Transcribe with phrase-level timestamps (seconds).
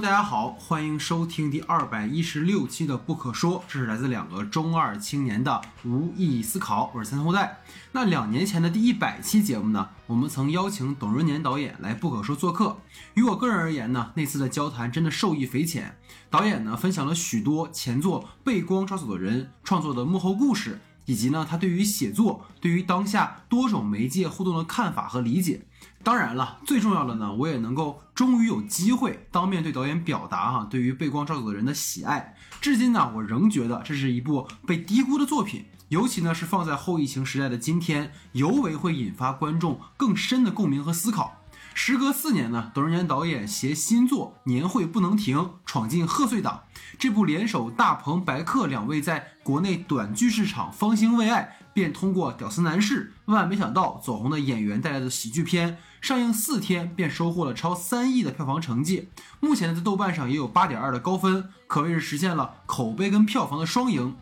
[0.00, 7.60] 大家好，欢迎收听第二百一十六期的不可说，这是来自两个中二青年的无意义思考，我是三后代。
[7.92, 12.76] 那两年前的第一百期节目呢，我们曾邀请董润年导演来不可说做客。
[13.14, 15.96] 于我个人而言呢，那次的交谈真的受益匪浅。
[16.28, 25.62] 导演呢分享了许多前作《被光抓走的人》创作的幕后故事，以及呢他对于写作、对于当下多种媒介互动的看法和理解。
[26.04, 32.36] 当然了，最重要的呢，我也能够终于有机会当面对导演表达哈对于《被光照走的人》的喜爱。
[32.60, 41.40] 至今呢，我仍觉得这是一部被低估的作品，尤其呢是放在后疫情时代的今天，尤为会引发观众更深的共鸣和思考。
[41.76, 46.62] 时隔四年呢，董润年导演携新作《年会不能停》闯进贺岁档。
[46.98, 59.08] 这部联手大鹏、白客两位在国内短剧市场方兴未艾，便通过《屌丝男士》万万没想到走红的演员带来的喜剧片，上映四天便收获了超三亿的票房成绩。
[59.40, 64.14] 目前，在豆瓣上也有八点二的高分，可谓是实现了口碑跟票房的双赢。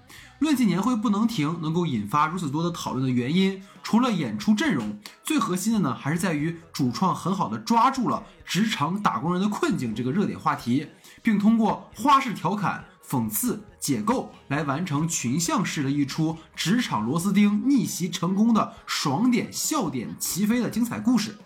[0.42, 10.88] 论起年会不能停能够引发如此多的讨论的原因，除了演出阵容，最核心的呢，还是在于主创很好的抓住了职场打工人的困境这个热点话题，
[11.22, 21.36] 并通过花式调侃、讽刺、解构来完成群像式的一出职场螺丝钉逆袭成功的爽点笑点齐飞的精彩故事。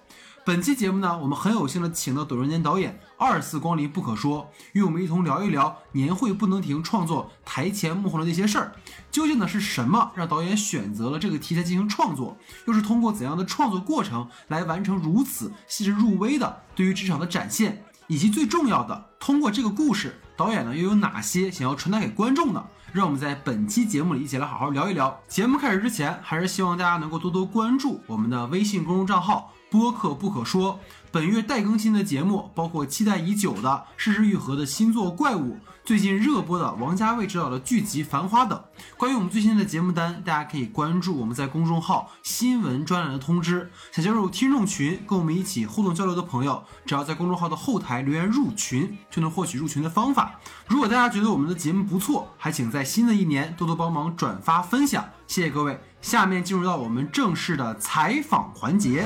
[0.45, 8.73] 本期节目呢，我们很有幸的请到董润年导演二次光临不可说，与我们一同聊一聊年会不能停创作台前幕后的那些事儿。
[9.11, 12.37] 究竟呢是什么让导演选择了这个题材进行创作？
[12.67, 17.83] 又是通过怎样的创作过程来完成如此细致入微的对于职场的展现？
[18.09, 22.65] 以及最重要的，通过这个故事，导演呢又有哪些想要传达给观众呢？
[22.93, 25.21] 让我们在本期节目里一起来好好聊一聊。
[25.27, 29.53] 节目开始之前，还是希望大家能够多多关注我们的微信公众账号。
[29.69, 30.79] 播客不可说，
[31.11, 35.55] 本月待更新的节目包括期待已久的《失之愈合》的新作《怪物》，
[35.87, 38.61] 最近热播的王家卫执导的剧集《繁花》等。
[38.97, 43.71] 关于我们最新的节目单，大家可以关注我们在公众号新闻专栏的通知。
[43.93, 50.41] 想加入听众群，跟我们一起互动交流的朋友，只要在公众号的后台留言入群，就能获取入群的方法。
[50.67, 55.79] 如果大家觉得我们的节目不错，还请在新的一年多多帮忙转发分享，谢谢各位。
[56.03, 59.05] 下面进入到我们正式的采访环节。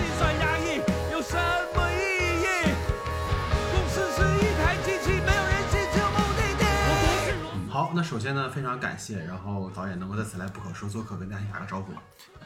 [7.90, 11.92] 好，那首先呢，非常感谢，然后导演能够在此来不可说做客，跟大家打个招呼。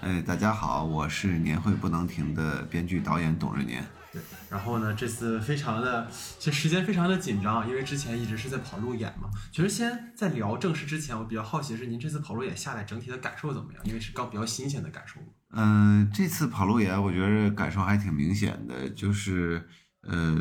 [0.00, 3.84] 哎，大家好，我是年会不能停的编剧导演董瑞年。
[4.10, 9.28] 对，然后呢，这次非常的，其实时间非常的紧张，因为之前一直是在跑路演嘛。
[9.53, 13.82] 其实先在聊正式之前，我比较好奇是，您这次跑路演下来整体的感受怎么样？
[13.84, 15.21] 因为是刚比较新鲜的感受。
[15.50, 19.69] 嗯，这次跑路演，我觉得感受还挺明显的，就是
[20.09, 20.38] 呃，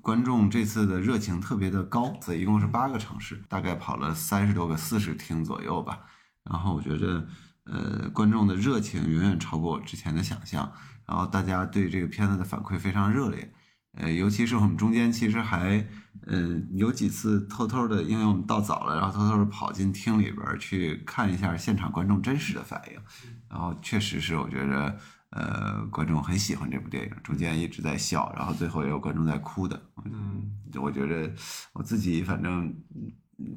[0.00, 2.12] 观众这次的热情特别的高。
[2.20, 6.00] 所以一共是八个城市，大概跑了三十多个四十厅左右吧。
[6.44, 7.26] 然后我觉得，
[7.64, 10.72] 呃，观众的热情远远超过我之前的想象。
[11.06, 13.52] 然后大家对这个片子的反馈非常热烈，
[13.98, 15.84] 呃，尤其是我们中间其实还，
[16.28, 23.00] 嗯，有几次偷偷的，因为我们到早了，然后偷偷的跑进厅里边去看一下现场观众真实的反应，
[23.48, 24.96] 然后确实是我觉得，
[25.30, 31.32] 呃，观众很喜欢这部电影，中间一直在笑，然后最后也有观众在哭的，嗯，我觉得
[31.72, 32.74] 我自己反正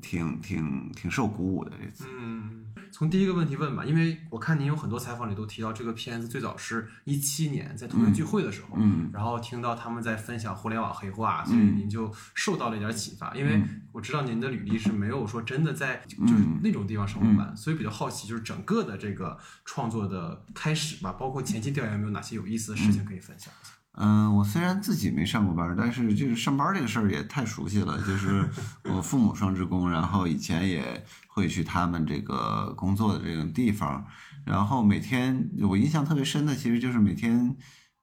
[0.01, 2.59] 挺挺挺受鼓舞的这次，嗯。
[2.91, 13.33] 从第一个问题问吧，因为我看您有很多采访里都提到这个片子最早是一七年在同学聚会的时候，嗯，然后听到他们在分享互联网黑化，所以您就受到了一点启发。
[13.33, 23.51] 因为我知道您的履历是没有说真的在就是那种地方上过班，所以比较好奇就是整个的这个创作的开始吧，包括前期调研有没有哪些有意思的事情可以分享？
[23.95, 27.97] 嗯，我虽然自己没上过班，但是就是上班这个事儿也太熟悉了。
[27.99, 28.49] 就是
[28.91, 34.03] 我父母双职工，然后以前也会去他们这个工作的这种地方，
[34.45, 37.55] 然后每天我印象特别深的，其实就是每天，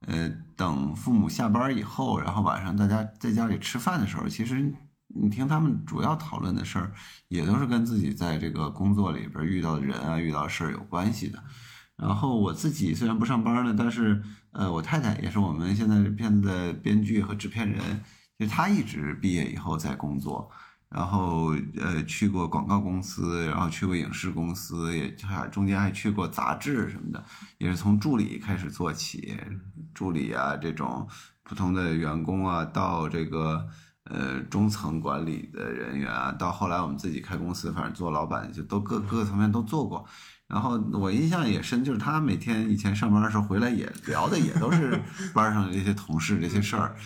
[0.06, 4.72] 呃，等父母下班以后，然后晚上大家在家里吃饭的时候，其实
[5.08, 6.92] 你听他们主要讨论的事儿，
[7.26, 11.42] 也都是跟自己在这个工作里边遇到的人啊、遇到事儿有关系的。
[12.00, 17.78] 然后我自己虽然不上班呢，但是呃，我太太也是我们现在这片子的编剧和制片人，
[18.38, 20.50] 就她一直毕业以后在工作，
[20.88, 27.22] 然后呃去过广告公司，然后去过影视公司，也还中间还去过杂志什么的，
[27.58, 29.36] 也是从助理开始做起，
[29.92, 31.06] 助理啊这种
[31.42, 33.68] 普通的员工啊，到这个
[34.04, 40.04] 呃中层管理的人员啊，到后来我们自己开公司，反正做老板就都各各个层面都做过。
[40.50, 45.00] 然后我印象也深，就是他每天以前上班的时候回来也聊的也都是
[45.32, 46.96] 班上的这些同事这些事儿，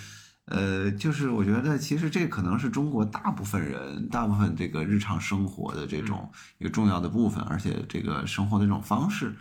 [0.46, 6.26] 呃，就是我觉得其实这可能是中国大部分人、大部分这个日常生活的这种
[6.56, 9.36] 一个重要的部分，而且这个生活的这种方式，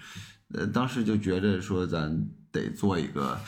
[0.54, 3.40] 呃，当时就觉得说咱得做一个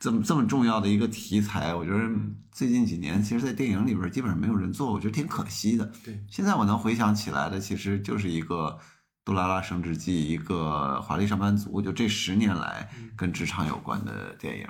[0.00, 1.74] 这么这么重要的一个题材。
[1.74, 2.08] 我觉得
[2.50, 5.92] 最近几年，其实，在电影里边基本上没有人做，我觉得挺可惜的。
[6.02, 8.78] 对，现在我能回想起来的，其实就是一个。
[9.24, 14.68] 《杜拉拉升职记》，一个华丽上班族，就这十年来跟职场有关的电影。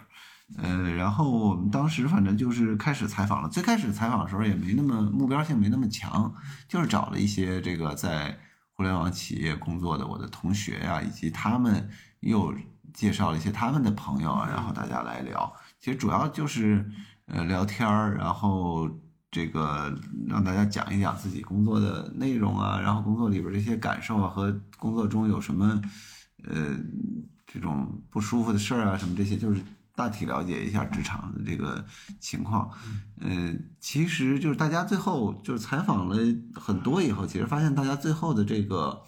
[0.58, 3.48] 呃，然后我们当时反正就是开始采访了。
[3.48, 6.32] 最开始采访的时候也没那么目标性，没那么强，
[6.68, 8.38] 就是找了一些这个在
[8.74, 11.88] 互联网企业工作的我的同学呀，以及他们
[12.20, 12.54] 又
[12.92, 15.52] 介绍了一些他们的朋友啊，然后大家来聊。
[15.80, 16.88] 其实主要就是
[17.26, 18.88] 呃聊天儿，然后。
[19.34, 19.92] 这个
[20.28, 25.82] 让大家讲一讲自己工作的内容啊，然后工作里边这些感受啊，和工作中有什么
[26.44, 26.76] 呃
[27.44, 29.60] 这种不舒服的事儿啊，什么这些，就是
[29.96, 31.84] 大体了解一下职场的这个
[32.20, 32.70] 情况。
[33.20, 36.16] 嗯，其实就是大家最后就是采访了
[36.54, 39.02] 很多以后，其实发现大家最后的这个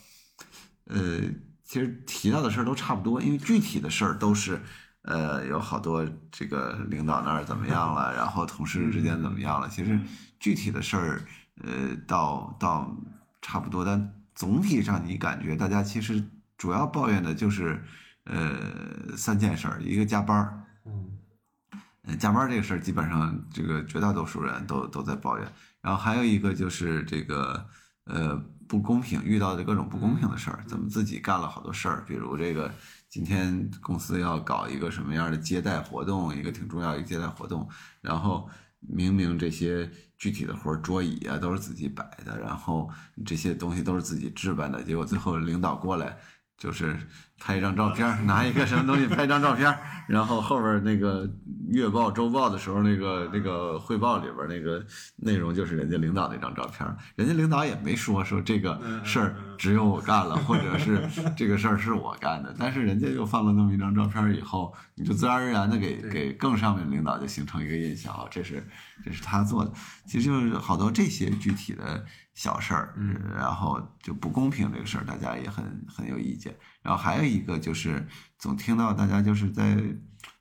[0.86, 1.20] 呃，
[1.62, 4.60] 其实提到的事儿都差不多，因为具体的事儿都是。
[5.06, 9.68] 呃，有好多这个领导那儿怎么样了，然后同事之间怎么样了？
[9.68, 9.98] 其实
[10.40, 11.22] 具体的事儿，
[11.62, 12.92] 呃，到到
[13.40, 16.20] 差不多，但总体上你感觉大家其实
[16.58, 17.80] 主要抱怨的就是，
[18.24, 25.46] 呃，三件事儿，一个加班儿，嗯，加班儿这个事儿基本上这个绝大多数人都都在抱怨，
[25.80, 27.64] 然后还有一个就是这个
[28.06, 28.34] 呃
[28.66, 32.68] 不公平，遇到的各种不公平的事儿，怎么自己干了好多事儿，比如这个。
[33.08, 37.68] 今天公司要搞一个什么样的接待活动，一个挺重要一个接待活动，
[38.00, 38.48] 然后
[38.80, 42.90] 明明这些具体的活，桌椅啊都是自己摆的，然后
[43.24, 46.18] 这些东西都是自己置办的，结果最后领导过来。
[46.58, 46.96] 就是
[47.38, 49.76] 拍一张照片，拿一个什么东西拍一张照片，
[50.08, 51.28] 然后后边那个
[51.68, 54.82] 月报、周报的时候，那个那个汇报里边那个
[55.16, 60.98] 内容就是人家领导那张照片，人家领导也没说说这个事儿只有我干了，或者是
[61.36, 68.66] 这个事儿是我干的，但是人家又放了那么一张照片以后，你就自然而然的给给更上面领导就形成一个印象啊，这是
[69.04, 69.70] 这是他做的，
[70.06, 72.02] 其实就是好多这些具体的。
[72.36, 72.94] 小事儿，
[73.34, 76.54] 然后就不公平这个事儿，大家也很很有意见。
[76.82, 78.06] 然后还有一个就是，
[78.38, 79.82] 总听到大家就是在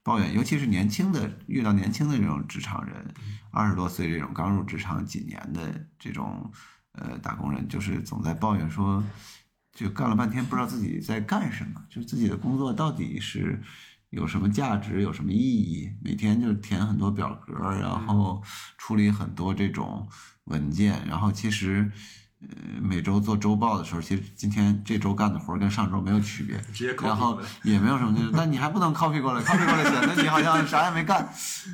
[0.03, 3.13] 抱怨，尤其是年轻的遇到年轻的这种职场人，
[3.49, 6.51] 二十多岁这种刚入职场几年的这种
[6.91, 9.01] 呃打工人，就是总在抱怨说，
[9.71, 13.63] 就干了半天不知道自己在干什么，就是自己的工作到底是
[14.09, 15.89] 有什么价值，有什么意义？
[16.03, 18.43] 每天就填很多表格，然后
[18.77, 20.05] 处理很多这种。
[20.45, 21.91] 文件，然后其实，
[22.41, 22.47] 呃，
[22.81, 26.61] 每周做周报的时候，其实今天这周干的活跟上周没有区别，
[27.07, 31.27] 然后也没有什么，但你还不能 copy 过来，copy 过来显得你好像啥也没干，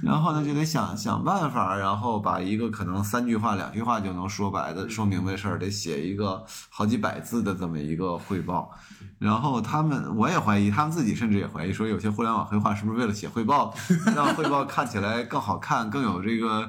[0.04, 8.72] 然后呢就得想想办法，然后把一个可能三句话、两句话就能说白的、说明白事儿，得写一个好几百字的这么一个汇报。
[9.18, 13.72] 然后他们，我也怀疑，他们自己甚至也怀疑，说有些互联网黑话是不是为了写汇报，
[14.16, 16.68] 让汇报看起来更好看，更有这个，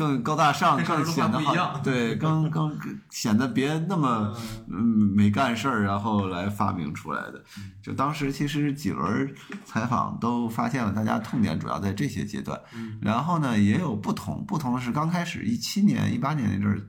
[0.00, 2.74] 更高大上，更显得好，对， 更更
[3.10, 4.34] 显得别那么
[4.66, 4.80] 嗯
[5.14, 7.44] 没干事儿，然后来发明出来的。
[7.82, 9.34] 就当时其实几轮
[9.66, 12.58] 采访都发现了，大家痛点主要在这些阶段。
[13.02, 16.80] 然后呢，也有不同，不同的是刚开始一七年、一八年那阵儿，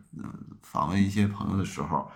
[0.61, 2.09] 访问一些朋友的时候。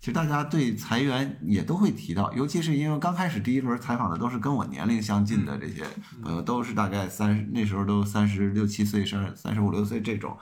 [0.00, 5.84] 其实大家对裁员也都会提到，尤其是因为刚开始第一轮采访的都是跟我年龄相近的这些
[6.22, 10.38] 朋友，都是大概三那时候都三十六七岁、三三十五六岁这种，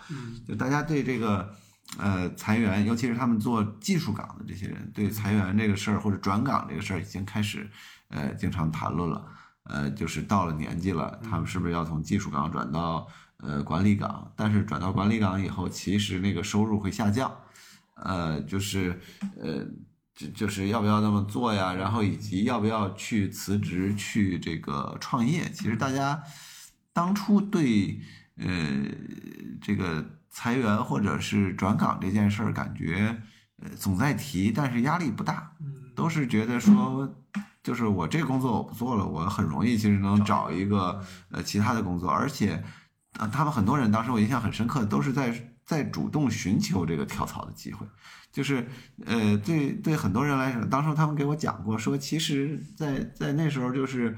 [0.47, 1.51] 就大家对这个
[1.99, 7.67] 呃裁员，尤其是他们做技术岗的这些人，对裁员这个事儿或者转岗这个事儿已经开始
[8.09, 9.27] 呃经常谈论了，
[9.63, 13.09] 呃，就是到了年纪了，他们是不是要从技术岗转到
[13.39, 14.31] 呃管理岗？
[14.37, 17.35] 但是转到管理岗以后，其实那个收入会下降。
[17.97, 19.01] 呃，就是，
[19.41, 19.67] 呃，
[20.15, 21.73] 就就是要不要那么做呀？
[21.73, 25.51] 然后以及要不要去辞职去这个创业？
[25.51, 26.23] 其实大家
[26.93, 27.99] 当初对
[28.37, 28.47] 呃
[29.63, 33.23] 这个裁员或者是转岗这件事儿，感觉
[33.63, 35.53] 呃总在提，但是压力不大，
[35.95, 37.11] 都是觉得说，
[37.63, 42.63] 就是我这个工作我不做了，我很容易其实能找一个呃其他的工作，而且
[43.19, 45.56] 啊，他们很多人当时我印象很深刻，都是在。
[45.67, 47.85] 在主动寻求这个跳槽的机会，
[48.31, 48.65] 就是，
[49.05, 54.17] 呃，对对很多人来说，当时他们给我讲过，说其实，在在那时候，就是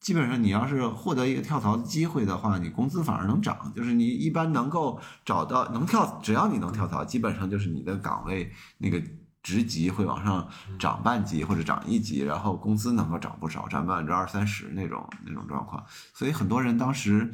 [0.00, 9.00] 基本上你要是获得一个跳槽的机会的话，你工资反而能涨，就是你一般能够找到能跳，只要你能跳槽，基本上就是你的岗位那个
[9.44, 17.32] 职级会往上涨半级或者涨一级，然后工资能够涨不少，涨百分之二三十那种那种状况，所以很多人当时。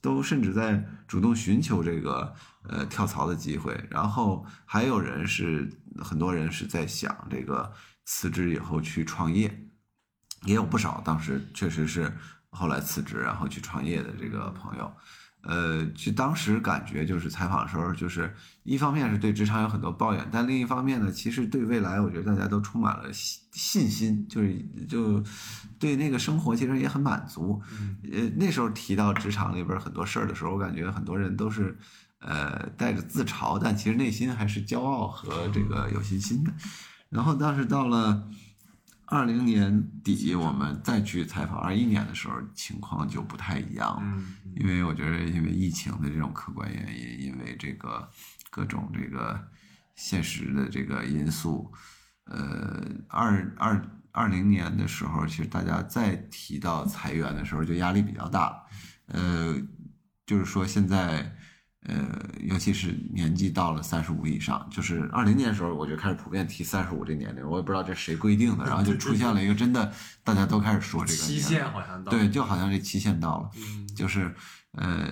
[0.00, 2.32] 都甚至在主动寻求这个
[2.64, 3.78] 呃跳槽的机会。
[3.90, 7.72] 然后还有人是很多人是在想这个
[8.04, 9.68] 辞职以后去创业，
[10.44, 12.12] 也有不少当时确实是
[12.50, 14.92] 后来辞职然后去创业的这个朋友。
[15.42, 18.34] 呃，就当时感觉就是采访的时候，就是
[18.64, 25.22] 一方面是对职场有很多抱怨，但另一方面呢，其实对未来，我觉得大家都充满了信信心，就是就
[25.78, 27.62] 对那个生活其实也很满足。
[28.12, 31.78] 呃，那时候提到职场里边很多事儿的时候，我感觉很多人都是
[32.20, 36.52] 呃带着自嘲，但其实内心还是骄傲和这个有信心的。
[37.08, 38.28] 然后当时到了。
[39.10, 44.22] 二零年底，我们再去采访二一年的时候，情况就不太一样了。
[44.54, 48.06] 因为我觉得，因为疫情的这种客观原因，因为这个
[48.50, 49.48] 各种这个
[49.94, 51.72] 现实的这个因素，
[52.24, 53.82] 呃，二二
[54.12, 58.62] 二零年的时候，其实大家再提到裁员的时候，就压力比较大。
[59.06, 59.56] 呃，
[60.26, 61.34] 就是说现在。
[61.86, 61.94] 呃，
[62.40, 69.92] 尤其是年纪到了三十五以上，就是二零年的时候，我就开始普遍提三十五这年龄，我也不知道这谁规定的，然后就出现了一个真的，
[70.24, 73.50] 大家都开始说这个期限好像到对，就好像这期限到了，
[73.94, 74.34] 就是
[74.72, 75.08] 呃，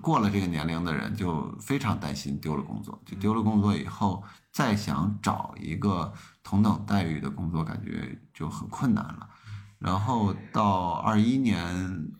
[0.00, 6.10] 过了这个年龄的人就非常担心丢了工作，就丢了工作以后再想找一个
[6.42, 9.28] 同等待遇的工作，感觉就很困难了。
[9.78, 12.10] 然后到二一年。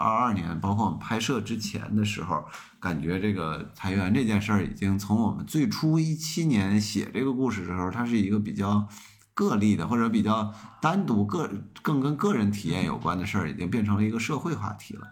[0.00, 2.42] 二二年，包括我们拍摄之前的时候，
[2.80, 8.88] 感觉这个裁员这件事儿已经从我们最初一七年写这个故事的时候，它是一个比较
[9.34, 11.50] 个例的，或者比较单独个
[11.82, 15.06] 更跟个人体验有关的事儿，已经变成了一个社会话题了。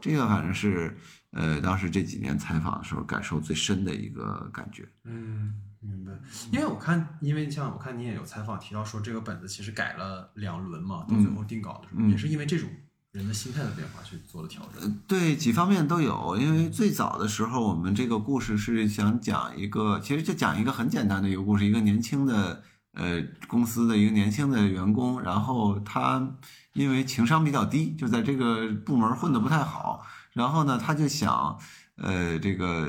[0.00, 0.98] 这个反正是
[1.30, 4.84] 呃，当时这几年采访的时候感受最深的一个感觉。
[5.04, 6.12] 嗯，明白。
[6.50, 12.68] 因为我看，因为像我看你也有采访提到说，这个本子其实改了两轮嘛，到最后定稿的时候，也是因为这种。
[13.12, 16.34] 人的心态的变化去做了调整，对几方面都有。
[16.38, 22.62] 因为最早的时候，我们这个故事是想讲一个，其实就讲一个很简单的一个故事，一个年轻的
[22.94, 26.26] 呃公司的一个年轻的员工，然后他
[26.72, 30.02] 因为情商比较低，就在这个部门混得不太好，
[30.32, 31.58] 然后呢，他就想
[31.96, 32.88] 呃这个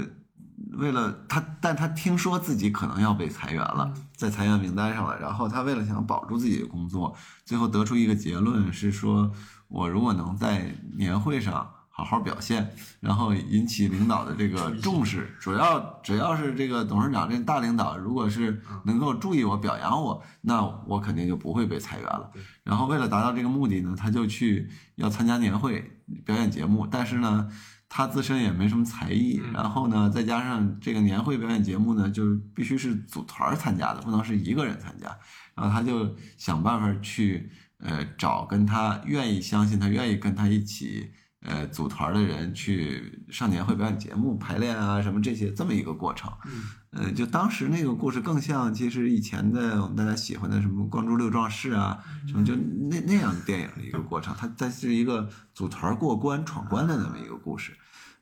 [0.78, 7.14] 为了他，但他听说自己可能要被裁员了，在裁员名单上了，然后他为了想保住自己的工作，
[7.44, 9.30] 最后得出一个结论是说。
[9.74, 22.32] 我如果能在年会上好好表现，然后引起领导的这个重视，主要只要是这个董事长这大领导，如果是能够注意我、表扬我，那我肯定就不会被裁员了。
[22.64, 25.92] 然后为了达到这个目的呢，他就去要参加年会
[26.24, 27.50] 表演节目，但是呢，
[27.90, 35.08] 他自身也没什么才艺，然后呢，再加上这个年会表演节目呢，就必须是组团参加的，不能是一个人参加，
[35.56, 37.52] 然后他就想办法去。
[37.86, 41.12] 呃，找跟他愿意相信他愿意跟他一起
[41.42, 57.74] 呃组团的人去上年会表演节目排练啊什么这些这么一个过程，嗯，呃，就当时那个故事更像其实以前的我们大家喜欢的什么《光珠六壮士》啊什么就那那样的电影的一个过程，它它是一个组团过关闯关的那么一个故事，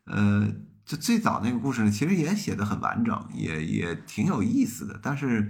[0.05, 0.51] 呃，
[0.83, 5.47] 就最早那个故事呢，其实也写的很完整，也也挺有意思的，但是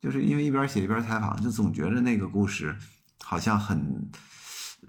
[0.00, 2.74] 就是因为一边写一边采访，就总觉得那个故事。
[3.24, 4.10] 好像很，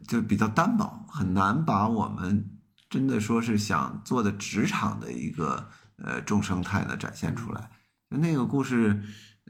[0.08, 7.72] 就比较单薄，很难把我们真的说是想做的职场的一个呃众生态呢展现出来。
[8.12, 9.02] 就那个故事，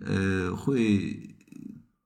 [0.05, 1.35] 呃，会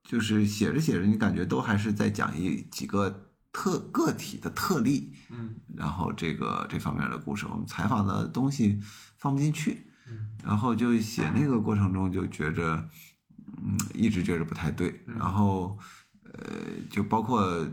[0.02, 8.80] 就是写着写着，你感觉都还是在讲一几个特个体的特例，嗯，然后这个这方面的故事，我们采访的东西
[9.18, 10.30] 放不进去，嗯。
[10.42, 12.88] 然后就写那个过程中就觉着，
[13.62, 15.78] 嗯，一直觉着不太对，然后。
[16.32, 16.44] 呃，
[16.88, 17.66] 就包括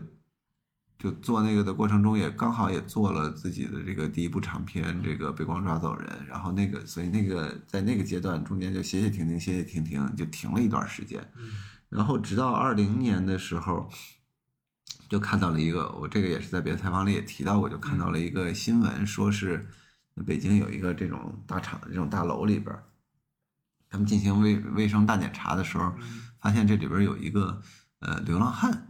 [0.98, 6.26] 就做那个的过程中，也刚好也做了自己的这个第一部长片，这个被光抓走人。
[6.26, 11.24] 然后那个，所以那个在那个阶段中间就歇歇停停，歇歇停停，就停了一段时间。
[11.88, 13.88] 然后直到二零年的时候，
[15.08, 19.68] 就看到了一个，我这个也是在别的采访里也提到过，就看到了一个新闻，说是
[20.26, 22.76] 北京有一个这种大厂这种大楼里边，
[23.88, 25.94] 他们进行卫卫生大检查的时候，
[26.40, 27.62] 发现这里边有一个。
[28.00, 28.86] 呃，流浪汉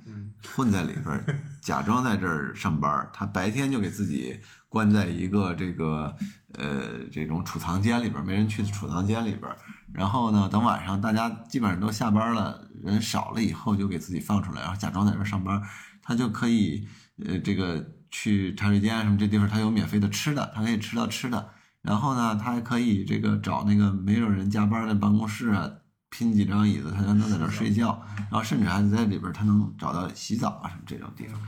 [0.54, 3.08] 混在里边，假装在这儿上班。
[3.12, 4.38] 他白天就给自己
[4.68, 6.14] 关在一个这个
[6.54, 9.50] 呃这种储藏间里边，没人去的储藏间里边。
[9.94, 15.60] 然后呢，等晚上大家基本上都下班了，人少了以后，就给自己放出来，然后假装在这儿上班。
[16.02, 16.86] 他就可以
[17.24, 21.50] 呃这个去茶水间什么这地方，他有免费的吃的，他可以吃到吃的。
[21.80, 25.70] 然后呢，他还可以这个找那个没有人加班的办公室啊。
[26.10, 31.40] 拼几张椅子，他就能在那儿睡觉，然后甚至还在里边，他能找到洗澡啊什么这种地方。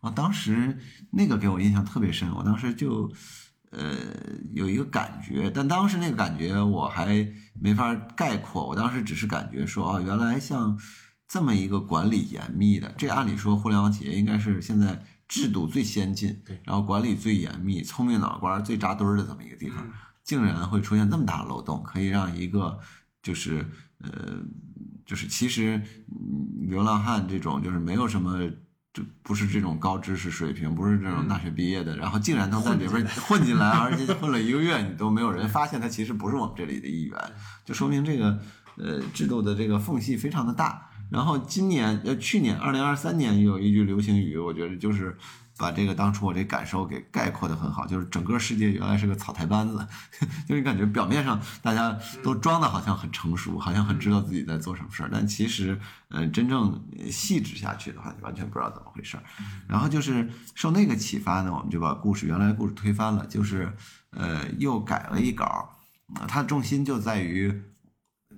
[0.00, 0.78] 啊，当时
[1.10, 3.10] 那个给我印象特别深，我当时就
[3.70, 3.96] 呃
[4.52, 10.76] 有一个感觉，但当时那个感觉我还没法概括，我当时只是感觉说啊，原来像
[11.28, 19.88] 这么一个管理严密的，这按理说互联网企业应该是现在制度最先进，对然后管理最严密、聪明脑瓜最扎堆儿的这么一个地方，
[20.24, 22.78] 竟然会出现这么大的漏洞，可以让一个
[23.22, 23.64] 就是
[24.02, 24.36] 呃，
[25.06, 28.50] 就是其实嗯流浪汉这种就是没有什么。
[28.94, 37.18] 就不是这种高知识水平，不是这种大学毕业的，然后竟然能在里边混进来， 而且混了一个月，你都没有人发现他其实不是我们这里的一员，
[37.64, 38.38] 就说明这个
[38.76, 40.90] 呃制度的这个缝隙非常的大。
[41.10, 45.16] 然后今年呃去年二零二三年有一句流行语，我觉得就是
[45.62, 49.86] 把这个当初我这感受给概括的很好，就是整个世界原来是个草台班子，
[50.48, 55.78] 就是感觉表面上大家都装的好像很成熟，好像很知道自己在做什么事儿，但其实
[56.08, 59.22] 嗯、真正细致下去的话，你完全不知道怎么回事儿。
[59.68, 63.72] 然后就是受那个启发呢，我们就把故事原来故事推翻了，就是
[64.10, 65.70] 呃又改了一稿，
[66.26, 67.62] 它的重心就在于。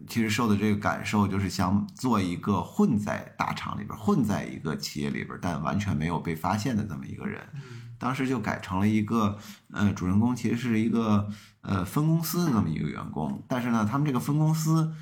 [0.06, 7.40] 其实受的这个感受就是想做一个混在大厂里边，混在一个企业里边，但完全没有被发现的这么一个人。
[7.96, 9.38] 当时就改成了一个，
[9.70, 11.26] 呃，主人公其实是一个
[11.62, 14.92] 呃分公司的这么一个员工，但是呢，他们这个分公司，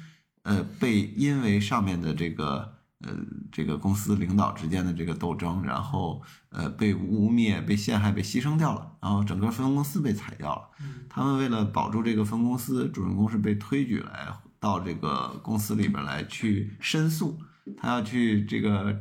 [0.42, 3.10] 呃，被因为上面的这个呃
[3.50, 10.68] 这个公司领导之间的这个斗争，然后呃被污蔑、被陷害、被牺牲掉了，然后整个分公司被裁掉了。
[11.08, 14.26] 他们为了保住这个分公司，主人公是被推举来
[14.62, 17.36] 到这个公司里边来去申诉，
[17.76, 18.96] 他要去这个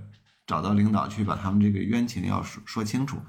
[0.48, 3.20] 找到领导去把他们这个冤情要说说清楚。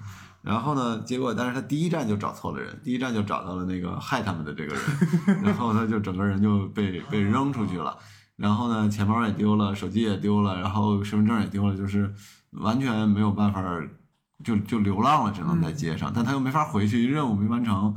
[0.41, 7.99] 然后呢，结果但是他第一站就找错了人，第一站就找到了那个害他们的这个人， 然后他就整个人就被被扔出去了。
[8.37, 12.13] 然后呢，钱包也丢了，手机也丢了，然后身份证也丢了，就是
[12.53, 13.63] 完全没有办法，
[14.43, 16.13] 就就流浪了，只能在街上。
[16.15, 17.97] 但他又没法回去，任务没完成。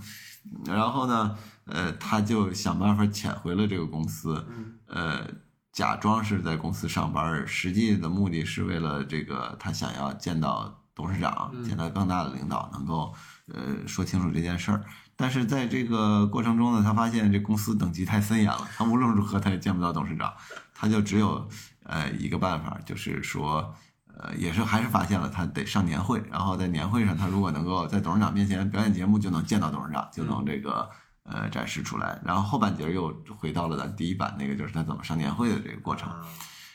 [0.65, 4.46] 然后呢，呃，他就想办法潜回了这个公司，
[4.86, 5.28] 呃，
[5.72, 13.12] 假装是在公司上班，实际的目的是为了这个他想要见到董事长，见到更大的领导，能够
[13.52, 14.84] 呃说清楚这件事儿。
[15.15, 20.32] 但是在这个过程中呢，他发现这公司等级太森严了，他无论如何他也见不到董事长，
[20.76, 21.50] 他就只有
[21.86, 23.74] 呃一个办法，就是说。
[24.17, 30.89] 呃，也是还是发现了他得上年会，然后在年会上，他如果能够在董事长面前表演节目，就能见到董事长，就能这个
[31.23, 32.21] 呃展示出来。
[32.23, 36.10] 然后后半截又回到了咱第一版那个，就是他怎么上年会的这个过程。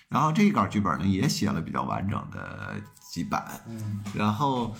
[0.09, 2.74] 然后这一稿剧本呢，也写了比较完整的
[3.11, 3.61] 几版，
[4.12, 4.74] 然后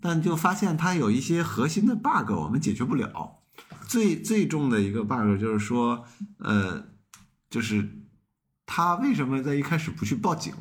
[0.00, 3.38] 但就发现它有一些核心的 bug 我们解决不了。
[3.86, 6.04] 最最重的一个 bug 就是说，
[6.38, 6.84] 呃，
[7.48, 7.88] 就是
[8.66, 10.52] 他为什么在一开始不去报警？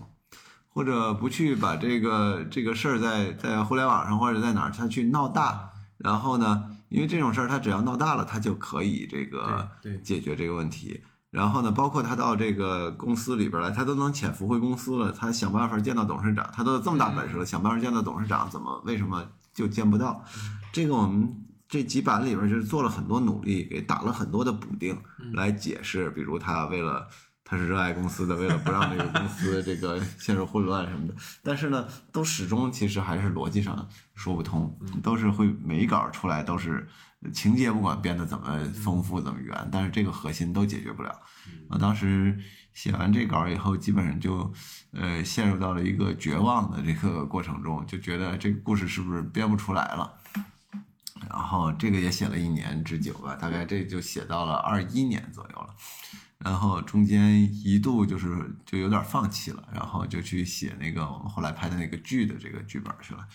[0.74, 9.70] 或者不去把这个这个事儿在在互联网上或者在哪儿，他去闹大，然后呢，因为这种事儿他只要闹大了，他就可以这个
[10.04, 11.02] 解决这个问题。
[11.30, 20.26] 然后呢，包括他到这个公司里边来，他都能潜伏回公司了，他想办法见到董事长，他都这么大本事了，想办法见到董事长，怎么为什么就见不到？
[20.72, 21.32] 这个我们
[21.68, 25.00] 这几版里边就是做了很多努力，给打了很多的补丁
[25.34, 27.08] 来解释，比如他为了。
[27.54, 31.14] 他是热爱公司的，为了不让这个公司这个陷入混乱什么的，
[31.44, 36.90] 但是呢，都始终其实还是逻辑上说不通，都是会每一稿出来都是
[37.32, 41.16] 情节不管编的怎么丰富怎么圆，但是这个核心都解决不了。
[41.70, 42.36] 我当时
[42.74, 44.52] 写完这稿以后，基本上就
[44.92, 50.12] 呃陷入到了一个绝望的这个过程中，就觉得这个故事是不是编不出来了。
[51.30, 55.70] 然后这个也写了一年之久吧，大概这就写到了二一年左右了。
[56.44, 58.28] 然后中间一度就是
[58.66, 63.26] 就有点放弃了，然后就去写那个我们后来拍的那个剧的这个剧本去了。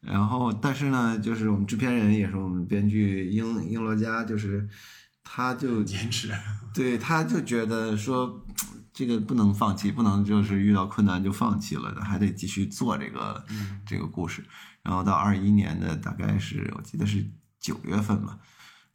[0.00, 4.68] 然后但是呢，就是我们制片人也是我们编剧英英罗家，就是
[5.22, 6.32] 他就坚持，
[6.74, 8.44] 对，他就觉得说
[8.92, 13.44] 这个不能放弃，不能就是遇到困难就放弃了，还得继续做这个、
[13.86, 14.44] 这个故事。
[14.82, 17.22] 然后到二一年的大概是我记得是
[17.60, 18.38] 九月份吧，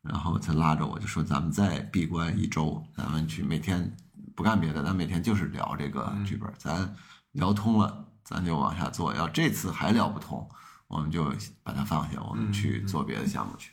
[0.07, 3.91] 然后他拉着我就说咱们再闭关一周，咱们去每天
[4.35, 6.93] 不干别的，咱每天就是聊这个剧本，咱
[7.31, 9.15] 聊通了，咱就往下做。
[9.15, 10.47] 要这次还聊不通，
[10.87, 13.71] 我们就把它放下，我们去做别的项目去。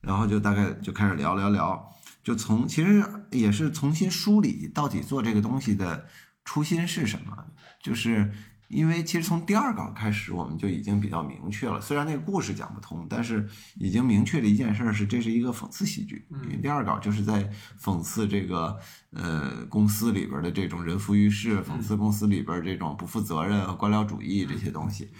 [0.00, 1.90] 然后就大概就开始聊聊聊，
[2.22, 6.06] 就从其实也是重新梳理到底做这个东西的
[6.44, 7.46] 初心是什么，
[7.82, 8.32] 就是
[8.68, 17.50] 因为其实从第二稿开始我们就已经比较明确了，虽然那个故事讲不通，但是已经明确了一件事儿是这是一个讽刺喜剧，因为第二稿就是在
[17.80, 18.78] 讽刺这个
[19.12, 25.10] 呃公司里边的这种人浮于事，讽刺公司里边这种不负责任和官僚主义这些东西。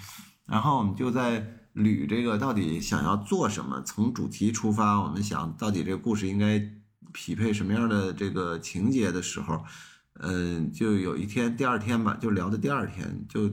[0.46, 1.40] 然后我们就在
[1.74, 6.60] 捋这个到底想要做什么，从主题出发，我们想到底这个故事应该
[7.12, 9.64] 匹配什么样的这个情节的时候，
[10.20, 13.50] 嗯，就有一天，第二天吧，就聊的第二天，就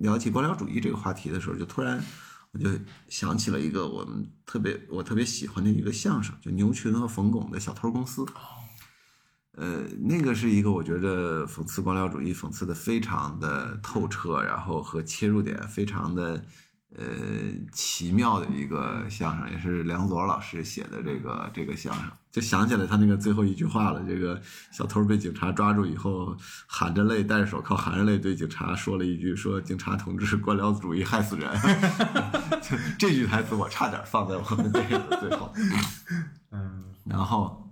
[0.00, 2.02] 聊起官僚主义这个话题的时候，就突然
[2.52, 2.70] 我就
[3.08, 8.22] 想起了一个我们特别我特别喜欢的一个相声，就牛群和冯巩的《小偷公司》。
[9.52, 16.44] 呃，那个是一个我觉得讽刺官僚主义讽刺的非常的透彻，然后和切入点非常的
[16.94, 17.04] 呃
[17.72, 24.00] 奇妙的一个相声，也是梁左老师写的这个这个相声，就想起来他那个最后一句话了。
[24.06, 26.36] 这个小偷被警察抓住以后，
[26.68, 31.50] 含着泪，戴着手铐，含着泪对警察说了一句：“说警察同志，官僚主义害死人。”
[32.96, 35.52] 这句台词我差点放在我们这个最后。
[36.52, 37.64] 嗯， 然后。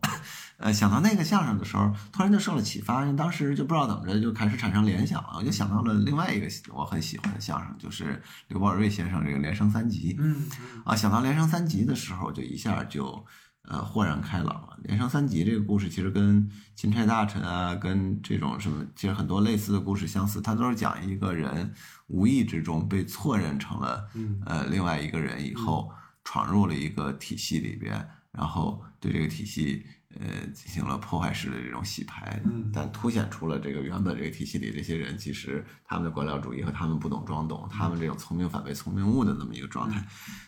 [0.58, 5.34] 呃，想到那个相声的时候，突然就受了启发，当时就不知道怎么着就开始产生联想了。
[5.36, 10.14] 我就想到了另外一个我很喜欢的相声，就是刘宝瑞先生这个《连升三级》。
[10.18, 10.46] 嗯，
[10.82, 13.22] 啊，想到《连升三级》的时候，就一下就
[13.68, 14.78] 呃豁然开朗了。
[14.86, 21.72] 《连升三级》这个故事其实跟钦差大臣啊，跟这种什么，其实很多类似的故事相似，它都是讲一个人
[22.06, 24.08] 无意之中被错认成了
[24.44, 25.90] 呃另外一个人以后，
[26.24, 29.84] 闯入了一个体系里边，然后对这个体系。
[30.18, 32.40] 呃，进行了破坏式的这种洗牌，
[32.72, 40.02] 但凸显出了这个原本这个体系里这些人，其实他们的官僚主义和他们不懂装懂，他们这种聪明反被聪明误的这么一个状态。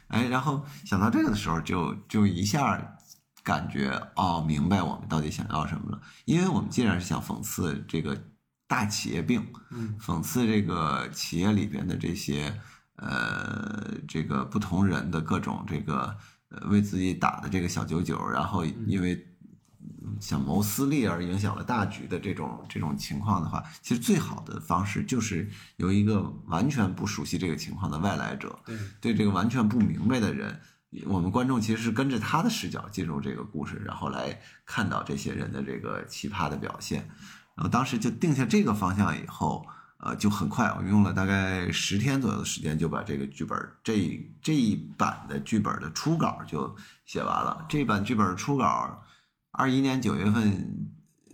[0.07, 2.98] 哎，然后想到这个的时候，就就一下
[3.51, 6.01] 感觉哦，明白我们到底想要什么了。
[6.27, 8.17] 因为我们既然是想讽刺这个
[8.67, 12.55] 大企业病，嗯讽刺这个企业里边的这些
[12.97, 16.15] 呃这个不同人的各种这个
[16.51, 19.25] 呃为自己打的这个小九九，然后因为。
[20.21, 30.59] 想谋私利而影响了大局的这种这种情况的话，其实最好的方式就是由一个完全不熟悉这个情况的外来者，对对这个完全不明白的人，
[31.07, 37.09] 我们观众其实是跟着他的视角进入这个故事，然后来看到这些人的这个奇葩的表现。
[37.55, 39.67] 然后当时就定下这个方向以后，
[39.99, 46.75] 呃，就很快，我用了大概十天左右的时间就把这个剧本这这一版的剧本的初稿就
[47.05, 47.67] 写完了。
[47.69, 49.03] 这版剧本初稿。
[49.51, 50.89] 二一年九月份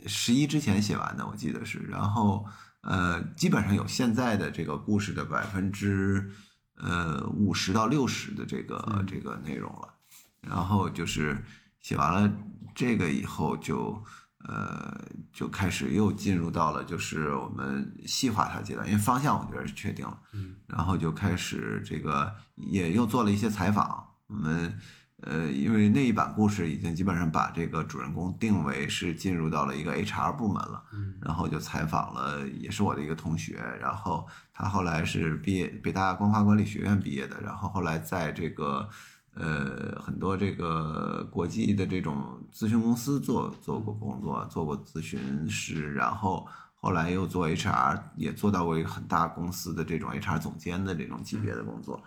[0.07, 2.47] 十一之前写完的，我记得是，然后
[2.81, 6.31] 呃，基本上有现在的这个故事的百分之
[6.77, 9.95] 呃五十到六十的这个这个内容了，
[10.41, 11.43] 然后就是
[11.81, 12.33] 写完了
[12.75, 14.03] 这个以后，就
[14.41, 24.79] 呃就开始又进入到了就是我们细化它阶段，因为方向我觉得是确定了，嗯，然后就开始这个也又做了一些采访，我们。
[25.27, 38.87] 呃，因为那一版故事已经基本上把这个主人公定为是进入到了一个 HR 部门了，嗯，然后就采访了，也是我的一个同学，然后他后来是毕业北大光华管理学院毕业的，然后后来在这个
[39.33, 52.03] 呃很多这个国际的这种咨询公司做做过工作，做过咨询师，然后后来又做 HR，也做到过一个很大公司的这种 HR 总监的这种级别的工作。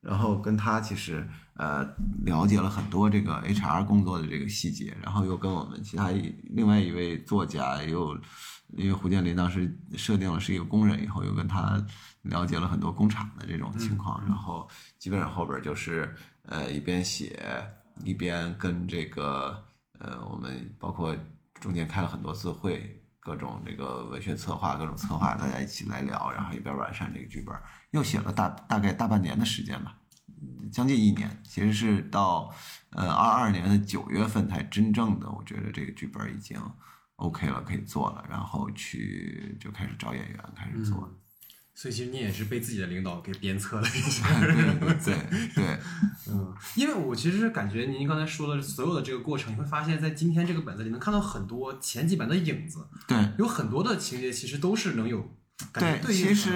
[0.00, 1.84] 然后跟他其实呃
[2.24, 8.18] 了解了很多这个 HR 工作的这个细节，然后又跟我们其他一另外一位作家又
[8.76, 11.84] 因为胡建林当时设定了是一个工人，以后又跟他
[12.22, 16.14] 了解了很多工厂的这种情况，然后基本上后边就是
[16.46, 17.38] 呃一边写
[18.04, 19.62] 一边跟这个
[19.98, 21.16] 呃我们包括
[21.60, 22.96] 中间开了很多次会。
[23.20, 27.54] 各种这个文学策划，各种策划，大家一起来聊，然后一边完善这个剧本，
[27.90, 29.94] 又写了大大概大半年的时间吧，
[30.72, 31.30] 将近一年。
[31.44, 32.52] 其实是到
[32.90, 36.58] 呃二二年的九月份才真正的，我觉得这个剧本已经
[37.16, 41.08] OK 了，可以做了，然后去就开始找演员，开始做。
[41.80, 44.28] 所以其实你也是被自己的领导给鞭策了一下，
[45.02, 45.14] 对
[45.54, 45.64] 对，
[46.28, 55.26] 嗯，因为我其实感觉您刚才说的所有的这个过程，你会发现在今天这个本子里能看到很多前几版的影子，对，有很多的情节其实都是能有。
[55.74, 56.50] 对，其实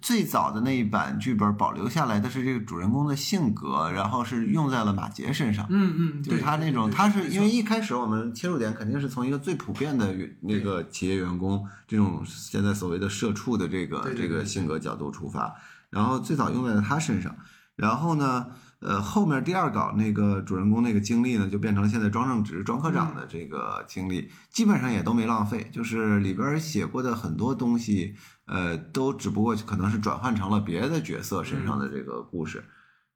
[0.00, 5.66] 最早的那一版剧本保留下来的是这个主人公的性格，然后是用在了马杰身上。
[5.70, 15.54] 嗯嗯，就是他那种，他是因为一开始我们切入点肯定是从一个最普遍的那个企业员工这种现在所谓的社畜的这个这个性格角度出发，
[15.90, 17.34] 然后最早用在了他身上，
[17.76, 18.46] 然后呢。
[18.80, 32.62] 呃，后面第二稿那个主人公那个经历呢，就变成了现在庄正直庄科长的这个经历，基本上也都没浪费，就是里边写过的很多东西，呃，都只不过可能是转换成了别的角色身上的这个故事，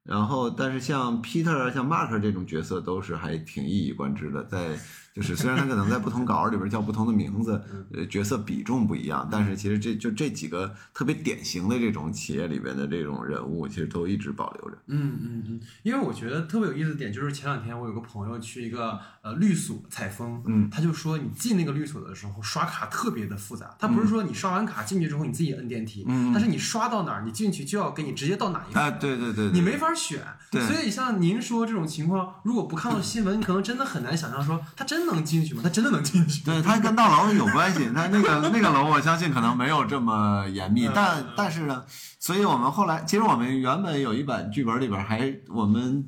[0.03, 4.79] 然后但是像 Peter 啊，像 Mark 这种角色都是还挺一以贯之的，在
[5.13, 7.61] 就是虽然他可能在不同稿里边叫不同的名字，
[7.93, 14.77] 呃，角色比重不一样，但是其实这就这几个特别典型的这种企业里边的这种人物，其实都一直保留着。
[14.87, 28.79] 嗯嗯嗯，因为我觉得特别有意思的点就是前两天我有个朋友去一个呃律所采风，嗯，他就说你进那个律所的时候刷卡特别的复杂，他不是说你刷完卡进去之后你自己摁电梯，嗯但是你刷到哪儿你进去就要给你直接到哪一个。
[28.79, 35.61] 啊，对对对，对你没法选，对所以像您说这种情况，如果不看到新闻，你可能真的很难想象说他真能进去吗？
[35.63, 36.43] 他真的能进去？
[36.43, 37.89] 对，他跟大楼有关系。
[37.95, 41.83] 他那个那个楼，我相信可能没有这么严密，但但是呢，
[42.19, 46.05] 所以我们后来，其实我们原本有一版剧本里边还我们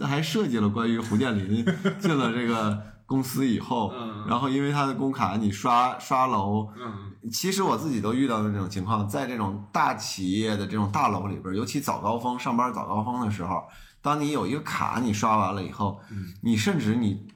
[0.00, 1.64] 还设计了关于胡建林
[2.00, 13.62] 进了这个公司以后，嗯然后因为他的工卡你刷刷楼，嗯其实我自己都遇到的这种情况，在这种大企业的这种大楼里边，尤其早高峰上班早高峰的时候，
[14.00, 17.26] 当你有一个卡你刷完了以后，嗯你甚至你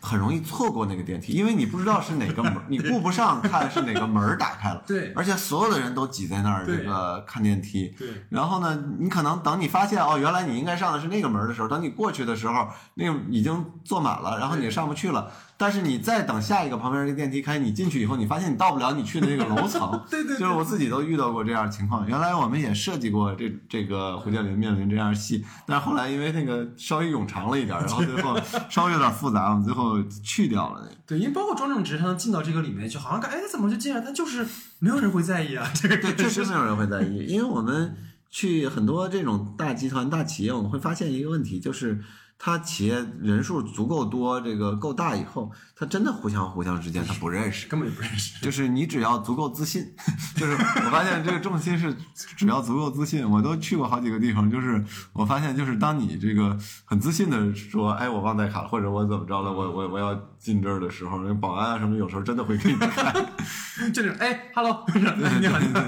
[0.00, 7.94] 很容易错过那个电梯，因为你不知道是哪个门，你顾不上看是哪个门打开了，对而且所有的人都挤在那儿对这个看电梯。
[7.98, 15.30] 对，然后呢，你可能等你发现哦，原来你应该上的是那个门的时候，等你过去的时候，那个已经坐满了，然后你也上不去了。
[15.60, 19.90] 但是你再等下一个旁边那个电梯开，你进去以后，你发现你到不了你去的那个楼层。
[20.08, 22.06] 对对对就是我自己都遇到过这样的情况。
[22.06, 28.38] 原来我们也设计过这这个胡建林面临这样的戏，但是后来因为那个稍微冗长了一点，然后最后
[28.70, 30.96] 稍微有点复杂，我们最后去掉了那个。
[31.04, 34.46] 对，因为包括庄正直他能进到这个里面去，好像感哎怎么就进来，但就是
[34.78, 37.96] 没有人会在意啊，这个对，确实没有人会在意，因为我们
[38.30, 42.00] 去很多这种大集团、大企业，我们会发现一个问题，就是
[42.40, 47.66] 它企业人数足够多，这个够大以后，他真的互相互相之间他不认识。
[47.66, 48.40] 根本就不认识。
[48.40, 49.84] 就是 你只要足够自信，
[50.36, 51.92] 就是我发现这个重心是
[52.36, 53.28] 只要足够自信。
[53.28, 63.12] 我都去过好几个地方，就是我发现就是当你这个很自信的说，哎，我忘带卡了，或者我怎么着了，我我我要进这儿的时候，那保安啊什么有时候真的会给你看。
[63.92, 65.02] 就那种哎，hello， 你
[65.48, 65.80] 好，你好，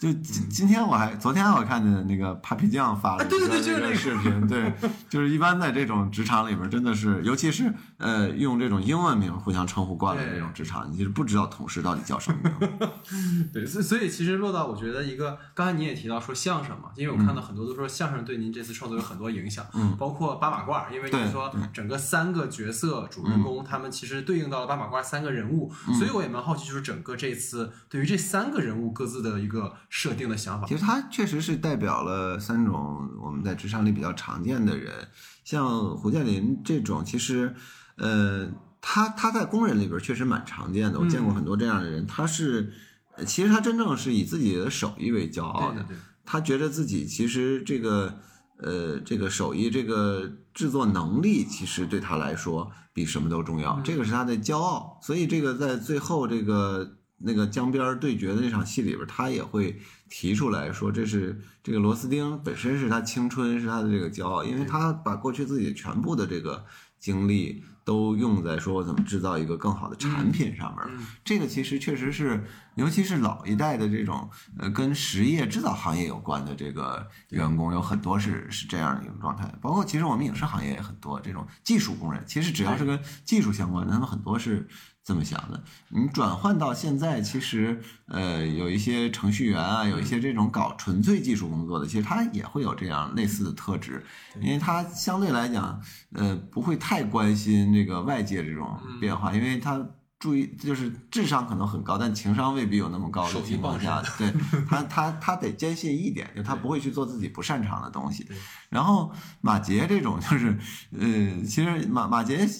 [0.00, 4.72] 就今今天我还昨天我看见那个 Papi 酱发了对对对个视频，对，
[5.08, 12.90] 就是一般在这种职场里边，真的是，尤其是呃用这种英文名互相称呼惯了的这种职场，你其实不知道同事到底叫什么名。
[13.52, 30.76] 对，所以所以其实落到我觉得一个，刚才你也提到说相声嘛，因为我看到很多都说相声对您这次创作有很多影响，嗯包括八马褂，因为对你说整个三个角色主人公，他们其实对应到了八马褂三个人物，所以我也蛮好奇，就是整个这次对于这三个人物各自的一个设定的想法其。
[30.76, 35.08] 实它确实是代表了三种我们在职场里比较常见的人，
[35.44, 37.54] 像胡建林这种，其实，
[37.98, 38.48] 呃，
[38.80, 42.72] 他他在工人里边确实蛮常见的，我见过很多这样的人，他是，
[43.16, 48.14] 呃其实他真正是以自己的手艺为骄傲的，对对对，他觉得自己其实这个
[48.58, 54.98] 呃这个手艺这个制作能力，其实对他来说比什么都重要，这个是他的骄傲。
[55.02, 66.64] 所以这个在最后这个那个江边对决的那场戏里边，他也会提出来说，这是这个螺丝钉本身是他青春，是他的这个骄傲，因为他把过去自己全部的这个
[66.98, 67.62] 精力。
[67.84, 79.50] 都用在说我怎么制造一个更好的产品上面，嗯这个其实确实是，尤其是老一代的这种呃跟实业制造行业有关的这个员工，有很多是是这样的一种状态。
[79.62, 84.68] 包括其实我们影视行业也很多这种技术工人，其实只要是跟技术相关的，他们很多是
[85.08, 85.64] 这么想的。
[85.88, 94.04] 你转换到现在，其实呃有一些程序员啊，有一些这种搞纯粹技术工作的，其实他也会有这样类似的特质，
[94.38, 95.80] 因为他相对来讲
[96.12, 99.82] 呃不会太关心这个外界这种变化，因为他。
[100.20, 104.28] 注意，就是智商可能很高，但情商未必有那么高的情况下，对
[104.68, 108.26] 他他他得坚信一点，就他不会去做自己不擅长的东西。
[108.68, 110.58] 然后马杰这种就是，
[110.90, 112.50] 呃，其实马马杰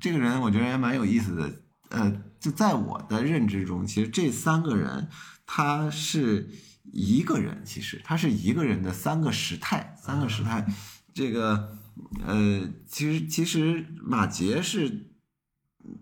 [0.00, 1.52] 这个人，我觉得也蛮有意思的。
[1.90, 5.08] 呃，就在我的认知中，其实这三个人
[5.46, 6.50] 他是
[6.92, 10.66] 一个人，其实他是一个人的三个时态，三个时态。
[11.12, 11.78] 这个
[12.26, 15.10] 呃，其实其实马杰是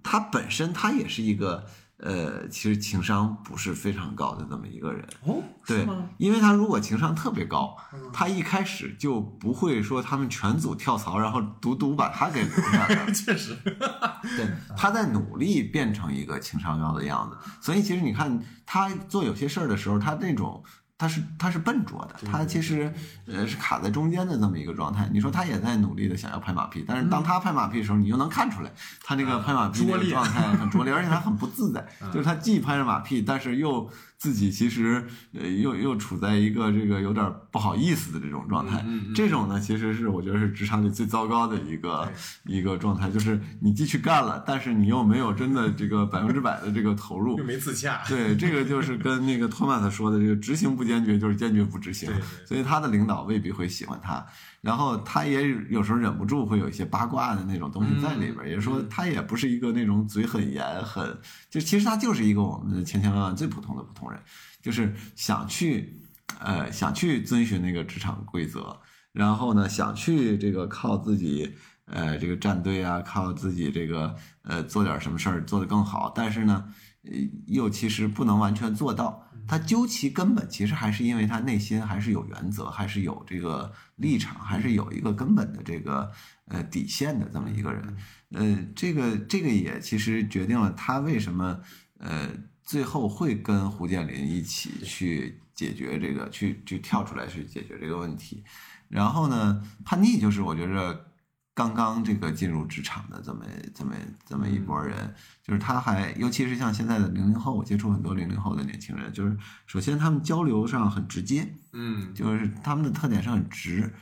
[0.02, 1.66] 他本身他也是一个
[2.02, 5.06] 呃，其实情商不是非常高的这么一个人。
[5.24, 5.86] 哦，对？，
[6.18, 13.10] 因为他如果情商特别高，嗯他一开始就不会说他们全组跳槽，然后独独把他给留下来。
[13.12, 17.36] 确实，对，他在努力变成一个情商高的样子。
[17.60, 20.62] 所以其实你看他做有些事儿的时候，他那种。
[21.02, 22.94] 他是他是笨拙的，他其实
[23.26, 25.10] 呃是卡在中间的这么一个状态。
[25.12, 28.70] 你说他也在努力的想要拍马屁，但是当他拍马屁的时候，你又能看出来
[29.02, 33.90] 他那个拍马屁那拙劣个状态很拙劣， 而且他很不自在，就是他既拍着马屁，但是又
[34.22, 38.84] 自己其实呃又又处在一个这个有点不好意思的这种状态。
[39.16, 42.08] 这种呢，其实是我觉得是职场里最糟糕的一个
[42.44, 47.42] 一个状态，就是你继续干了，但是你又没有真的这个百分之百的这个投入 又。
[47.42, 48.00] 没自洽。
[48.06, 52.08] 对，这个就是跟那个托马斯说的，这个执行不坚决就是坚决不执行
[52.46, 54.24] 所以他的领导未必会喜欢他，
[54.62, 61.18] 然后他也有时候忍不住会有一些八卦的那种东西在里边儿，也就是说他也不是一个那种嘴很严很，
[61.50, 64.18] 就其实他就是一个我们的千千万万最普通的普通人，
[64.62, 66.00] 就是想去
[66.38, 68.80] 呃想去遵循那个职场规则，
[69.12, 71.52] 然后呢想去这个靠自己。
[71.86, 76.64] 呃，这个站队啊，靠自己这个呃做点什么事儿做得更好，但是呢，
[77.04, 77.10] 呃
[77.46, 79.28] 又其实不能完全做到。
[79.46, 86.10] 他究其根本，其实还是因为他内心还是有原则，还是有这个立场，还是有一个根本的这个
[86.46, 87.96] 呃底线的这么一个人。
[88.30, 91.60] 呃，这个这个也其实决定了他为什么
[91.98, 92.28] 呃
[92.62, 98.42] 最后会跟胡建林一起去解决这个，去去跳出来去解决这个问题。
[98.88, 101.11] 然后呢，叛逆就是我觉着
[101.54, 109.36] 刚刚这个进入职场的这么这么这么一波人，就是他还尤其是像现在的零零后，我接触很多零零后的年轻人，就是
[109.66, 113.92] 首先他们交流上很直接，嗯，就是他们的特点是很直。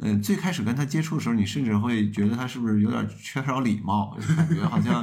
[0.00, 5.02] 呃，最开始跟他接触的时候，你甚至会觉得他是不是有点缺少礼貌，就感觉好像，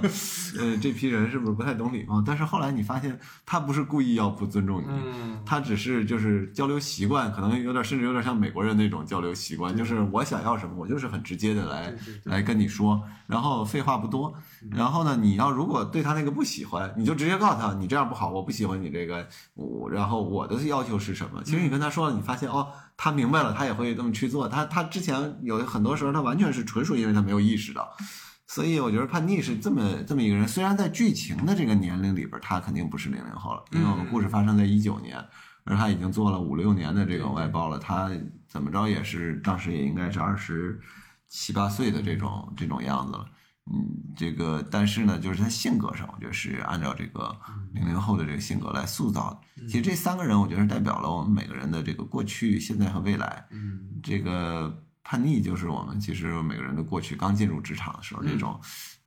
[0.58, 2.24] 呃，这批人是不是不太懂礼貌？
[2.26, 14.34] 但是后来你发现，他不是故意要不尊重你，嗯他只是就是交流习惯，可能有点甚至有点像美国人那种交流习惯，就是我想要什么，我就是很直接的来来跟你说，然后废话不多。
[14.72, 21.44] 然后呢，你要如果对他那个不喜欢，你就直接告诉他，你这样不好，我不喜欢你这个，我然后我的要求是什么？
[21.44, 24.48] 其实你跟他说了，你发现哦，他明白了，他也会这么去做。
[24.48, 27.90] 他他之前有很多时候，他完全是纯属因为他没有意识到。
[28.48, 35.18] 所以我觉得叛逆是这么这么一个人，虽然在剧情的这个年龄里边，他肯定不是零零后了，因为我们故事发生在一九年，
[35.64, 38.10] 而他已经做了五六年的这个外包了，他
[38.48, 40.80] 怎么着也是当时也应该是二十
[41.28, 43.26] 七八岁的这种这种样子了。
[43.72, 47.36] 嗯，这个但是呢，就是他性格上，我觉得是按照这个
[47.74, 49.68] 零零后的这个性格来塑造的。
[49.68, 53.48] 其实这三个人，我觉得是代表了我们每个人的这个过去、现在和未来。
[53.50, 58.60] 嗯，这个叛逆就是我们其实每个人的过去，刚进入职场的时候嗯这种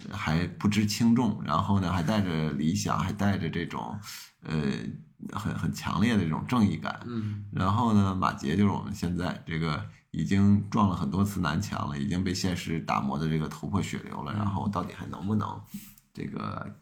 [0.08, 3.96] 呃还不知轻重，然后呢还带着理想，还带着这种
[4.42, 4.56] 呃
[5.32, 6.98] 很很强烈的这种正义感。
[7.06, 15.60] 嗯，然后呢，马杰就是我们现在这个已经撞了很多次南墙了，已经被现实打磨的这个头破血流了，然后到底还能不能
[16.14, 16.76] 这个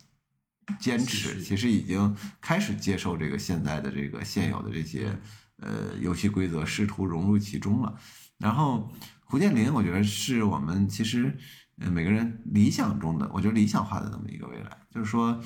[0.78, 1.42] 坚持？
[1.42, 5.18] 其实已经开始接受这个现在的这个现有的这些
[5.58, 7.98] 呃游戏规则，试图融入其中了。
[8.38, 8.92] 然后
[9.24, 11.36] 胡建林，我觉得是我们其实
[11.78, 15.40] 呃每个人理想中的，我觉得理想化的这么一个未来，就是说，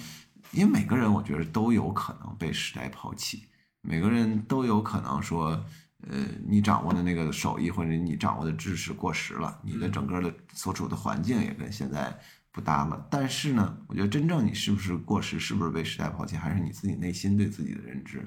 [0.52, 3.44] 因为每个人我觉得都有可能被时代抛弃，
[3.80, 5.64] 每个人都有可能说，
[6.08, 12.18] 呃，你掌握的那个手艺或者你掌握的知识过时了，你的整个的所处的环境也跟现在
[12.50, 13.06] 不搭了。
[13.10, 18.26] 但是呢，我觉得真正你是不是过时，是不是被时代抛弃，还是你自己内心对自己的认知。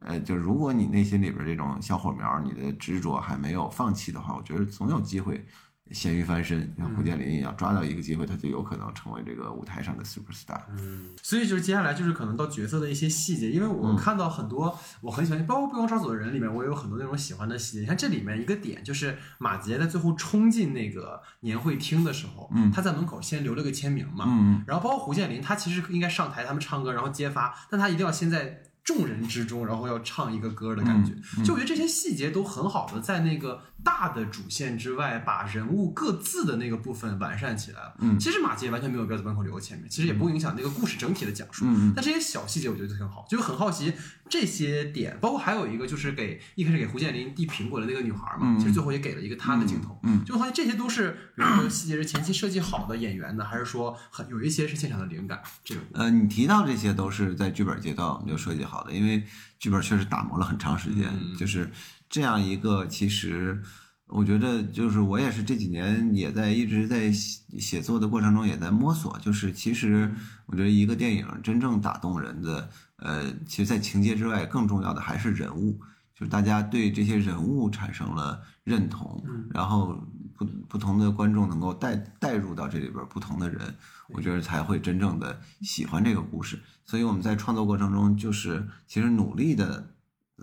[0.00, 5.46] 呃，就如果你内心里边这种小火苗，你的执着还没有放弃的话，我觉得总有机会
[5.90, 10.60] 咸鱼翻身，像胡建林一样，抓到一个机会，他就有可能成为这个舞台上的 super star。
[10.78, 17.80] 嗯所以就是接下来就是可能到角色的一些细节，因为我看到很多我很喜欢，包括《不光烧走的人》里面，我也有很多那种喜欢的细节。
[17.80, 31.12] 你看这里面一个点就是马杰在最后冲进那个年会厅的时候，嗯他在门口先留了个签名嘛，嗯然后包括胡建林，他其实应该上台他们唱歌，然后揭发，但他一定要先在众人之中，然后要唱一个歌的感觉。
[31.38, 37.96] 嗯就我觉得这些细节都很好的在那个大的主线之外，把人物各自的那个部分完善起来了。
[37.98, 41.64] 嗯其实马杰完全没有必要在门口留个签名，其实也不会影响那个故事整体的讲述。
[41.94, 43.92] 但这些小细节我觉得就很好，就是很好奇
[44.28, 55.42] 这些点，包括还有一个就是给一开始给胡建林递苹果的那个女孩嘛，嗯其实最后也给了一个她的镜头，嗯就发现这些都是比如说细节是前期设计好的演员的，还是说很有一些是现场的灵感？
[55.64, 59.24] 这种呃，你提到这些都是在剧本阶段我们就设计好的，因为
[59.58, 61.70] 剧本确实打磨了很长时间，嗯就是
[62.12, 63.60] 这样一个其实。
[64.08, 75.80] 我觉得就是我也是这几年也在一直在写写作的过程中也在摸索，就是其实我觉得一个电影真正打动人的，呃，其实，在情节之外更重要的还是人物，
[76.14, 79.98] 就是大家对这些人物产生了认同，然后
[80.36, 83.74] 不不同的观众能够带带入到这里边不同的人，
[84.10, 86.60] 我觉得才会真正的喜欢这个故事。
[86.84, 89.91] 所以我们在创作过程中，就是其实努力的，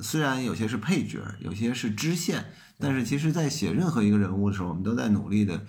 [0.01, 2.45] 虽然有些是配角，有些是支线，
[2.79, 5.61] 但是其实，在写任何一个人物的时候，我们都在努力的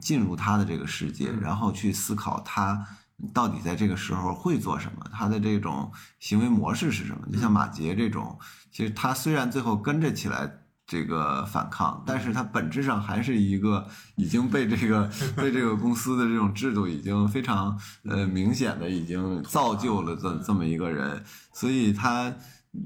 [0.00, 2.86] 进入他的这个世界，然后去思考他
[3.32, 7.26] 到底在这个时候会做什么，他的这种行为模式是什么。
[7.32, 8.38] 就像马杰这种，
[8.70, 10.60] 其实他虽然最后跟着起来。
[10.86, 21.24] 这个反抗，但是他本质上还是一个已经被这个 被这个公司的这种制度已经非常呃明显的已经造就了这这么一个人，
[21.54, 22.30] 所以他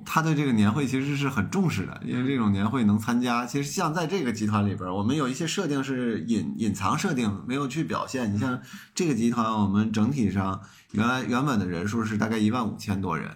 [0.05, 8.33] 他对这个年会其实是很重视的，因为这种年会能参加，其实像在这个集团里边，我们有一些设定是隐隐藏设定，没有去表现。
[8.33, 8.61] 你像
[8.95, 10.61] 这个集团，我们整体上
[10.93, 13.31] 原来原本的人数是大概一万五千多人，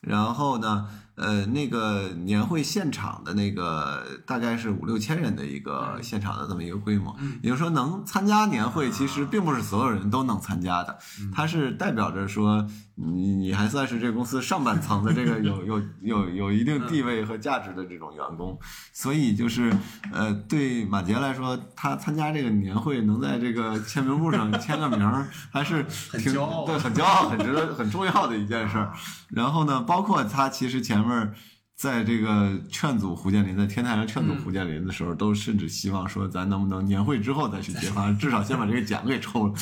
[0.00, 0.88] 然后呢？
[1.22, 10.98] 呃，那个年会现场的那个大概是五六千人的一个现场的这么一个规模，也就是说能参加年会，其实并不是所有人都能参加的，
[11.32, 12.66] 它是代表着说。
[12.94, 18.56] 你你还算是这公司上半层的这个有有有有一定地位和价值的这种员工，
[18.92, 19.72] 所以就是
[20.12, 25.82] 呃，对马杰来说，他参加这个年会能在这个签名簿上签个名儿，还是
[26.18, 26.34] 挺
[26.66, 28.92] 对很骄傲、很值得、很重要的一件事儿。
[29.32, 31.34] 然后呢，包括他其实前面。
[31.74, 39.54] 在这个劝阻胡建林，在天台上劝阻胡建林的时候，都甚至希望说，咱能不能年会之后再去揭发，至少先把这个奖给抽了。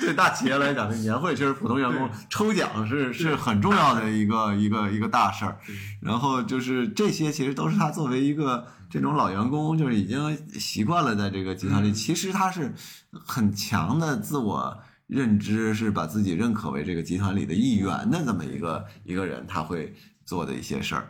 [0.00, 5.58] 对大企业来讲，这年会其实普通员工抽奖是是很重要的一个一个一个大事儿。
[6.00, 12.72] 然后就是这些，其实都是他作为一个这种老员工，就是已经习惯了在这个集团里，其实他是
[13.12, 19.94] 很强的自我认知，是把自己认可为这个集团里的一员的这么一个一个人，他会。
[20.24, 21.08] 做的一些事儿，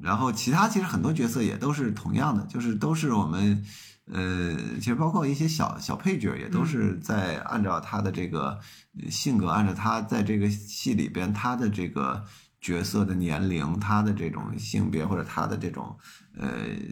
[0.00, 3.64] 然后其他其实很多角色也都是同样的，就是都是我们，
[4.06, 8.58] 呃，其实包括一些小小配角也都是在按照他的这个
[9.08, 12.24] 性格，按照他在这个戏里边他的这个
[12.62, 15.94] 角色的年龄、他的这种性别或者他的这种
[16.38, 16.48] 呃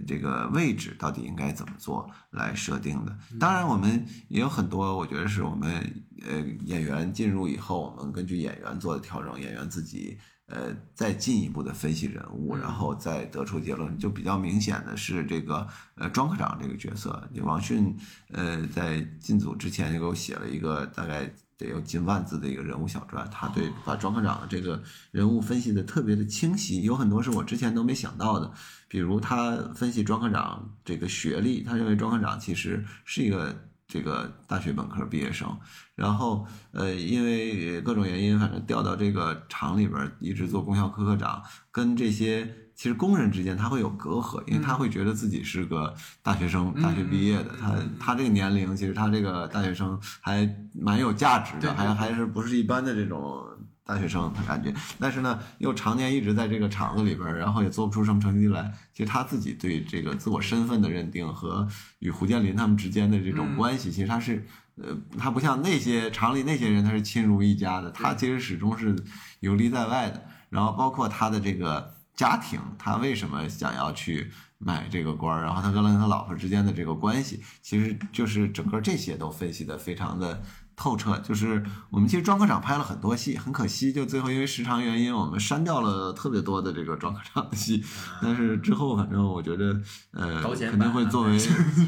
[0.07, 3.19] 这个位置到底应该怎么做来设定的。
[3.39, 10.19] 当然，我们也有很多，我觉得是我们呃演员进入以后，我们根据演员做的调整，演员自己。
[10.53, 15.65] 呃，再进一步的分析人物，然后再得出结论，就比较明显的是这个
[15.95, 17.97] 呃庄科长这个角色，王迅
[18.33, 21.33] 呃在进组之前就给我写了一个大概
[21.65, 28.53] 得有近万字的一个人物小传，他对把庄科长的这个人物分析的特别的清晰，有很多是我之前都没想到的，
[28.89, 33.55] 比如他分析庄科长这个学历，他认为庄科长其实是一个。
[33.93, 35.59] 这个大学本科毕业生，
[35.97, 41.43] 然后呃，因为各种原因，反正调到这个厂里边，一直做供销科科长，
[41.73, 42.49] 跟这些
[42.81, 53.45] 其实工人之间他会有隔阂，因为他会觉得自己是个大学生，大学毕业的，他他这个年龄，其实他这个大学生还蛮有价值的，还还是不是一般的这种。
[53.83, 58.73] 大学生他感觉，但是呢，又常年一直在这个厂子里边，然后也做不出什么成绩来。
[58.95, 61.67] 其实他自己对这个自我身份的认定和
[61.99, 67.91] 与胡建林他们之间的这种关系，其实他是，呃，他不像那些厂里那些人，他是亲如一家的。
[67.91, 68.95] 他其实始终是
[69.41, 70.23] 游离在外的。
[70.51, 75.43] 然后包括他的这个家庭，他为什么想要去买这个官儿？
[75.43, 80.43] 然后他跟他老婆之间的这个关系，其实就是整个这些都分析的非常的。
[80.83, 87.85] 透彻就是我们其实庄科长拍了很多戏，很可惜，就最后因为时长原因，我们删掉了特别多的这个庄科长的戏。
[88.23, 89.79] 但是之后反正我觉得，
[90.13, 91.39] 呃，肯定会作为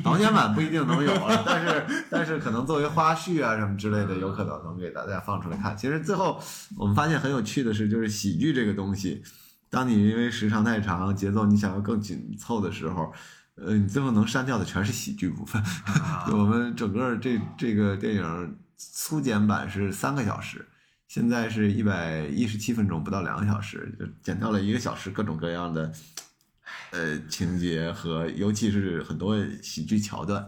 [0.04, 5.74] 导演 版不一定能有了，但是但是可能作为花絮啊什么之类的，有可能能给大家放出来看。
[5.74, 6.38] 其实最后
[6.76, 9.22] 我们发现很有趣的是，就是喜剧这个东西，
[9.72, 13.12] 当你因为时长太长，节奏你想要更紧凑的时候，
[13.56, 15.60] 呃，你最后能删掉的全是喜剧部分。
[16.30, 18.56] 我们整个这这个电影。
[18.84, 20.66] 粗剪版是三个小时，
[21.06, 25.92] 现在是一百一十七分钟，不到两个小时，就剪掉了一个小时，各种各样的
[26.90, 30.44] 呃情节和尤其是很多喜剧桥段。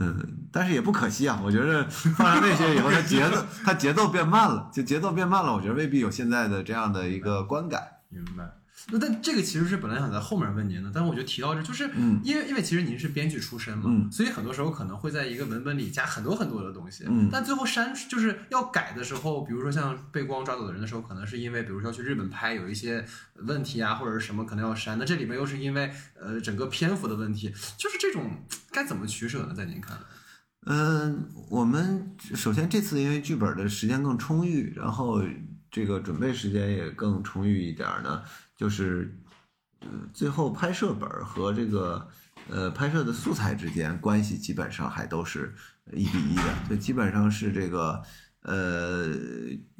[0.00, 7.99] 嗯，但是也不可惜啊，我觉得放上那些以后，它节奏它节奏变慢了，就节奏变慢了，我觉得未必有现在的这样的一个观感。
[8.10, 8.56] 明白。
[8.90, 11.90] 那但这个其实是本来想在后面问您的，但是我就提到这，就是
[12.24, 23.04] 因为因为其实您是编剧出身嘛，所以很多时候可能会在一个文本里加很多很多的东西，但最后删就是要改的时候，比如说像被光抓走的人的时候，可能是因为比如说要去日本拍有一些
[23.34, 28.30] 问题啊，或者是什么可能要删，那这里面又是因为呃整个篇幅的问题，就是这种
[28.72, 29.52] 该怎么取舍呢？
[29.54, 30.02] 在您看来？
[30.66, 35.22] 嗯，我们首先这次因为剧本的时间更充裕，然后
[35.70, 38.22] 这个准备时间也更充裕一点呢。
[38.56, 39.16] 就是，
[39.80, 42.08] 呃，最后拍摄本和这个
[42.48, 45.54] 呃拍摄的素材之间关系基本上还都是
[45.92, 48.02] 一比一的，就基本上是这个
[48.42, 49.06] 呃，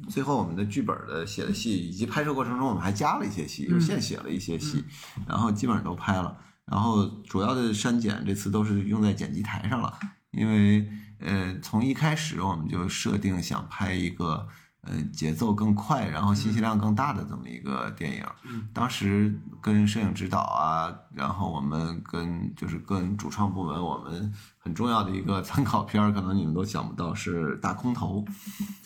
[0.09, 4.83] 最后我们的剧本的写的戏以及拍摄过程中我们还加了一些戏，又现写了一些戏，
[5.27, 9.99] 然后基本上都拍了，然后主要的删减这次都是用在剪辑台上了，
[10.31, 10.87] 因为
[11.19, 14.47] 呃，从一开始我们就设定想拍一个
[14.81, 18.25] 呃节奏更快，然后信息量更大的这么一个电影。
[18.43, 24.33] 嗯，当时跟摄影指导啊，然后我们跟就是跟主创部门，我们
[24.63, 28.23] 很重要的一个参考片儿，可能你们都想不到是《大空头》。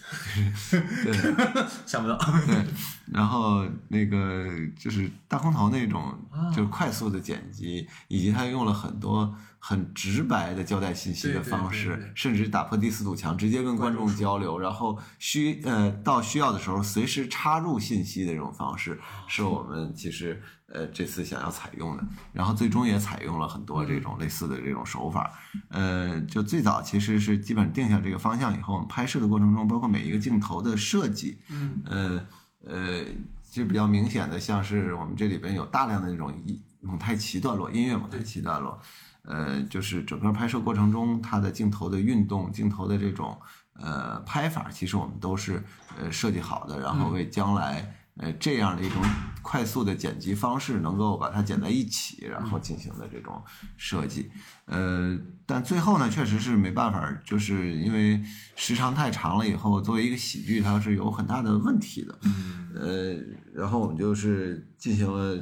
[1.04, 1.14] 对
[1.86, 2.16] 想不到，
[2.46, 2.64] 对，
[3.12, 4.46] 然后那个
[4.78, 22.04] 就是大空头那种啊，就是快速的剪辑，以及他用了很多很直白的交代信息的方式对对，甚至打破第四堵墙，直接跟观众交流，然后需呃到需要的时候随时插入信息的这种方式，是我们其实呃这次想要采用的，
[22.34, 25.32] 然后最终也采用了很多这种类似的这种手法，
[25.70, 31.82] 呃，就最早其实是基本定下这个方向以后，我们拍摄的过程中，包括每一个镜头的设计，嗯。
[31.86, 32.26] 呃
[32.68, 33.04] 呃，
[33.44, 38.82] 其实比较明显的，像是我们这里边有大量的那种音蒙太奇段落，音乐蒙太奇段落，
[39.22, 43.40] 呃，就是整个拍摄过程中，它的镜头的运动、镜头的这种
[43.74, 45.64] 呃拍法，其实我们都是
[46.00, 49.02] 呃设计好的，然后为将来呃这样的一种
[49.42, 53.42] 快速的剪辑方式，能够把它剪在一起，然后进行的这种
[53.78, 54.32] 设计。
[54.66, 58.24] 呃，但最后呢，确实是没办法，就是因为
[58.56, 62.18] 时长太长了，以后作为一个喜剧，它是有很大的问题的。
[62.24, 63.16] 嗯呃，
[63.54, 65.42] 然后我们就是进行了，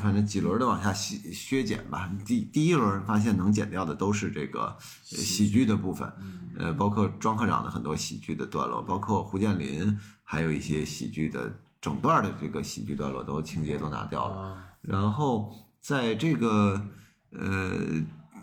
[0.00, 2.10] 反正几轮的往下削削减吧。
[2.26, 4.76] 第第一轮发现能减掉的都是这个
[5.12, 6.12] 呃喜剧的部分，
[6.58, 14.36] 呃，包括庄科长的很多喜剧的段落，包括胡建林还有一些喜剧的整段的这个喜剧段落都情节都拿掉了。
[14.36, 16.80] 啊然后在这个
[17.32, 17.72] 呃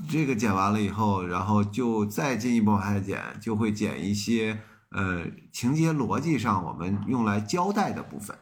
[0.10, 4.60] 这个剪完了以后，然后就再进一步往下剪，就会剪一些
[4.92, 8.38] 呃情节逻辑上我们用来交代的部分。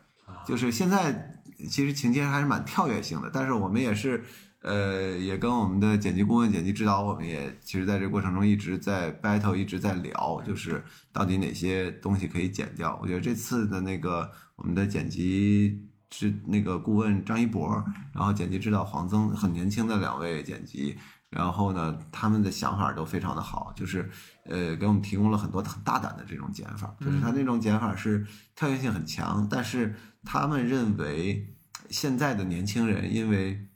[0.46, 1.40] 就是现在
[1.70, 4.26] 其实情节还是蛮跳跃性的，但是我们也是
[4.64, 12.98] 呃也跟我们的剪辑顾问、剪辑指导，我们也其实在这个过程中一直在 battle，一直在聊，就是到底哪些东西可以剪掉。
[13.02, 15.88] 我觉得这次的那个我们的剪辑。
[16.16, 17.84] 是那个顾问张一博，
[18.14, 20.96] 然后剪辑指导黄增，很年轻的两位剪辑，
[21.32, 24.08] 然后呢，他们的想法都非常的好，就是
[24.46, 28.24] 呃，给我们提供了很多很大胆的这种剪法，就是他那种剪法是
[28.56, 31.52] 跳跃性很强，但是他们认为
[31.90, 33.68] 现在的年轻人因为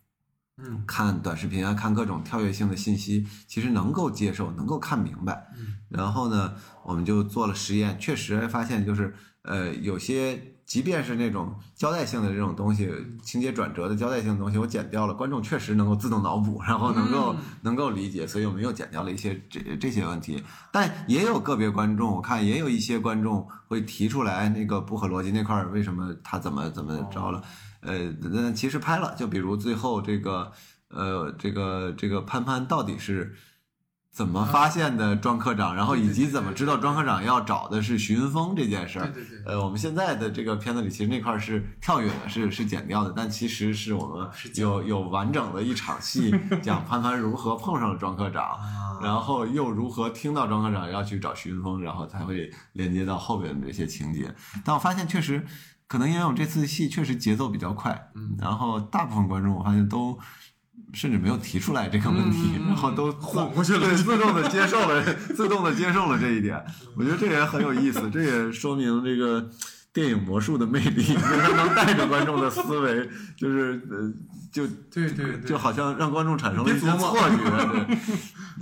[0.57, 5.47] 嗯看短视频啊，看各种跳跃性的信息，其实能够接受，能够看明白。
[5.57, 6.53] 嗯然后呢，
[6.83, 12.91] 我们就做了实验，确实发现就是呃，有些即便是那种交代性的这种东西，
[13.23, 20.43] 情节转折的交代性的东西，我剪掉了，观众确实能够自动脑补，然后能够、嗯能够理解，所以我们又剪掉了一些这这些问题。
[20.73, 27.41] 但也有个别观众，我看也有一些观众会提出来，那个不合逻辑那块儿为什么他怎么怎么着了？
[27.81, 30.51] 呃，那其实拍了，就比如最后这个
[30.89, 33.35] 呃，这个这个潘潘到底是
[34.11, 39.07] 怎么发现的庄科长，然后以及怎么知道庄科长要找的是徐云峰这件事儿。
[39.11, 54.33] 对对对呃，我们现在的这个片子里，其实那块儿是跳跃的，是是剪掉的，但其实是我们有有完整的一场戏， 讲潘潘如何碰上了庄科长，啊然后又如何听到庄科长要去找徐云峰，然后才会连接到后边的这些情节。
[54.65, 55.45] 但我发现确实，
[55.87, 60.17] 可能因为我这次戏确实节奏比较快，嗯然后大部分观众我发现都
[60.93, 65.03] 甚至没有提出来这个问题， 然后都 混过去了对，自动的接受了，
[65.35, 66.61] 自动的接受了这一点。
[66.95, 69.49] 我觉得这也很有意思，这也说明这个。
[69.93, 74.13] 电影魔术的魅力，就是它能带着观众的思维，就是呃，
[74.51, 77.37] 就对对对，就好像让观众产生了一些别琢磨错觉，
[77.87, 77.95] 对，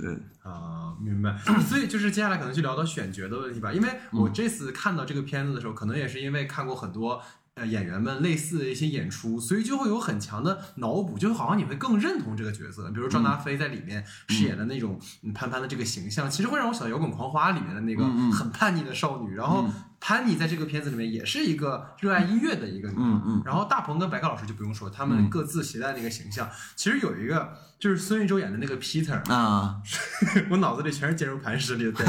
[0.00, 1.36] 对，啊，明白。
[1.68, 7.22] 所以就是接下来可能就聊到选角的问题吧，因为嗯我这次看到这个片子的时候，可能也是因为看过很多。
[7.58, 12.90] 呃，演员们类似的一些演出，所以就会有很强的脑补，就好像你会更认同这个角色。
[12.90, 19.34] 比如张达飞在里面饰演的那种嗯潘潘的这个形象，其实会让我想到《摇滚狂花》里面的那个很叛逆的少女。
[19.34, 19.66] 然后
[20.06, 23.02] 潘妮在这个片子里面也是一个热爱音乐的一个女孩。
[23.02, 26.48] 嗯嗯然后大鹏跟白客老师就不用说，他们各自携带那个形象。
[26.76, 29.82] 其实有一个就是孙艺洲演的那个 Peter，啊，
[30.48, 32.04] 我脑子里全是坚如磐石里的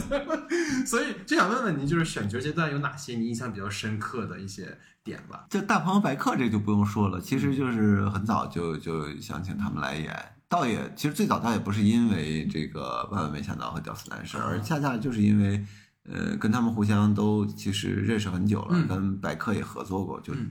[0.86, 5.44] 所以就想问问您，就是选角阶段有哪些你印象比较深刻的一些点吧？
[5.50, 10.16] 就大鹏和白客这就不用说了，其实就是很早就就想请他们来演。
[10.48, 15.62] 倒也其实最早倒也不是因为这个万万没想到和屌丝男士，而恰恰就是因为
[16.08, 20.50] 呃跟他们互相都其实认识很久了，嗯跟白客也合作过，就、嗯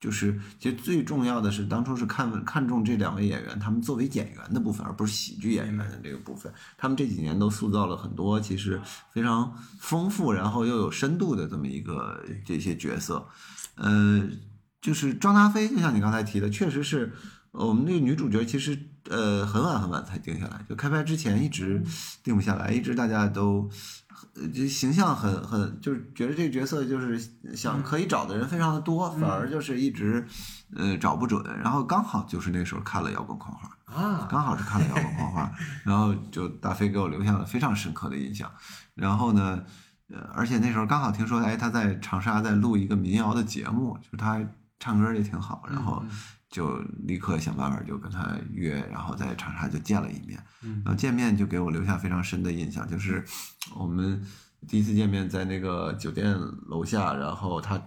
[0.00, 6.52] 就是其实最重要的是当初是看看中这两位演员他们作为演员的部分，而不是喜剧演员的这个部分。
[6.76, 8.80] 他们这几年都塑造了很多其实
[9.12, 13.26] 非常丰富，然后又有深度的这么一个这些角色。
[13.74, 14.22] 呃，
[14.80, 17.12] 就是庄达菲，就像你刚才提的，确实是
[17.50, 18.78] 我们那个女主角其实
[19.10, 21.82] 呃很晚很晚才定下来，就开拍之前一直
[22.22, 23.68] 定不下来，一直大家都
[24.40, 27.18] 呃这形象很很就是觉得这个角色就是
[27.54, 30.26] 想可以找的人非常的多，反而就是一直
[30.76, 33.68] 呃找不准，然后刚好就是那时候看了《摇滚狂花》。
[33.88, 35.42] 啊， 刚好是看了《摇滚狂花》，
[35.82, 38.50] 然后就大飞给我留下了非常深刻的印象。
[38.94, 39.64] 然后呢，
[40.10, 44.38] 呃，而且那时候刚好听说，哎，他在长沙在录一个民谣的节目，就是他
[44.78, 46.04] 唱歌也挺好，然后
[46.50, 50.42] 就立刻想办法就跟他约，然后在长沙就见了一面。
[50.62, 53.24] 嗯然后见面就给我留下非常深的印象，就是
[53.76, 54.20] 我们
[54.66, 56.36] 第一次见面在那个酒店
[56.66, 57.80] 楼下，然后他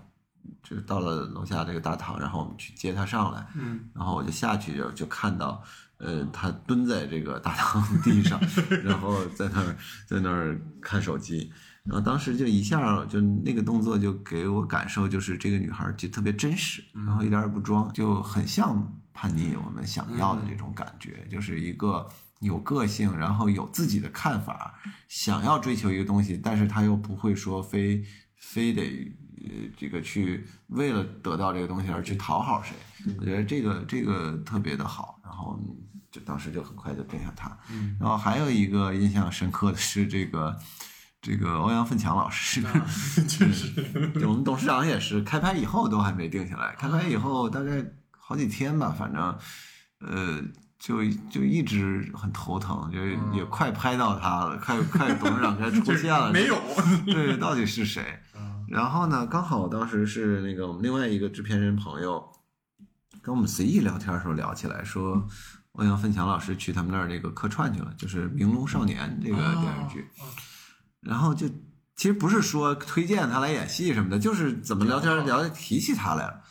[0.63, 5.61] 就到了楼下这个大堂，然后我们去接他上来，嗯，然后我就下去就就看到，
[5.97, 8.39] 呃，他蹲在这个大堂地上，
[8.83, 9.75] 然后在那儿
[10.07, 11.51] 在那儿看手机，
[11.83, 22.07] 然后当时就一下就那个动作就给我感受就是这个女孩就特别真实，然后一点儿也不装，就很像叛逆我们想要的这种感觉，就是一个
[22.39, 28.03] 有个性，然后有自己的看法，想要追求一个东西，但是他又不会说非
[28.35, 32.75] 非得呃这个去为了得到这个东西而去讨好谁。
[33.17, 35.59] 我觉得这个这个特别的好，然后
[36.11, 37.57] 就当时就很快就定下他。
[37.71, 40.55] 嗯然后还有一个印象深刻的是这个
[41.21, 42.85] 这个欧阳奋强老师，啊
[43.29, 43.71] 确实，
[44.25, 47.85] 我们董事长也是开拍以后都还没定下来，开拍以后大概
[48.17, 49.37] 好几天吧，反正
[49.99, 50.41] 呃。
[50.81, 53.05] 就就一直很头疼，就
[53.37, 56.59] 也快拍到他了，快快董事长该出现了， 没有，
[57.05, 58.01] 对，到底是谁？
[58.33, 62.27] 啊然后呢，刚好当时是那个我们另外一个制片人朋友
[63.21, 65.23] 跟我们随意聊天的时候聊起来，说
[65.73, 70.25] 欧阳奋强老师去他们那儿那个客串去了，就是《明龙少年》这个电视剧，哦
[71.01, 71.47] 然后就
[71.95, 76.41] 其实不是说推荐他来演戏什么的，就是怎么聊天聊提起他来了。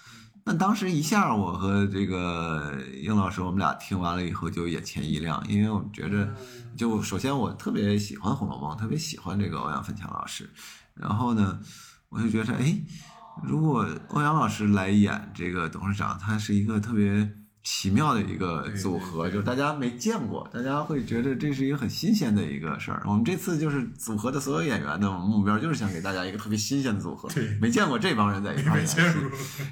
[0.43, 6.29] 但当时一下，我和这个英老师，我们俩听完了以后就眼前一亮，因为我们觉着，
[6.77, 10.49] 就首先我特别喜欢《红楼梦》，特别喜欢这个欧阳奋强老师，
[10.95, 11.61] 然后呢，
[12.09, 12.75] 我就觉得，哎，
[13.45, 17.31] 如果欧阳老师来演这个董事长，他是一个特别
[17.63, 23.03] 奇妙的一个组合，就是大家没见过，大家会觉得这是一个很新鲜的一个事儿。
[23.07, 28.97] 我们这次就是组合的所有演员的目标，就是想给大家一个特别新鲜的组合，对没见过这帮人在一块儿演戏。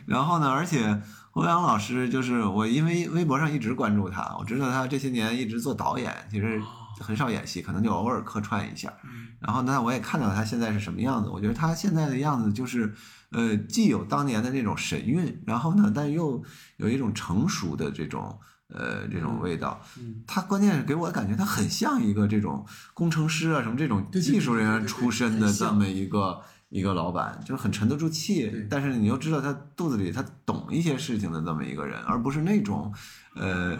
[0.06, 1.00] 然后呢，而且
[1.32, 6.60] 欧阳老师就是我，因为微博上一直关注他，我知道他这些年一直做导演，其实
[7.00, 8.92] 很少演戏，可能就偶尔客串一下。
[9.40, 12.92] 然后呢，我也看到他现在是什么样子，我觉得他现在的样子就是，
[13.30, 16.42] 呃，既有当年的那种神韵，然后呢，但又
[16.76, 18.38] 有一种成熟的这种。
[18.70, 32.92] 呃，这种味道，嗯他关键是给我感觉他很像一个这种工程师啊，什么这种技术人员出身的这么一个一个老板，就是很沉得住气，但是你又知道他肚子里他懂一些事情的这么一个人，而不是那种，
[33.36, 33.74] 呃，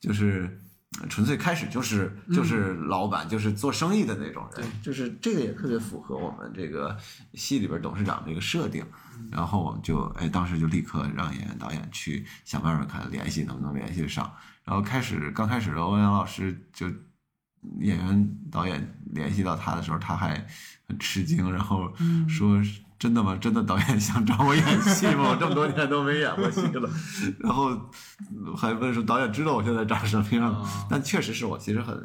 [0.00, 0.60] 就是
[1.08, 6.96] 纯粹开始就是就是老板，就是做生意的那种人，就是这个也特别符合我们这个
[7.34, 8.84] 戏里边董事长这个设定。
[9.30, 14.32] 然后我们就哎，当时就立刻让演员导演去想办法看联系能不能联系上。
[14.64, 16.86] 然后开始刚开始的欧阳老师就
[17.78, 20.46] 演员导演联系到他的时候，他还
[20.86, 21.92] 很吃惊，然后
[22.28, 22.60] 说
[23.02, 23.36] ：“真的吗？
[23.40, 25.30] 真的导演想找我演戏吗？
[25.30, 26.88] 我这么多年都没演过戏了。”
[27.40, 27.76] 然后
[28.56, 32.00] 还问说：“导演知道我现在长什么样吗？”啊但确实是我其实很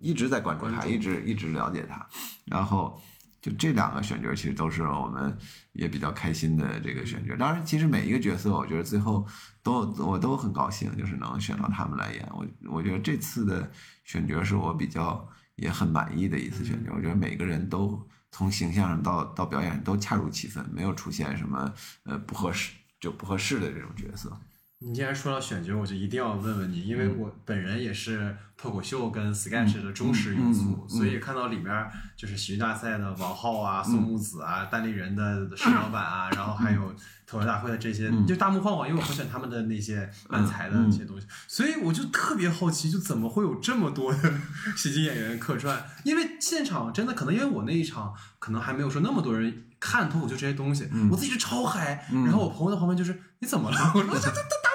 [0.00, 2.06] 一直在关注他，一直一直了解他，
[2.46, 2.98] 然后。
[3.42, 5.34] 就这两个选角，其实都是我们
[5.72, 7.34] 也比较开心的这个选角。
[7.38, 9.26] 当然，其实每一个角色，我觉得最后
[9.62, 12.28] 都我都很高兴，就是能选到他们来演。
[12.34, 13.70] 我我觉得这次的
[14.04, 15.26] 选角是我比较
[15.56, 16.92] 也很满意的一次选角。
[16.94, 21.72] 我觉得每个人都从形象上到到表演都恰如其分，没有出现什么
[22.04, 24.40] 呃不合适就不合适的这种角色。
[24.82, 36.94] 你既然说到选角，我就一定要问问你，因为我本人也是脱口秀跟 sketch 的忠实用户，嗯嗯嗯所以看到里面就是喜剧大赛的王浩啊、宋木子啊、单立人的石老板啊，然后还有
[37.26, 44.32] 脱口大会的这些，就大幕晃晃，因为我很喜欢他们的那些漫才的那些东西，所以我就特别好奇，就怎么会有这么多的
[44.78, 45.84] 喜剧演员客串？
[46.04, 53.92] 因为现场真的可能因为我那一场可能还没有说那么多人看脱口秀这些东西，我自己是超嗨，然后我朋友在旁边就是你怎么了？
[53.94, 54.69] 我说这这这大木晃晃的，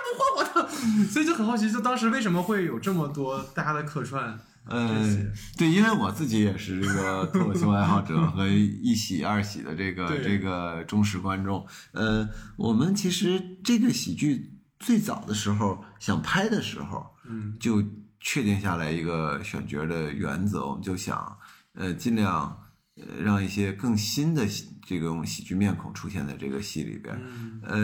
[1.10, 4.38] 所以就很好奇，就当时为什么会有这么多大家的客串？
[4.68, 4.90] 呃，
[5.56, 11.64] 对，因为我自己也是这个脱口秀爱好者和一喜二喜的这个这个忠实观众。
[11.92, 17.84] 呃，我们其实这个喜剧最早的时候想拍的时候，嗯，就
[18.20, 21.38] 确定下来一个选角的原则，我们就想，
[21.76, 22.58] 呃，尽量
[22.96, 27.20] 呃让一些更新的喜这种喜剧面孔出现在这个戏里边。
[27.26, 27.78] 嗯呃，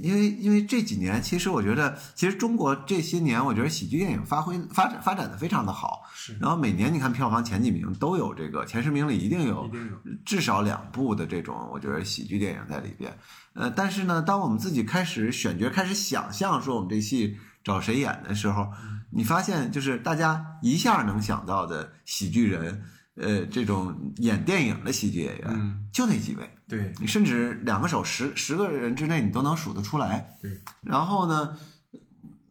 [0.00, 6.02] 因为因为这几年，其实我觉得，其实中国这些年，我觉得喜剧电影发挥发展发展的非常的好。
[6.14, 13.12] 是然后每年你看票房前几名都有这个前十名里一定有一定有至少两部的这种，我觉得喜剧电影在里边。
[13.54, 18.68] 呃，但是呢，当我们自己开始选角、开始想象说我们这戏找谁演的时候，
[19.10, 22.80] 你发现就是大家一下能想到的喜剧人，
[23.20, 26.48] 呃，这种演电影的喜剧演员，嗯就那几位。
[26.68, 30.36] 对你甚至两个手十十个人之内你都能数得出来。
[30.42, 30.50] 对，
[30.82, 31.56] 然后呢，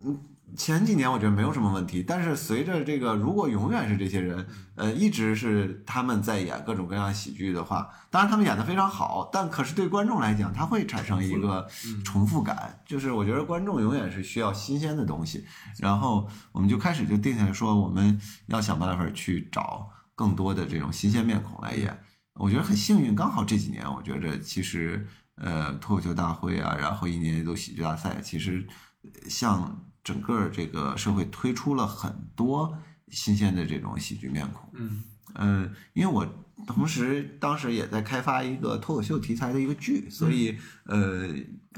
[0.03, 0.19] 嗯，
[0.55, 11.67] 前几年我觉得没有什么问题，但是随着这个，如果永远是这些人，呃，一直是他们在演各种各样喜剧的话，当然他们演的非常好，但可是对观众来讲，他会产生一个
[12.03, 15.45] 重复感，就是我觉得观众永远是需要新鲜的东西，
[15.77, 19.87] 然后我们就开始就定下来说，我们要想办法去找
[20.17, 21.95] 更多的这种新鲜面孔来演。
[22.33, 28.65] 我觉得很幸运，刚好这几年，我觉着其实呃脱口秀大会啊，然后一年一度喜剧大赛，其实
[29.03, 32.77] 呃向整个这个社会推出了很多
[33.09, 34.67] 新鲜的这种喜剧面孔。
[34.73, 35.03] 嗯
[35.35, 36.25] 嗯，因为我
[36.65, 41.29] 同时当时也在开发一个脱口秀题材的一个剧，所以呃，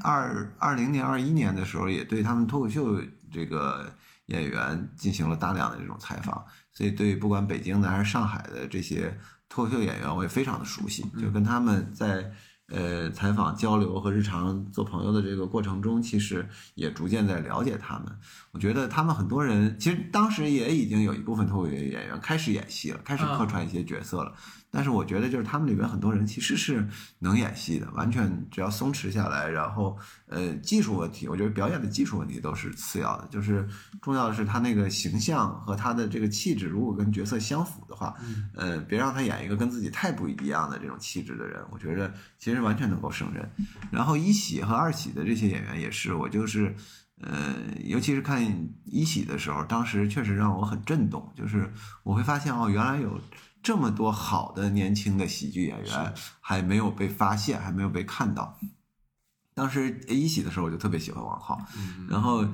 [0.01, 3.93] 二二零年、二一年的时候，也对他们脱口秀这个
[4.29, 9.15] 演员进行了大量的这种采访，所以对不管北京的还是上海的这些
[9.47, 12.31] 脱口秀演员，我也非常的熟悉，就跟他们在。
[12.71, 18.05] 呃，采访交流和日常做朋友的这个过程中，其实也逐渐在了解他们。
[18.51, 24.33] 我觉得他们很多人，其实当时也已经有一部分脱口秀演员开始演戏了，开始客串一些角色了。
[24.71, 26.87] 但是我觉得，就是他们里边很多人其实是
[27.17, 29.97] 能演戏的，完全只要松弛下来，然后
[30.27, 33.67] 呃，技术问题，我觉得表演的技术问题都是次要的，就是
[34.01, 38.15] 重要的是他那个形象和他的这个气质，如果跟角色相符的话，
[38.55, 43.47] 呃，别让他演一个跟自己太不一样的这种气质的人，我觉得其实完全能够胜任。
[43.91, 46.75] 然后一喜和二喜的这些演员也是，我就是。
[47.21, 47.53] 呃，
[47.83, 48.41] 尤其是看
[48.85, 51.71] 一喜的时候，当时确实让我很震动，就是
[52.03, 53.19] 我会发现哦，原来有
[53.61, 58.57] 这么多好的年轻的喜剧演员还没有被发现，还没有被看到。
[59.53, 61.59] 当时一喜的时候，我就特别喜欢王浩，
[62.09, 62.45] 然后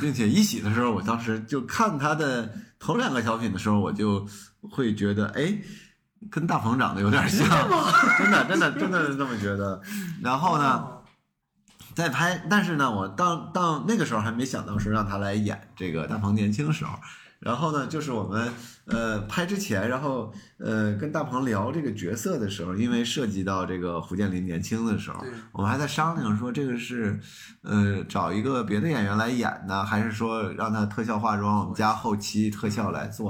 [0.00, 4.26] 并且一喜的时候，我当时就看他的头两个小品的时候，我就
[4.62, 5.56] 会觉得，哎，
[6.28, 7.48] 跟大鹏长得有点像，
[8.18, 9.80] 真的，真的，真的是这么觉得。
[10.20, 11.01] 然后呢？
[11.94, 16.98] 在拍，但是呢，我到到那个时候还没想到说让他来演这个大鹏年轻时候。
[17.38, 18.52] 然后呢，就是我们
[18.86, 27.18] 呃拍之前，然后呃跟大鹏聊这个角色的时候，因为涉及到这个胡建林年轻的时候，我们还在商量说这个是
[27.62, 33.28] 呃找一个别的演员来演呢，还是说让他特效化妆，我们加后期特效来做。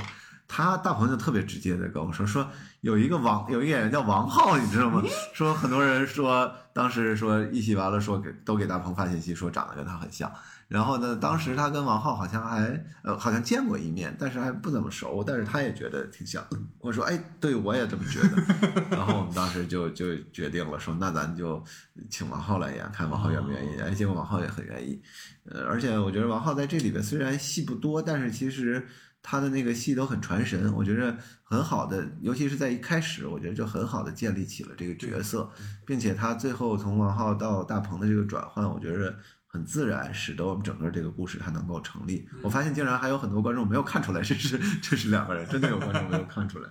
[0.55, 2.47] 他大鹏就特别直接的跟我说说
[2.83, 5.03] 有一个王有一个演员叫王浩，你知道吗？
[5.33, 10.31] 说很多人说当时说一起完了说给都给大鹏发信息说长得跟他很像。
[10.69, 16.45] 然后呢，当时他跟王浩好像还呃好像见过一面，但是还不怎么熟，但是他也觉得挺像。
[16.81, 18.83] 我说哎，对我也这么觉得。
[18.97, 21.63] 然后我们当时就就决定了说，那咱就
[22.11, 23.81] 请王浩来演，看王浩愿不愿意。
[23.81, 25.01] 哎，结果王浩也很愿意。
[25.45, 28.87] 呃，而且我觉得王浩在这里边虽然戏不多，但是其实。
[29.23, 35.49] 他的那个戏都很传神，我觉着很好的，尤其是在一开始，我觉得就很好的建立起了这个角色，
[35.87, 39.15] 并且他最后从王浩到大鹏的这个转换，我觉着
[39.47, 42.29] 很自然，使得我们整个这个故事它能够成立。
[42.43, 46.69] 我发现竟然还有很多观众没有看出来这是这是两个人，真的有观众没有看出来。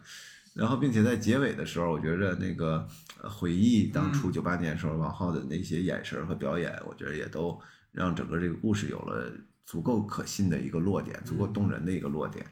[0.53, 2.85] 然后，并且在结尾的时候，我觉着那个
[3.23, 7.57] 回忆当初九八年时候王浩的那些眼神和表演，我觉得也都
[7.91, 9.31] 让整个这个故事有了。
[9.63, 12.45] 足够可信的一个落点，足够动人的一个落点。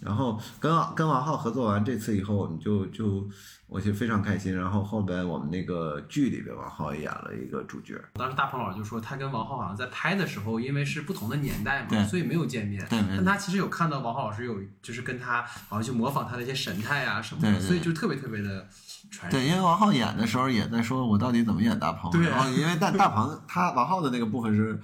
[0.00, 3.28] 然后跟跟王浩合作完这次以后，我们就就
[3.66, 4.54] 我就非常开心。
[4.56, 7.94] 然后后边我们那个剧里边，王浩也演了一个主角。
[8.14, 12.84] 当时大鹏老师就说，他跟王浩好像在拍的时候，因为是不同的年代嘛，所以没有见面。
[12.88, 18.66] 对但他其实有看到王浩老师有，就是跟他好像去模仿他的一些神态啊什么的，对对所以就特别特别的
[19.10, 22.10] 传对，因为王浩演的时候也在说，我到底怎么演大鹏？
[22.10, 24.80] 对然后因为大大鹏他王浩的那个部分是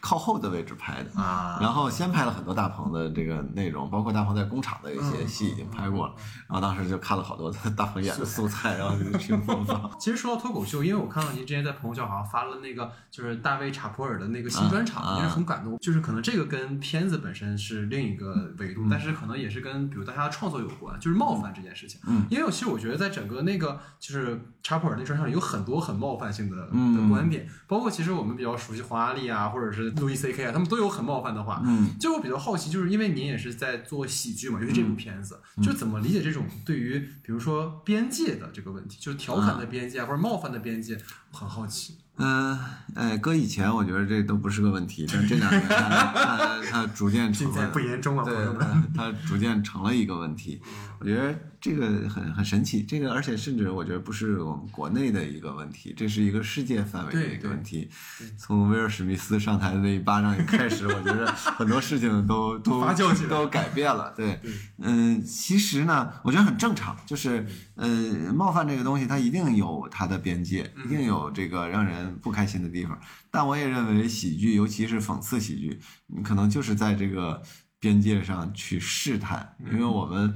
[0.00, 1.20] 靠后的位置拍的。
[1.20, 6.14] 啊，然后先拍了很多大鹏的这个内容，包括大鹏在工厂的一些戏已经拍过了，
[6.48, 9.90] 然后当时就看了好多大鹏演的素材，然后就听播放。
[9.98, 15.78] 其实说到脱口秀，因为我看到您之前在朋友圈好像发了那个就是大卫查普尔的那个新专场，也是很感动。
[15.78, 22.00] 就是可能这个跟片子本身是另一个维度，但是可能也是跟比如大家的创作有关，就是冒犯这件事情。
[22.06, 31.62] 嗯，因为其实我觉得在整个那个就是查普尔那专场里有很多很冒犯性的嗯的观点，包括其实我们比较熟悉黄阿丽啊，或者是路易 C K 啊，他们都有很冒犯的话。
[31.64, 40.98] 嗯，就我比较好奇，就是因为您也是在做喜剧嘛，尤其这部片子，就怎么理解这种对于比如说边界的这个问题，就是调侃的边界啊或者冒犯的边界，
[41.29, 41.96] 我很好奇。
[42.22, 42.58] 嗯，
[42.94, 45.78] 哎，搁以前我觉得这都不是个问题，但这两年它
[46.12, 48.60] 它它逐渐成尽在了，不言中啊，朋对友们。
[48.94, 50.60] 它它逐渐成了一个问题。
[50.98, 57.88] 我觉得这个很很神奇，这个而且甚至我觉得不是我们国内的一个问题，这是一个世界范围的一个问题。
[58.36, 62.84] 从威尔史密斯上台的那一巴掌一开始，我觉得很多事情都 都
[63.30, 64.12] 都改变了。
[64.14, 67.88] 对对，嗯，其实呢，我觉得很正常，就是呃，
[68.34, 72.96] 冒犯这个东西它一定有它的边界，一定有这个让人不开心的地方。
[73.32, 77.42] 但我也认为喜剧，尤其是讽刺喜剧，你可能就是在这个
[77.80, 80.32] 边界上去试探，因为我们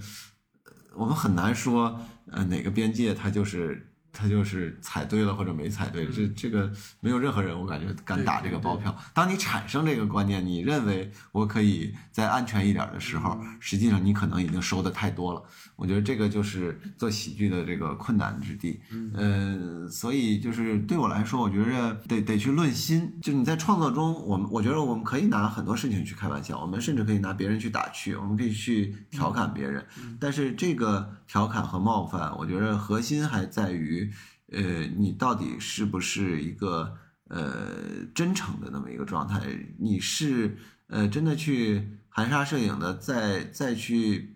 [0.64, 2.00] 呃我们很难说
[2.32, 3.92] 呃哪个边界它就是。
[4.16, 8.96] 它就是踩对了或者没踩对，这这个没有任何人我感觉敢打这个包票。
[9.12, 15.42] 当你产生这个观念，你认为我可以再安全一点的时候，实际上你可能已经收的太多了。
[15.76, 18.80] 我觉得这个就是做喜剧的这个困难之地。
[18.90, 23.18] 嗯，所以就是对我来说，我觉着得得去论心。
[23.20, 29.84] 就你在创作中，我们我觉得我们可以拿很多事情去开玩笑，我们甚至可以拿别人去打趣，我们可以去调侃别人。
[30.20, 34.08] 但是这个调侃和冒犯，我觉得核心还在于，
[34.52, 36.96] 呃，你到底是不是一个
[37.28, 39.40] 呃真诚的那么一个状态？
[39.78, 40.56] 你是
[40.86, 44.33] 呃真的去含沙射影的再再去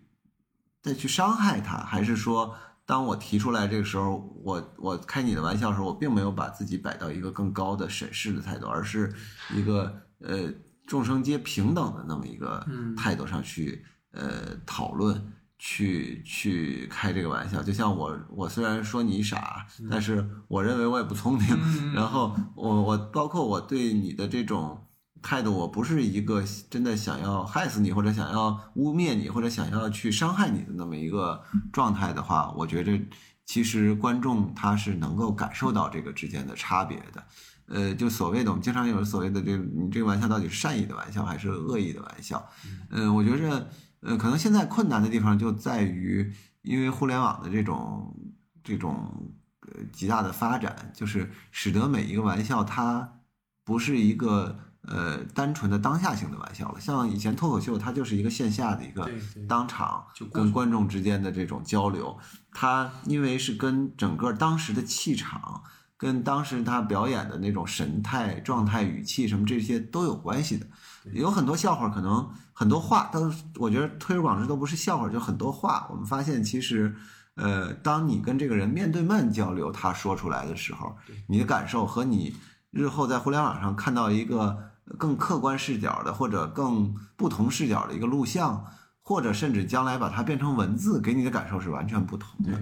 [0.88, 2.54] 再去伤害他，还是说，
[2.86, 9.12] 当我提出来这个时候，我我开你的玩笑的时候，我并没有把自己摆到一个更高的审视的态度，而是
[9.54, 10.50] 一个呃
[10.86, 15.32] 众生皆平等的那么一个嗯态度上去呃讨论。
[15.60, 21.48] 去去开这个玩笑，就像我我虽然说你傻，但是我认为我也不聪明。
[21.50, 24.80] 嗯 然后我我包括我对你的这种
[25.22, 31.42] 态度，我不是一个真的想要害死你，或者想要污蔑你，或者想要去伤害你的那么一个
[31.72, 32.98] 状态的话，我觉着
[33.44, 37.24] 其实观众他是能够感受到这个之间的差别的。
[37.66, 42.48] 呃，就所谓的我们经常有所谓的这，你这个玩笑到底是善意的玩笑还是恶意的玩笑？
[42.90, 43.68] 嗯、我觉着，
[44.00, 48.16] 呃，可能现在困难的地方就在于，因为互联网的这种
[48.64, 53.20] 这种呃极大的发展，就是使得每一个玩笑它
[53.64, 56.80] 不是一个呃单纯的当下性的玩笑了。
[56.80, 59.10] 像以前脱口秀，它就是一个线下的一个
[59.48, 62.18] 当场就跟观众之间的这种交流，
[62.52, 65.62] 它因为是跟整个当时的气场。
[66.00, 70.64] 跟当时他表演的那种神态、状态、语气什么这些都有关系的。
[71.12, 75.88] 有很多笑话，可能很多话都，我觉得推而广之都不是笑话，就很多话。
[75.90, 76.94] 我们发现其实，
[77.34, 82.36] 呃，当你跟这个人面对面交流，他说出来的时候，你的感受和你
[82.70, 88.64] 日后在互联网上看到一个更客观视角的或者更不同视角的一个录像，
[89.02, 92.52] 或者甚至将来把它变成文字，给你的感受是完全不同的。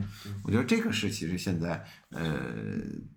[0.45, 2.37] 我觉得这个是其实现在呃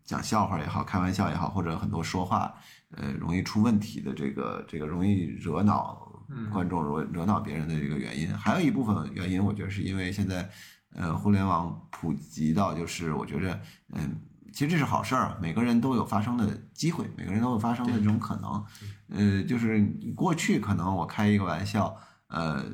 [0.03, 2.53] 讲笑话也好，开玩笑也好，或者很多说话
[2.97, 6.11] 呃容易出问题的这个这个容易惹恼
[6.51, 8.35] 观众、惹惹恼别人的这个原因。
[8.35, 10.49] 还有一部分原因，我觉得是因为现在
[10.95, 13.59] 呃互联网普及到就是我觉着
[13.93, 14.21] 嗯。
[14.59, 18.61] 其实这是好事儿，每个人都有发生的机会，每个人都有发生的这种可能。
[19.07, 19.81] 呃，就是
[20.13, 21.95] 过去可能我开一个玩笑，
[22.27, 22.65] 呃，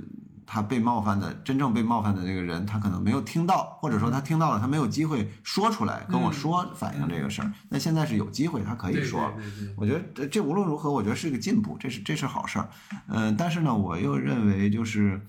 [0.47, 7.53] 他被冒犯的真正被冒犯的这个人，他可能没有听到，或者说他听到了，他没有机会说出来跟我说反映这个事儿。
[7.69, 9.31] 那现在是有机会，他可以说。
[9.37, 12.67] 对对对我觉得这这无论如何，我觉得是个进步，这是这是好事儿。
[13.09, 15.21] 嗯、但是呢，我又认为就是，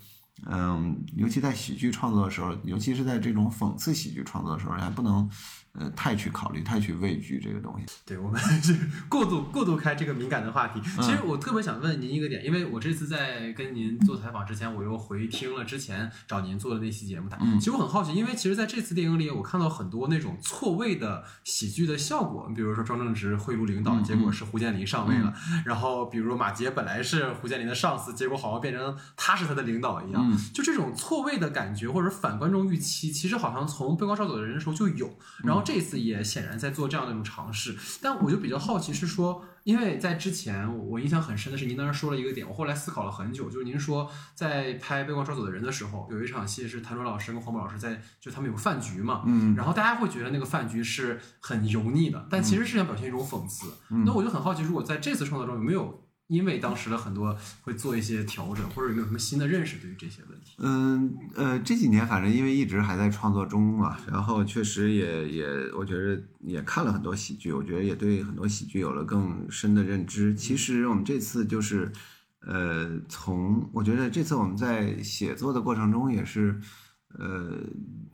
[0.46, 5.28] 嗯、尤其在喜剧创作的时候，尤其是在这种讽刺喜剧创作的时候，还不能
[5.78, 7.86] 呃太去考虑、太去畏惧这个东西。
[8.06, 8.76] 对，我们 是
[9.08, 10.80] 过度过度开这个敏感的话题。
[11.00, 17.28] 其嗯实我特别想问您一个点，因为我这次在跟您做采访之前，我又回听了之前找您做的那期节目。
[17.40, 25.32] 嗯其实我很好奇，因为其实在这次电影里，我看到很多那种错位的喜剧的效果，比如说庄正直贿赂领导，嗯结果是胡建林上位了；
[25.66, 30.22] 然后比如马杰本来是胡建林的上司，结果好像变成他是他的领导一样。
[30.30, 35.10] 嗯就这种错位的感觉，或者反观众预期，其实好像从《被光少走的人》的时候就有，
[35.42, 37.76] 然后这一次也显然在做这样的一种尝试。
[38.00, 53.66] 但我就比较好奇是说，因为在之前我我印象很深的是您当时说了一个点，我后来思考了很久，就是您说在拍《被光抓走的人》的时候，有一场戏是谭卓老师跟黄渤老师在，就他们有个饭局嘛，嗯然后大家会觉得那个饭局是很油腻的，但其实是想表现一种讽刺。
[54.04, 60.56] 那我就很好奇，如果在这次创作中有没有因为当时的很多会做一些调整，或者有没有什么新的认识对于这些问题？
[60.58, 70.34] 嗯呃，这几年反正因为一直还在创作中嘛，然后确实也也，我觉得也看了很多喜剧，我觉得也对很多喜剧有了更深的认知。
[70.34, 71.92] 其实我们这次就是，
[72.40, 76.60] 呃，从我觉得这次我们在写作的过程中也是，
[77.18, 77.56] 呃，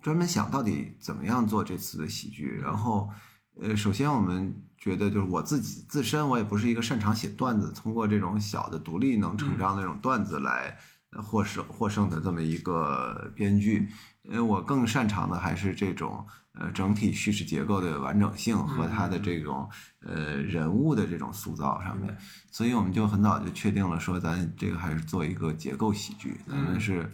[0.03, 3.09] 专门想到底怎么样做这次的喜剧，然后。
[3.61, 4.51] 呃，首先我们
[4.83, 10.77] 觉得就是我自己自身，我也不是一个擅长写段子，通过这种小的独立能成章的这种段子来
[11.13, 13.89] 呃获胜获胜的这么一个编剧。
[14.25, 19.71] 因为，我更擅长的还是这种呃整体叙事结构的完整性和它的这种
[20.05, 22.19] 呃人物的这种塑造上面。
[22.51, 27.09] 所以我们就很早就确定了，说咱这个还是做一个结构喜剧，咱们是。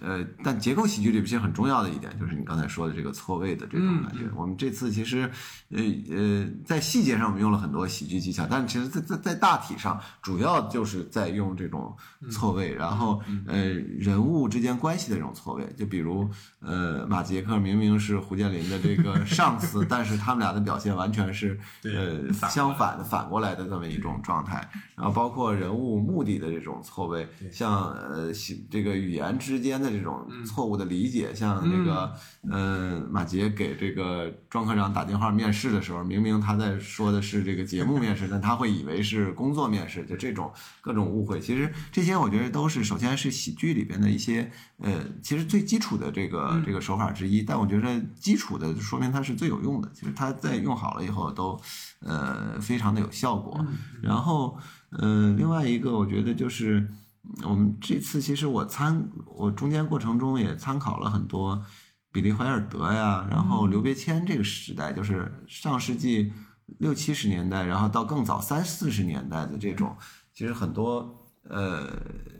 [0.00, 4.20] 呃，但结构喜剧里边其实很重要的一点，就是你刚才说的这个错位的这种感觉。
[4.36, 5.28] 我们这次其实，
[5.70, 11.92] 呃呃，在细节上我们用了很多喜剧技巧，但其实在在在大体上，主要就是在用这种
[12.30, 13.64] 错位，然后呃
[13.98, 15.66] 人物之间关系的这种错位。
[15.76, 16.30] 就比如
[16.60, 24.70] 呃马杰克明明是胡建林的这个上司， 但是他们俩的表现完全是呃相反的反过来的这么一种状态。
[24.94, 28.30] 然后包括人物目的的这种错位，像呃
[28.70, 29.79] 这个语言之间。
[29.80, 32.12] 的这种错误的理解，像那个，
[32.50, 41.40] 嗯，马杰给这个庄科长打电话面试的时候，明明他在说的是这个节目面试，但他会以为是工作面试，就这种各种误会。
[41.40, 47.42] 其实这些我觉得都是，首先是喜剧里边的一些，呃，其实最基础的这个这个手法之一。
[47.42, 49.90] 但我觉得基础的说明它是最有用的。
[49.94, 51.60] 其实它在用好了以后都，
[52.00, 53.64] 呃，非常的有效果。
[54.02, 54.58] 然后，
[54.98, 56.88] 嗯，另外一个我觉得就是。
[57.44, 61.64] 我们这次其实我参我中间过程中也参考了很多
[62.12, 66.32] 比利怀尔德呀，然后刘别谦这个时代，就是上世纪
[66.78, 69.96] 六七十年代，然后到更早三四十年代的这种，
[70.32, 71.88] 其实很多呃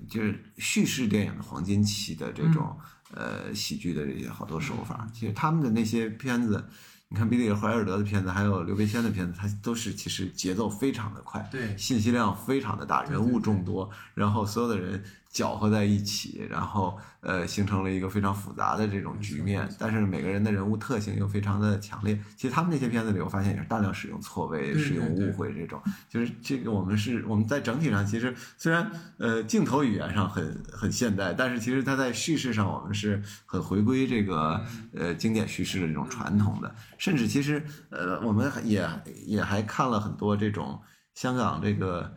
[0.08, 2.76] 就是叙事电影的黄金期的这种
[3.14, 6.68] 呃喜剧的这些好多手法，其实他们的那些片子。
[7.12, 19.68] 你看比利怀尔德的片子，还有刘别谦的片子，它都是其实节奏非常的快，对，信息量非常的大，人物众多，然后所有的人搅和在一起，然后呃形成了一个非常复杂的这种局面。
[19.78, 22.18] 但是每个人的人物特性又非常的强烈。
[22.36, 25.82] 其实他们那些片子里，我发现也是大量使用错位、使用误会这种。
[26.08, 34.64] 就是这个我们是我们在整体上其实虽然呃镜头语言上很很现代，但是其实它在叙事上我们是很回归这个
[34.94, 36.74] 呃经典叙事的这种传统的。
[36.98, 38.86] 甚至其实，呃，我们也
[39.26, 40.80] 也还看了很多这种
[41.14, 42.14] 香港这个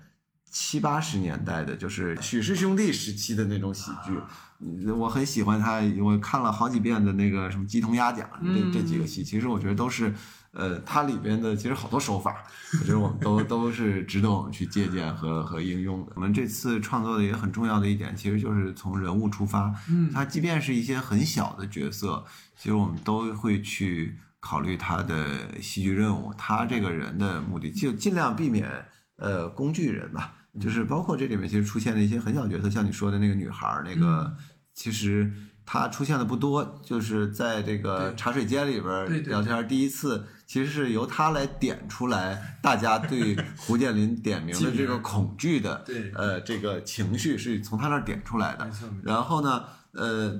[0.51, 4.11] 七八十年代的，就是许氏兄弟时期的那种喜剧，
[4.97, 10.13] 我很喜欢他，我看了好几遍的那个什么鸡同鸭讲这这几个戏，其实我觉得都是，
[10.51, 12.43] 呃，它里边的其实好多手法，
[12.79, 16.11] 我觉得我们都都是值得我们去借鉴和和应用的。
[16.15, 22.23] 我们这次创作的也很重要的一点，其实就是从人物出发，嗯，他即便是一些很小的角色，
[22.57, 24.17] 其实我们都会去。
[24.45, 28.69] 考虑他的戏剧任务，他这个人的目的就尽量避免
[29.15, 34.35] 呃工具人吧，就是包括这里面其实出现的一些很小角色，像你说的那个女孩那个，
[34.73, 35.31] 其实
[35.65, 48.69] 他出现的不多，就是在这个茶水间里边聊天，第一次其实是由他来点出来大家对胡建林点名的这个 恐惧的呃这个情绪是从他那儿点出来的，
[49.03, 50.39] 然后呢呃。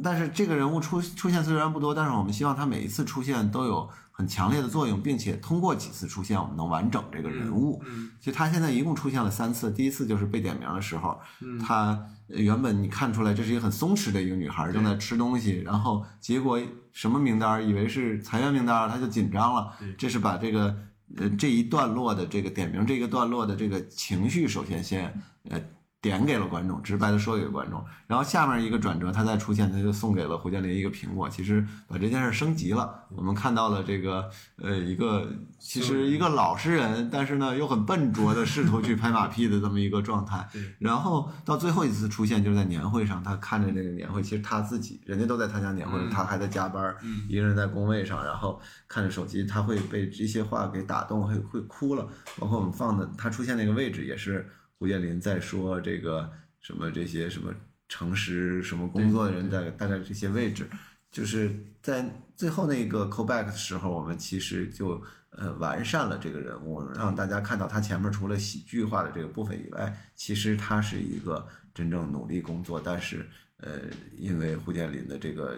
[0.00, 7.82] 但是这个人物出出现虽然不多，但是我们希望他每一次出现都有很强烈的作用，并且通过几次出现，我们能完整这个人物。
[8.20, 11.18] 其实他现在一共出现了三次，第一次就是被点名的时候，
[11.66, 11.98] 他
[12.28, 16.60] 原本你看出来这是一个很松弛的一个女孩，正在吃东西，然后结果
[16.92, 19.72] 什么名单，以为是裁员名单，他就紧张了。
[19.96, 20.76] 这是把这个
[21.16, 25.60] 呃这一段落的这个点名这个段落的这个情绪，首先先呃。
[26.02, 31.28] 点给了观众，直白的说给观众，然后下面一个转折，他再出现，他就送给了胡建林一个苹果。
[31.28, 40.44] 其实把这件事升级了，我们看到了这个呃一个其实一个老实人，但是呢又很笨拙的试图去拍马屁的这么一个状态。
[40.80, 46.92] 然后到最后一次出现就是在年会上，他看着那个年会，其实他自己人家都在参加年会，他还在加班，
[47.28, 52.08] 一个人在工位上，然后看着手机，他会被这些话给打动，会会哭了。
[52.40, 54.50] 包括我们放的他出现那个位置也是。
[54.82, 56.28] 胡建林在说这个
[56.58, 57.54] 什么这些什么
[57.88, 60.68] 诚实什么工作的人在大概这些位置，
[61.08, 62.04] 就是在
[62.34, 73.24] 最后那个 callback 的时候，我们其实就呃完善了这个人物，让大家看到他前面除了喜剧化的这个部分以外，其实他是一个真正努力工作，但是
[73.58, 73.82] 呃
[74.16, 75.56] 因为胡建林的这个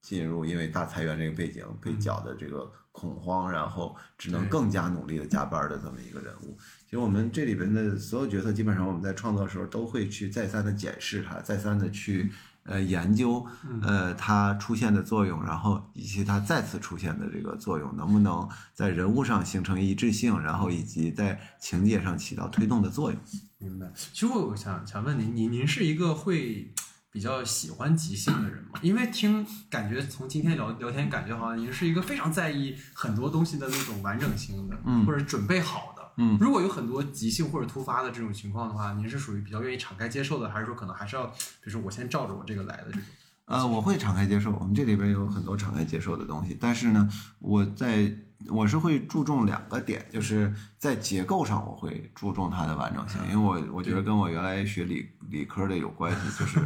[0.00, 6.56] 进入因为大裁员这个背景被搅的这个恐慌，然后只能更加努力的加班的这么一个人物。
[6.90, 12.28] 其实我们这里边的所有角色，基本上我们在创作的时候都会去再三的检视它，再三的去
[12.64, 13.46] 呃研究
[13.80, 23.20] 呃它出现的作用，然后以及它再次出现的这个作用能不能在人物上形成一致性，然后以及在情节上起到推动的作用。
[23.58, 23.86] 明白。
[23.94, 26.74] 其实我想想问您，您您是一个会
[27.12, 28.80] 比较喜欢即兴的人吗？
[28.82, 35.99] 因为听感觉从今天聊聊天，感觉好像您是一个非常在意很多东西的那种完整性的，嗯或者准备好的。
[36.16, 36.36] 嗯。
[36.40, 41.34] 如果有很多急性或者突发的这种情况的话，您是属于比较愿意敞开接受的，还是说可能还是要，比
[41.64, 43.02] 如说我先照着我这个来的这种？
[43.46, 47.08] 呃，我会敞开接受，我们这里边有很多敞开接受的东西，但是呢，
[47.40, 48.08] 我在
[48.46, 56.60] 我是会注重两个点，就是在结构上我会注重它的完整性，因为我我觉得跟我原来学理理科的有关系，就是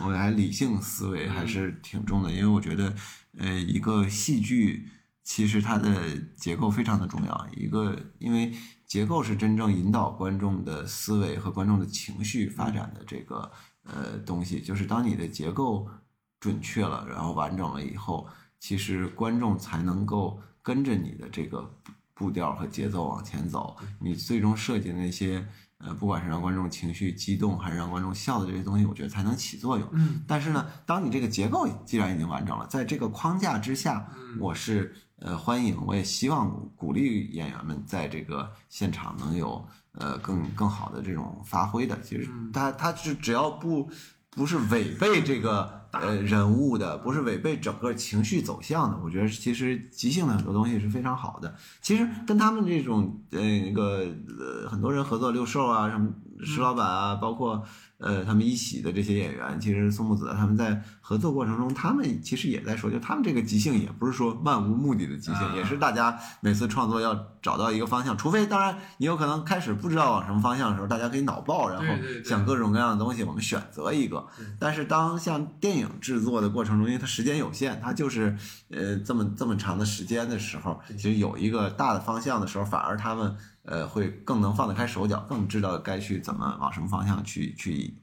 [0.00, 2.94] 我还理性思维还是挺重的，因为我觉得
[3.36, 4.88] 呃一个戏剧
[5.32, 8.52] 其实它的结构非常的重要，一个因为
[8.84, 13.48] 结构是真正引导观众的思维和观众的情绪发展的这个
[13.84, 15.88] 呃东西，就是当你的结构
[16.40, 18.26] 准确了，然后完整了以后，
[18.58, 21.78] 其实观众才能够跟着你的这个
[22.12, 23.76] 步调和节奏往前走。
[24.00, 25.46] 你最终设计的那些
[25.82, 29.88] 呃，不管是让观众情绪激动，还是让观众笑的这些东西，我觉得才能起作用。
[29.92, 34.06] 嗯但是呢，当你这个结构既然已经完整了，在这个框架之下，
[34.38, 41.98] 我是呃欢迎，我也希望鼓励演员们在这个现场能有呃更更好的这种发挥的。
[42.02, 43.90] 其实他他是只要不
[44.28, 51.54] 不是违背这个呃人物的，不是违背整个情绪走向的，我觉得其实即兴的很多东西是非常好的。
[51.80, 54.06] 其实跟他们这种呃那个
[54.38, 56.08] 呃很多人合作，六兽啊，什么
[56.44, 57.64] 石老板啊，包括
[58.00, 65.54] 呃他们一起的这些演员，其实松木子他们在合作过程中，他们其实也在说，就他们这个即兴也不是说漫无目的的即兴，啊。
[65.56, 71.84] 也是大家每次创作要找到一个方向，除非当然你有可能开始不知道往什么方向的时候，大家可以脑爆，然后
[72.24, 74.46] 想各种各样的东西，我们选择一个对。
[74.58, 78.36] 但是当像电影制作的过程中，因为它时间有限，它就是
[78.70, 83.36] 呃这么这么长的时间的时候，其实有一个大的方向的时候，反而他们
[83.70, 87.94] 呃会更能放得开手脚，更知道该去怎么往什么方向去去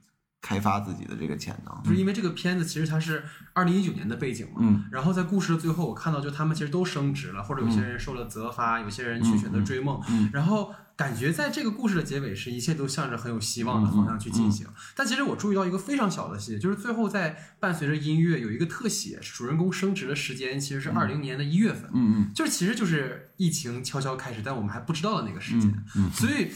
[0.48, 1.84] 开发自己的这个潜能。
[1.84, 3.22] 就是因为这个片子其实它是
[3.52, 4.86] 二零一九年的背景嘛，嗯。
[4.90, 10.30] 然后在故事的最后，我看到就他们其实都升职了，或者有些人受了责罚，有些人去选择追梦，嗯。
[10.32, 14.52] 然后感觉在这个故事的结尾是一切都向着很有希望的方向去进嗯。
[14.52, 14.68] 行。
[14.96, 25.84] 但其实我注意到一个非常小的细节，就是最后在伴随着音乐有一个特写，主人公升职的时间其实是二零年的一月份，嗯就是其实就是疫情悄悄开始，但我们还不知道的那个时间。
[25.96, 26.48] 嗯所以，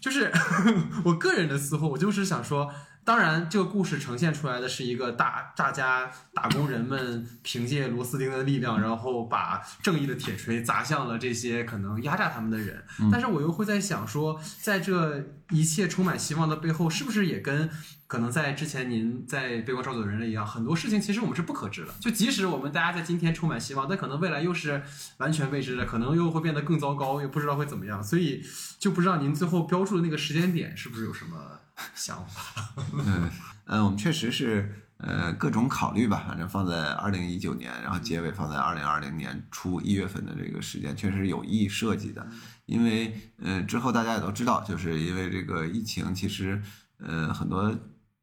[0.00, 0.32] 就是
[1.04, 2.72] 我个人的思后，我就是想说，
[3.04, 12.82] 当然这个故事呈现出来的是一个大大家打工人们凭借螺丝钉的力量，然后把正义的铁锤砸向了这些可能压榨他们的人。
[13.10, 15.18] 但是我又会在想说，在这
[15.52, 17.70] 一切充满希望的背后，是不是也跟
[18.06, 21.94] 可能在之前您在《背光照走人》类一样，很多事情其实我们是不可知的。
[22.00, 24.82] 就即使我们大家在今天充满希望，但可能未来又是
[25.18, 28.02] 完全未知的，可能又会变得更糟糕，又不知道会怎么样。
[28.02, 28.42] 所以
[28.78, 31.60] 就不知道您最后标注的那个时间点是不是有什么
[31.94, 32.74] 想法？
[32.94, 33.30] 嗯
[33.66, 42.26] 嗯，我们确实是呃各种考虑吧，反正放在二零一九年，然后结尾放在二零二零年初一月份的这个时间，确实有意设计的。
[42.66, 46.62] 因为呃之后大家也都知道，就是因为这个疫情，其实
[46.98, 47.76] 呃很多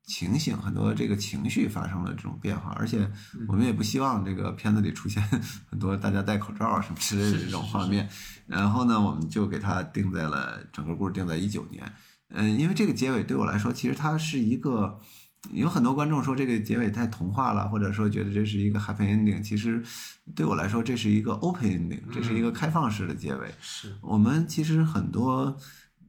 [0.03, 3.11] 情形、很多这个情绪发生了这种变化，而且
[3.47, 5.21] 我们也不希望这个片子里出现
[5.69, 8.09] 很多大家戴口罩啊什么之类的这种画面。
[8.47, 11.93] 然后呢，我们就给它定在了整个故事定在一九年。
[12.29, 14.99] 嗯，因为这个结尾对我来说，其实它是一个，
[15.51, 19.41] 有很多观众说这个结尾太童话了，或者说觉得这是一个 happy ending。
[19.41, 19.83] 其实
[20.35, 23.53] 对我来说，这是一个 open ending，这是一个开放式的结尾。
[23.61, 25.57] 是我们其实很多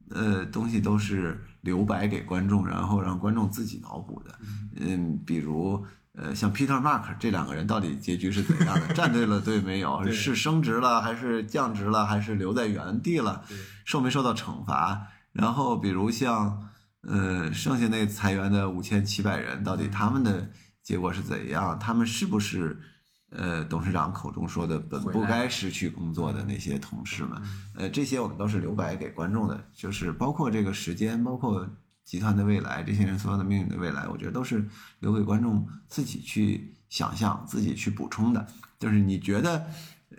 [0.09, 4.39] 呃东西都是留白给观众，然后让观众自己脑补的。
[4.75, 5.85] 嗯，比如。
[6.13, 8.87] 呃，像 Peter Mark 这两个人到底结局是怎样的？
[8.93, 10.05] 站对了队没有？
[10.11, 13.45] 是升职了，还是降职了，还是留在原地了？
[13.85, 15.07] 受没受到惩罚？
[15.31, 16.67] 然后比如像
[17.01, 20.49] 呃剩下那裁员的五千七百人，到底他们的
[20.83, 21.77] 结果是怎样？
[21.79, 22.79] 他们是不是
[23.29, 27.41] 呃董事长口中说的本不该失去工作的那些同事们？
[27.75, 31.67] 呃，这些我们都是留白给观众的，就是包括这个时间，包括
[32.03, 34.67] 集团的未来，这些人所有的命运的未来，我觉得都是
[34.99, 38.45] 留给观众自己去想象、自己去补充的。
[38.79, 39.65] 就是你觉得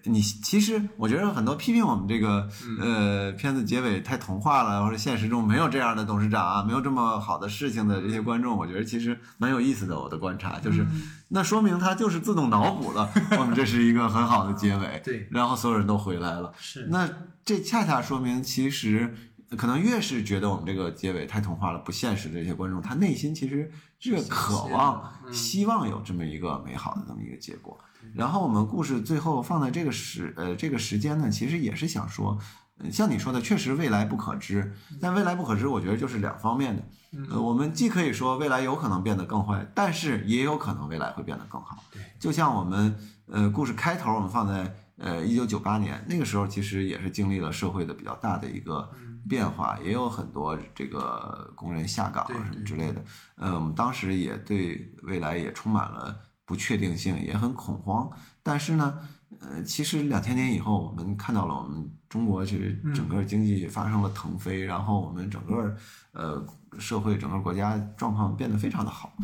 [0.05, 2.49] 你其实我觉得很多批评我们这个
[2.81, 9.99] 呃片子结尾太童话了，或者现实中没有这样的董事长啊，没有这么好的事情的这些观众，我觉得其实蛮有意思的。
[9.99, 10.87] 我的观察就是，
[11.29, 13.09] 那说明他就是自动脑补了，
[13.39, 16.53] 我们这是一个很好的结尾，对，然后所有人都回来了。
[16.59, 17.09] 是那
[17.45, 19.15] 这恰恰说明，其实
[19.57, 23.71] 可能越是觉得我们这个结尾太童话了、不现实的这些观众，他内心其实
[24.03, 27.79] 越渴望、嗯希望有这么一个美好的这么一个结果。
[28.15, 32.39] 然后我们故事最后放在这个时呃这个时间呢，其实也是想说，
[32.79, 36.83] 呃像你说的，确实未来不可知，但未来不可知，我觉得就是两方面的。
[37.31, 41.85] 呃，我们既可以说未来有可能变得更坏，但是也有可能未来会变得更好。
[42.19, 42.97] 就像我们
[43.27, 48.91] 呃故事开头我们放在呃一九九八年那个时候，其实也是经历了社会的比较大的一个
[49.29, 53.05] 变化，也有很多这个工人下岗啊什么之类的。
[53.37, 56.19] 呃，我们当时也对未来也充满了
[56.53, 58.11] 不确定性，也很恐慌。
[58.43, 58.99] 但是呢，
[59.41, 65.75] 呃，其实两千年以后，我们看到了我们中国其实整个经济发生了腾飞，然后我们整个
[66.13, 66.47] 呃
[66.79, 69.17] 社会整个国家状况变得非常的好。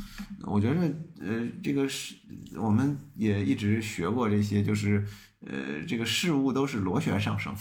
[0.46, 0.80] 我觉得
[1.20, 2.14] 呃这个是
[2.56, 5.06] 我们也一直学过这些，就是
[5.46, 7.54] 呃这个事物都是螺旋上升。
[7.54, 7.60] 的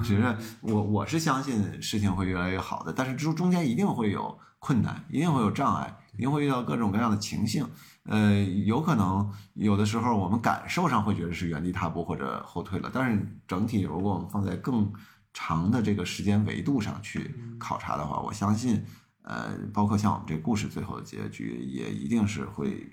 [0.00, 7.66] 我觉得我我是相信事情会越来越好的，但是中中间一定会有困难，一定会有障碍，一定会遇到各种各样的情形。
[8.04, 14.92] 呃，有可能有的时候我们感受上会觉得是原地踏步或者后退了，但是整体如果我们放在更
[15.32, 18.84] 长的这个时间维度上去考察的话，我相信，
[19.22, 22.86] 呃，包括像我们这个故事最后的结局，也一定是会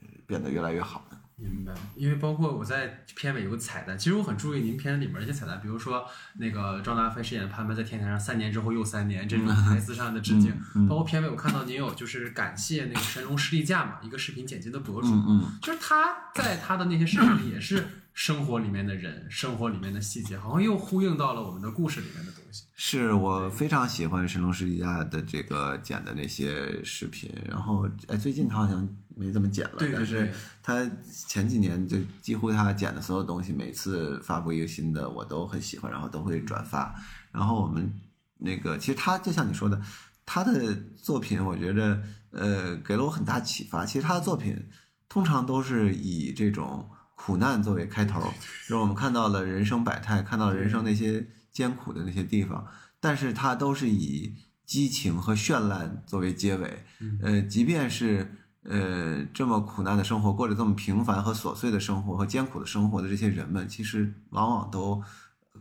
[0.00, 1.18] 呃变得越来越好的。
[1.36, 10.54] 明白，因为包括我在片尾有个彩蛋，其实我很注意您片里面的一些彩蛋，比如说那个张达飞饰演的潘潘在天台上三年之后又三年这种台词上的致敬，
[10.88, 15.58] 包括片尾我看到您有就是感谢那个神龙士力架嘛，一个视频剪辑的博主，嗯嗯。
[15.60, 17.84] 就是他在他的那些视频里也是
[18.14, 22.64] 生活里面的人，生活里面的细节，好像又呼应到了我们的故事里面的东西。
[22.76, 30.32] 是我非常喜欢神龙世纪家的这个剪的那些视频，然后哎，最近他好像没怎么剪了，对对但是
[30.62, 30.90] 他
[31.26, 36.94] 前几年就几乎他剪的所有东西，每次发布一个新的，我都很喜欢，然后都会转发。
[37.32, 37.92] 然后我们
[38.38, 39.82] 那个其实他就像你说的，
[40.24, 42.00] 他的作品我觉得
[42.30, 43.84] 呃给了我很大启发。
[43.84, 44.56] 其实他的作品
[45.08, 46.88] 通常都是以这种
[47.24, 48.20] 苦难作为开头，
[48.68, 52.66] 让我们看到了人生百态，看到了人生那些艰苦的那些地方，
[53.00, 54.34] 但是它都是以
[54.66, 56.84] 激情和绚烂作为结尾。
[57.22, 58.30] 呃，即便是
[58.64, 65.02] 呃这么苦难的生活，过着这么平凡和琐碎的生活和艰苦的生活的这些人们，其实往往都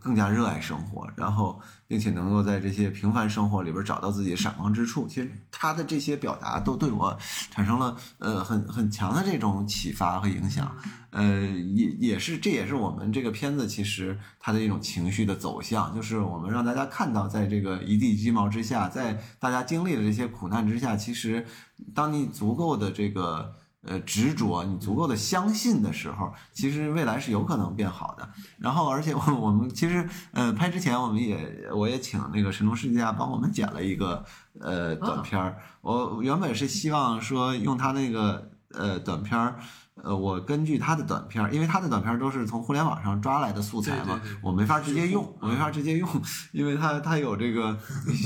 [0.03, 5.07] 更加热爱生活，然后并且能够在这些平凡生活里边找到自己的闪光之处。
[5.07, 7.17] 其实他的这些表达都对我
[7.49, 10.75] 产生了呃很很强的这种启发和影响。
[11.11, 21.45] 呃，也也是，这也是我们这个片子其实它的一种情绪的走向，就是我们让大家看到，在这个一地鸡毛之下，在大家经历了这些苦难之下，其实
[21.93, 23.53] 当你足够的这个
[23.85, 28.27] 呃执着，你足够的相信的时候，其实未来是有可能变好的。
[28.57, 34.25] 然后，而且我我们其实呃拍之前，我们也我也请那个神农世家帮我们剪了一个
[34.59, 35.57] 呃短片儿。
[35.81, 39.59] 我原本是希望说用他那个呃短片儿。
[40.01, 46.09] 呃，我根据他的短片儿，因为他的短片儿都是从互联网上抓来的素材嘛，对对对我没法直接用，我没法直接用，
[46.51, 47.77] 因为他他有这个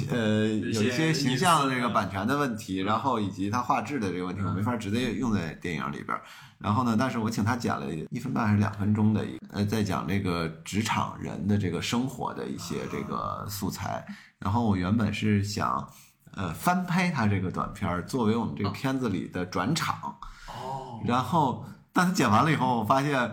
[0.10, 6.22] 呃 有一些形象的这个版权的问题，然后以及他画质的这个问题，我没法直接用在电影里边儿。
[6.58, 14.04] 然后呢，但是我请他剪了一分半还是两分钟的一，呃，在讲这个职场人的这个生活的一些这个素材。
[14.40, 15.88] 然后我原本是想，
[16.34, 20.18] 呃，翻拍他这个短片儿，作为我们这个片子里的转场。
[20.48, 23.32] 哦，然后，但他剪完了以后，我发现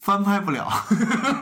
[0.00, 0.68] 翻拍不了，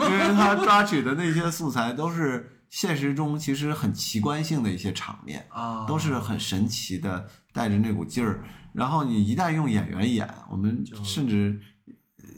[0.09, 8.43] 因为他抓取的那些素材都是现实中其实很奇观性的一些场面，啊，都是很神奇的，带着那股劲儿。
[8.73, 11.61] 然后你一旦用演员演，我们甚至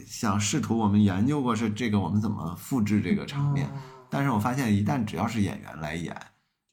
[0.06, 3.70] 想试图我们研究过是这个我们怎么复制这个场面，
[4.10, 6.16] 但是我发现一旦只要是演员来演，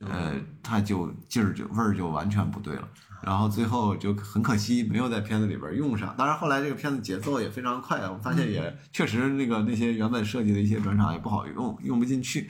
[0.01, 0.33] 呃，
[0.63, 2.87] 他就劲儿就味儿就完全不对了。
[3.23, 6.15] 然后最后就很可惜没有在片子里边用上。
[6.17, 12.49] 当然后来这个片子节奏也非常快，我发现也确实那个那些原本设计的一些转场也不好用，用不进去。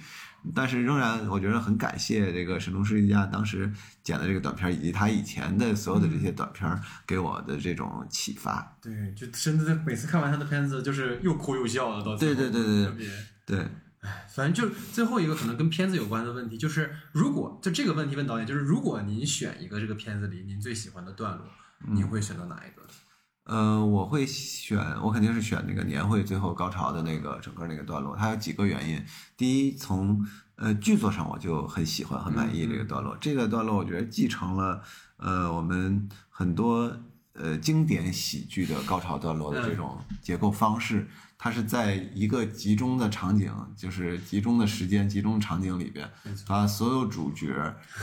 [0.56, 3.72] 但是仍然我觉得很感谢这个神农世一家当时
[4.02, 8.76] 剪的这个短片，以及他以前的所有的这些短片给我的这种启发。
[8.82, 12.92] 对，就真的每次看完他的片子，就是又哭又笑的，到最后对对对
[13.46, 13.68] 对
[14.02, 14.12] 特别。
[14.12, 21.46] 对，反正就是最后一个可能跟片子有关的问题，就是如果就这个问题问导演，就是如果您选一个这个片子里您最喜欢的段落，
[21.94, 22.82] 您会选择哪一个？
[23.46, 28.16] 呃，我会选，我肯定是选那个年会最后高潮的那个整个那个段落。
[28.16, 29.04] 它有几个原因，
[29.36, 30.24] 第一，从
[30.56, 33.18] 呃剧作上我就很喜欢、很满意这个段落。
[33.20, 34.84] 这个段落我觉得继承了
[35.18, 36.96] 呃我们很多
[37.34, 41.08] 呃经典喜剧的高潮段落的这种结构方式。
[41.44, 46.08] 它是在一个集中的场景，就是集中的时间、集中场景里边，
[46.48, 47.52] 把所有主角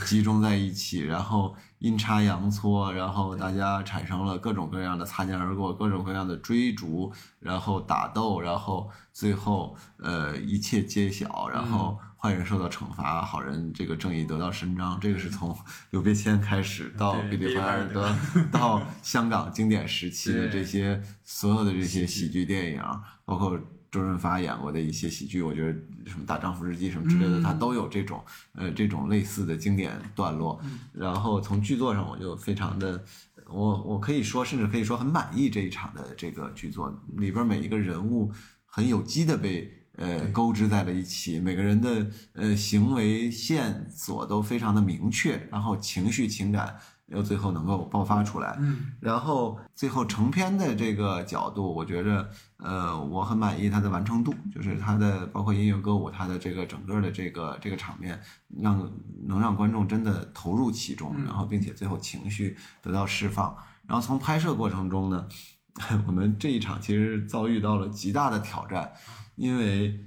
[0.05, 14.99] 集中在一起，然后阴差阳错，然后大家产生了各种各样的擦肩而过、各种各样的追逐，然后打斗，然后最后呃一切揭晓，然后坏人受到惩罚，好人这个正义得到伸张。
[14.99, 15.57] 这个是从
[15.91, 18.13] 刘别谦开始到比利怀尔德，
[18.51, 22.83] 到香港经典时期的这些所有的这些喜剧电影。
[23.23, 23.57] 包括
[23.91, 25.71] 周润发演过的一些喜剧，我觉得
[26.05, 28.23] 什么《大丈夫日记》什么之类的，他都有这种
[28.53, 30.59] 呃这种类似的经典段落。
[30.91, 33.03] 然后从剧作上，我就非常的，
[33.45, 38.31] 我我可以说，甚至可以说很满意这一场的这个剧作里边每一个人物
[38.65, 46.75] 很有机的被呃勾织在了一起，每个人的呃行为线索都非常的明确，然后情绪情感。
[47.11, 58.21] 又最后能够爆发出来，嗯，然后最后成片的这个角度，我觉着，呃，我很满意它的完成度，就是它的包括音乐歌舞，它的这个整个的这个这个场面，
[58.61, 58.87] 让
[59.25, 63.57] 能让观众真的投入其中，然后并且最后情绪得到释放。
[63.87, 65.27] 然后从拍摄过程中呢，
[66.05, 68.93] 我们这一场其实遭遇到了极大的挑战，
[69.39, 69.99] 因为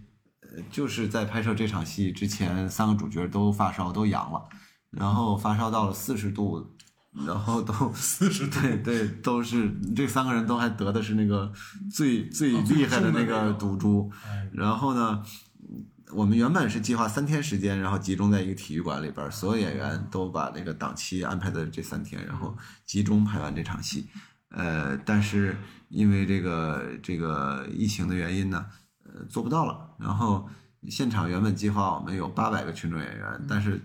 [0.42, 4.48] 呃就是在拍摄这场戏之前，三个主角都发烧都阳了，
[4.90, 6.76] 然后发烧到了四十度。
[7.26, 11.52] 然后都 四十对对，都是这三个人都还得的是那个
[11.92, 14.10] 最最厉害的那个毒株。
[14.50, 15.22] 然后呢，
[16.14, 22.56] 我们原本是计划三天时间，然后集中在一个体育馆里边，所有演员都把那个档期安排在这三天，然后
[22.86, 24.06] 集中拍完这场戏。
[24.48, 25.54] 呃，但是
[25.90, 28.64] 因为这个这个疫情的原因呢，
[29.14, 29.90] 呃，做不到了。
[29.98, 30.48] 然后
[30.88, 33.80] 现场原本计划我们有八百个群众演员，但是。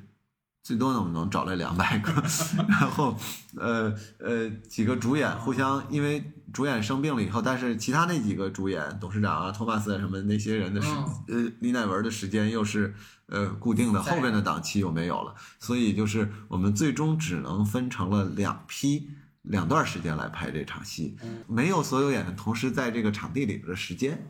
[0.63, 2.11] 最多呢，我们能找来两百个，
[2.67, 3.17] 然后，
[3.55, 6.21] 呃呃，几个主演互相，因为
[6.51, 10.89] 主演生病了以后，但是其他那几个主演，董事长啊、托马斯啊什么那些人的时，
[11.29, 12.93] 呃，李乃文的时间又是
[13.27, 19.09] 呃固定的，后边的档期又没有了，所以就是我们最终只能分成了两批
[19.43, 21.17] 两段时间来拍这场戏，
[21.47, 24.29] 没有所有演员同时在这个场地里边的时间。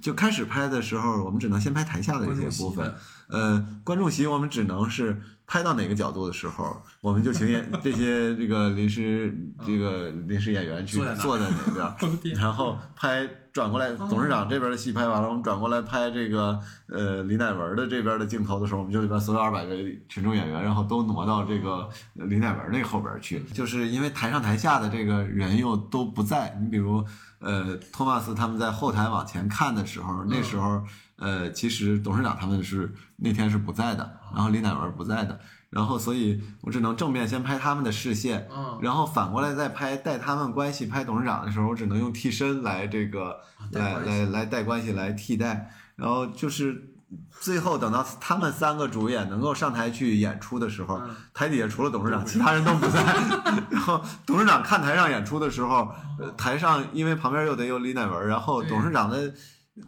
[0.00, 2.94] 就开始拍的时候，我们只能先拍台下的这些部分，
[3.28, 5.20] 呃，观众席我们只能是。
[5.52, 9.36] 拍到哪个角度的时候，我们就请演这些这个临时
[9.66, 16.56] 这个临时演员去坐在哪 边，然后拍转过来，董事长这边的戏拍完了，我们转过来拍这个
[16.86, 19.74] 呃李乃文的这边的镜头的时候，我们就把所有二百个
[20.08, 27.04] 群众演员，然后都挪到这个李乃文那后边去，就是因为台上台下的这个人又都不在，你比如
[27.40, 30.82] 呃托马斯他们在后台往前看的时候，那时候。
[31.22, 35.38] 呃，其实董事长他们是那天是不在的，然后李乃文不在的，
[35.68, 38.48] 然后所以我只能正面先拍他们的视线，
[38.80, 43.38] 然后反过来再拍带他们关系拍董事长的时候，我只能用替身来这个
[43.72, 46.94] 来来来带关系来替代，然后就是
[47.40, 51.00] 最后等到他们三个主演能够上台去演出的时候，
[51.34, 53.02] 台底下除了董事长，其他人都不在，
[53.70, 55.88] 然后董事长看台上演出的时候，
[56.36, 59.32] 台上因为旁边又得有李乃文，然后董事长的。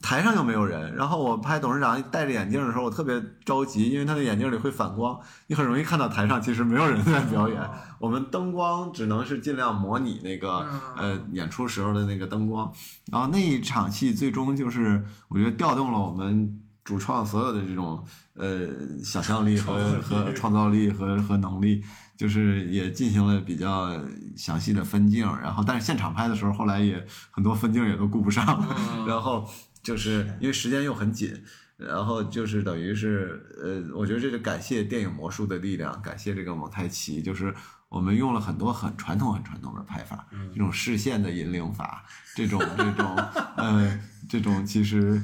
[0.00, 7.60] 台上又没有人，然后我拍董事长戴着眼镜的时候，我特别着急，因为他的眼镜里会反光，你很容易看到台上其实没有人在表演。
[7.98, 10.66] 我们灯光只能是尽量模拟那个
[10.96, 12.72] 呃演出时候的那个灯光。
[13.10, 16.58] 然后那一场戏最终就是我觉得调动了我们
[16.92, 18.04] 主创所有的这种
[18.34, 18.68] 呃
[19.02, 21.82] 想象力和和创造力和和能力，
[22.16, 23.98] 就是也进行了比较
[24.36, 25.26] 详细的分镜。
[25.40, 28.44] 然后但是现场拍的时候，后来也很多分镜也都顾不上，
[29.08, 29.48] 然后。
[29.82, 31.34] 就是因为时间又很紧，
[31.76, 37.52] 然后就是等于是，呃，我觉得这是感谢电影魔术的力量，感谢这个蒙太奇，就是
[37.88, 42.04] 我们用了很多很传统、很传统的拍法，这种视线的引领法，
[42.36, 43.16] 这种这种，
[43.56, 45.20] 呃，这种其实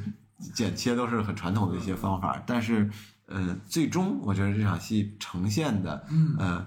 [0.55, 2.91] 剪切都是很传统的一些方法，但是，
[3.27, 6.67] 呃，最终我觉得这场戏呈现的，嗯。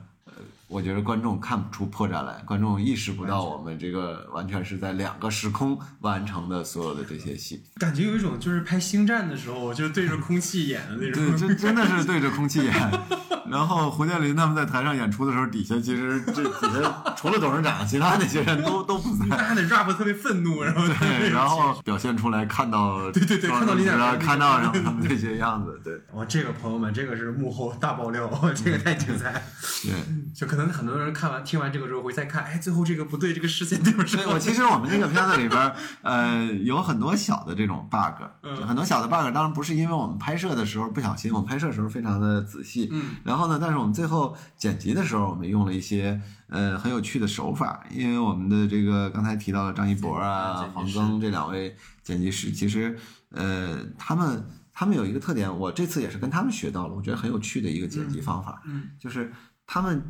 [0.72, 11.28] 我觉得观众看不出破绽来，观众意识不到我们这个完全是在两个时空完成的所有的这些戏，感觉有一种就是拍星战的时候，就对着空气演的那种。
[11.28, 12.74] 对，真真的是对着空气演。
[13.52, 19.28] 然后胡建林他们在台上演出的时候，底下其实这底下除了董事长，其他那些人都都不在。
[19.28, 29.44] 大家得 rap 特别愤怒，然后对，然后表现出来看到对对对看到李李诞看到然后他们这些样子，对哇，这个朋友们，这个是幕后大爆料，这个太精彩。
[29.84, 29.92] 对。
[30.34, 52.98] 就可能很多人看完听完这个之后会再看，哎，最后这个不对，这个视线对不对，我其实我们这个片子里边，呃，有很多小的这种 bug，嗯很多小的 bug，当然不是因为我们拍摄的时候不小心，我们拍摄的时候非常的仔细，嗯，然后呢，但是我们最后剪辑的时候，我们用了一些呃很有趣的手法，因为我们的这个刚才提到了张一博啊、黄庚这两位剪辑师，其实
[53.30, 58.90] 呃他们他们有一个特点，我这次也是跟他们学到了，我觉得很有趣的一个剪辑方法，嗯。
[59.00, 59.32] 就是
[59.66, 60.04] 他们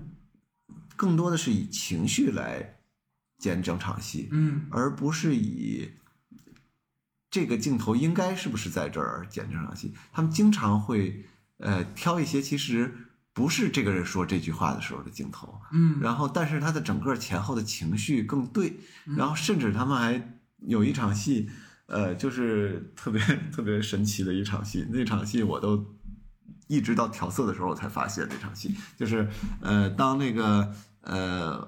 [1.02, 2.76] 更多的是以情绪来
[3.40, 5.90] 剪整场戏，嗯而不是以
[7.32, 9.96] 这个镜头应该是不是在这儿剪这场戏。
[10.14, 11.26] 他们经常会
[11.58, 12.94] 呃挑一些其实
[13.34, 18.78] 不是这个人说这句话的时候的镜头，嗯然后但是他的整个前后的情绪更对，
[19.18, 21.50] 然后甚至他们还有一场戏，
[21.88, 23.20] 呃，就是特别
[23.52, 25.84] 特别神奇的一场戏，那场戏我都。
[26.68, 29.28] 一直到调色的时候，我才发现那场戏就是，
[29.60, 31.68] 呃，当那个呃，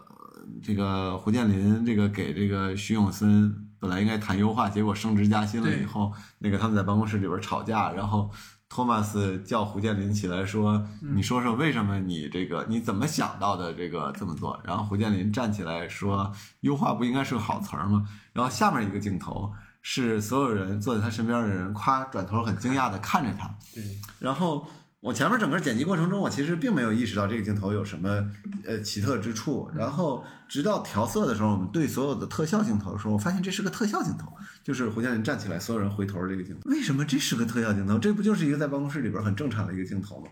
[0.62, 8.30] 这个胡建林这个给这个徐永森本来应该谈优化，结果升职加薪了以后，那个他们在办公室里边吵架，然后
[8.70, 10.84] 托马斯叫胡建林起来说
[11.16, 16.32] ：“你说说为什么你这个你怎么想到的这个这么做？”然后胡建林站起来说
[16.62, 19.52] ：“优化不应该是个好词儿吗？”然后下面一个镜头
[19.82, 23.84] 是所有人坐在他身边的人夸转头很惊讶的看着他，对，
[24.18, 24.66] 然后
[25.04, 28.26] 我前面整个剪辑过程中，我其实并没有意识到这个镜头有什么
[28.66, 29.70] 呃奇特之处。
[29.76, 34.32] 然后直到调色的时候，我们对所有的特效镜头的时候，我发现这是个特效镜头，
[34.64, 36.70] 就是胡建林站起来，所有人回头这个镜头。
[36.70, 38.00] 为什么这是个特效镜头？
[38.00, 40.30] 这不就是一个在办公室里边很正常的一个镜头吗？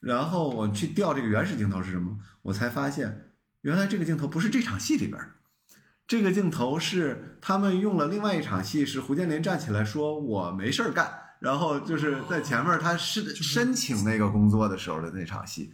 [0.00, 3.30] 然后我去调这个原始镜头是什么，我才发现
[3.62, 5.18] 原来这个镜头不是这场戏里边。
[6.06, 11.10] 这个镜头是他们用了另外一场戏，是胡建林站起来说我没事儿干，
[11.40, 15.72] 然后就是在前面他是申请那个工作的时候的那场戏。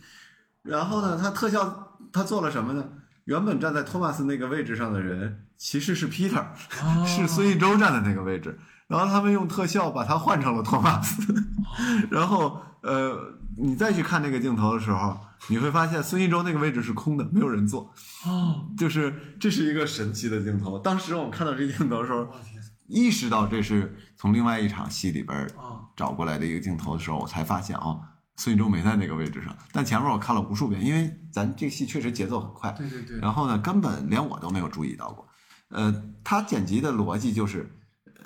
[0.63, 2.85] 然后呢，他特效他做了什么呢？
[3.25, 6.45] 原本站在托马斯那个位置上的人其实是 Peter，、
[6.83, 8.59] 哦是孙艺洲站的那个位置。
[8.87, 11.35] 然后他们用特效把他换成了托马斯，
[12.09, 13.19] 然后呃，
[13.59, 15.19] 你再去看那个镜头的时候，
[15.49, 17.93] 你会发现孙艺洲那个位置是空的，没有人坐。
[18.25, 20.79] 哦，就是这是一个神奇的镜头。
[20.79, 22.29] 当时我们看到这镜头的时候，
[22.89, 28.01] 意识到这是从另外一场戏里边啊，找过来的一个镜头的时候，我才发现哦，
[28.37, 29.57] 孙艺洲没在那个位置上。
[29.73, 35.27] 但前面我看了无数遍，因为咱这个戏确实节奏很快，对对对，然后呢，根本连我都没有注意到过。
[35.69, 35.93] 呃，
[36.23, 37.69] 他剪辑的逻辑就是，
[38.05, 38.25] 呃，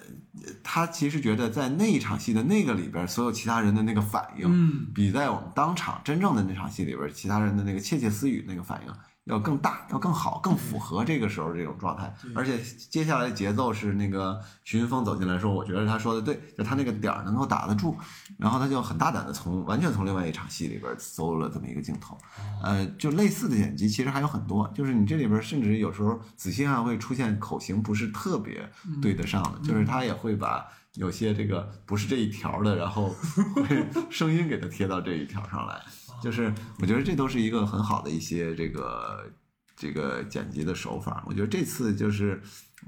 [0.63, 8.93] 他其实觉得在那一场戏的那个里边，所有其他人的那个反应，嗯比在我们当场真正的那场戏里边，其他人的那个窃窃私语那个反应
[9.31, 12.13] 要更大，要更好，更符合这个时候这种状态。
[12.35, 12.59] 而且
[12.91, 17.97] 接下来的节奏是那个徐云峰走进来说，我觉得他说的对，就他那个点儿能够打得住，
[18.37, 22.19] 然后他就很大胆的从完全从另外一场戏里边搜了这么一个镜头。
[22.63, 28.69] 呃，就类似的剪辑其实还有很多，就是你这里边甚至有时候仔细看会出现口型不是特别
[29.01, 30.67] 对得上的，就是他也会把。
[30.95, 33.09] 有些这个不是这一条的，然后
[33.55, 35.81] 会 声音给它贴到这一条上来，
[36.23, 39.31] 就是我觉得这都是一个很好的一些这个
[39.77, 41.23] 这个剪辑的手法。
[41.27, 42.43] 我觉得这次就是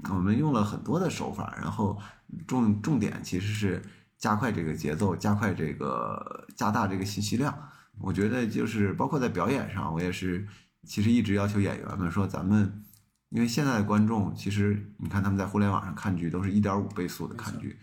[0.09, 1.97] 我们用了很多的手法，然后
[2.45, 3.81] 重重点其实是
[4.17, 7.57] 加快这个节奏，加快这个加大这个信息量。
[8.01, 10.45] 我觉得就是包括在表演上，我也是
[10.85, 12.83] 其实一直要求演员们说，咱们
[13.33, 17.77] 因为现在的观众其实你看他们在互联网上看剧都是一点五倍速的看剧。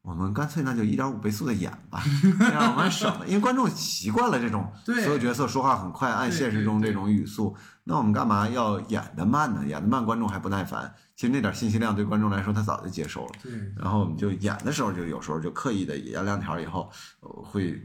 [0.00, 2.02] 我们干脆那就一点五倍速的演吧，
[2.40, 9.64] 这样我们省了，因为观众习惯了这种 对所有角色说话很快，按现实中这种语速，那我们干嘛要演的慢呢？
[9.64, 10.92] 演的慢，观众还不耐烦。
[11.14, 13.32] 其实那点信息量对观众来说，他早就接受了。
[13.44, 17.80] 对，然后我们就演的时候，就有时候就刻意的演两条以后，呃会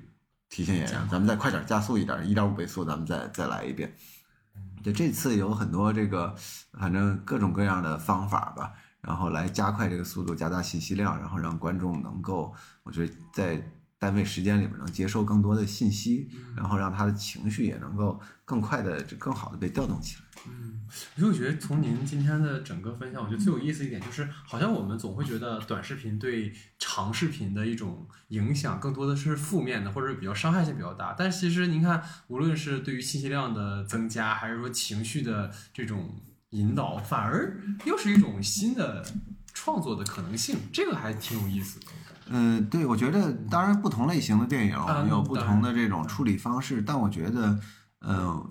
[0.50, 3.96] 提醒演员，咱们再快点加速一点，一点五倍速，咱们再再来一遍。
[4.88, 6.34] 就这次有很多这个，
[6.80, 13.62] 反正各种各样的方法吧，然后来加快这个速度，加大信息量，然后让观众能够，我觉得在
[14.00, 20.22] 单位时间里面能接受更多的信息，然后让他的情绪也能够更快的、更好的被调动起来。
[20.48, 20.82] 嗯，
[21.16, 31.16] 所以我觉得从您今天的整个分享，我觉得最有意思一点就是，好像我们总会觉得短视频对长视频的一种影响更多的是负面的，或者比较伤害性比较大。
[31.18, 36.22] 但是其实您看，无论是对于信息量的增加，还是说情绪的这种
[36.52, 39.04] 引导，反而又是一种新的
[39.54, 41.88] 创作的可能性，这个还挺有意思的。
[42.30, 47.60] 嗯，对，我觉得当然不同类型的电影啊有不同的这种处理方式，但我觉得，
[48.00, 48.50] 呃、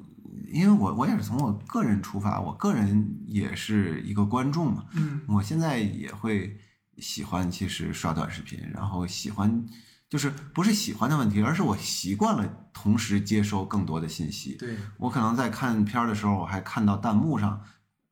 [0.53, 6.59] 因为我我也是从我个人出发，我个人也是一个观众嘛，嗯，我现在也会
[6.99, 9.67] 喜欢，其实刷短视频，然后喜欢，
[10.09, 14.55] 就是不是喜欢的问题，而是我习惯了同时接收更多的信息。
[14.55, 17.61] 对，我可能在看片儿的时候，我还看到弹幕上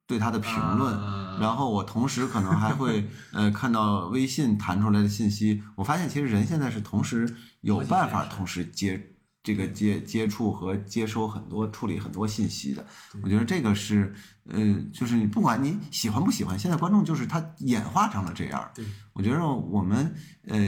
[0.06, 5.62] 对他的评论，啊然后我同时可能还会 呃看到微信弹出来的信息。
[5.74, 9.10] 我发现其实人现在是同时有办法同时接
[9.42, 12.86] 这个接接触和接收很多处理很多信息的。
[13.22, 14.14] 我觉得这个是
[14.48, 18.70] 呃，就是你不管你喜欢不喜欢，现在观众就是他演化成了这样。
[18.74, 20.14] 对，我觉得我们
[20.46, 20.58] 呃，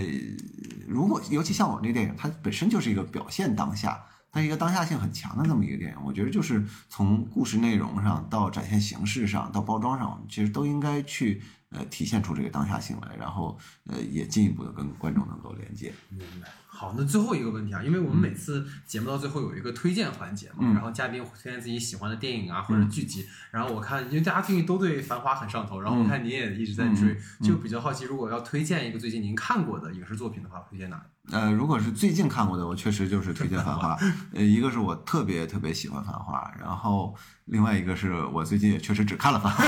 [0.89, 4.03] 如果尤其像我这个电影，它本身就是一个表现当下。
[4.37, 15.91] 它是一个当下性很强的这么一个电影，我觉得就是从故事内容上到展现形式上到包装上，我们其实都应该去呃体现出这个当下性来，然后呃也进一步的跟观众能够连接。
[16.11, 16.49] 明白。
[16.67, 31.05] 好，那最后一个问题啊，因为我们每次节目到最后有一个推荐环节嘛，嗯然后嘉宾推荐自己喜欢的电影啊或者剧集，然后我看因为大家最近都对《繁花》很上头，然后我看你也一直在追，嗯就比较好奇，如果要推荐一个最近您看过的影视作品的话，推荐哪个？
[31.33, 33.97] 呃，如果是最近看过的，我确实就是推荐《繁花
[34.33, 37.15] 》。呃，一个是我特别特别喜欢《繁花》，然后
[37.47, 39.65] 另外一个是我最近也确实只看了《繁花》，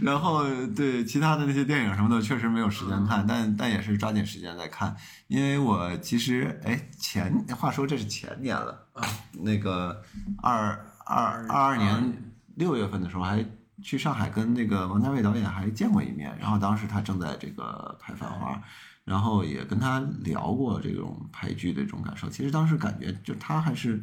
[0.00, 0.44] 然后
[0.74, 4.96] 对其他的那些电影什么的确实没有时间看，但但也是抓紧时间在看，
[5.28, 8.86] 因为我其实哎前话说这是前年了，
[9.32, 10.02] 那个
[10.40, 10.70] 二
[11.04, 13.44] 二二二年六月份的时候还。
[13.82, 18.52] 去上海跟那个王家卫导演还见过一面，然后当时他正在这个拍《繁花》，
[19.12, 22.30] 然后也跟他聊过这种拍剧的这种感受。
[22.30, 24.02] 其实当时感觉就他还是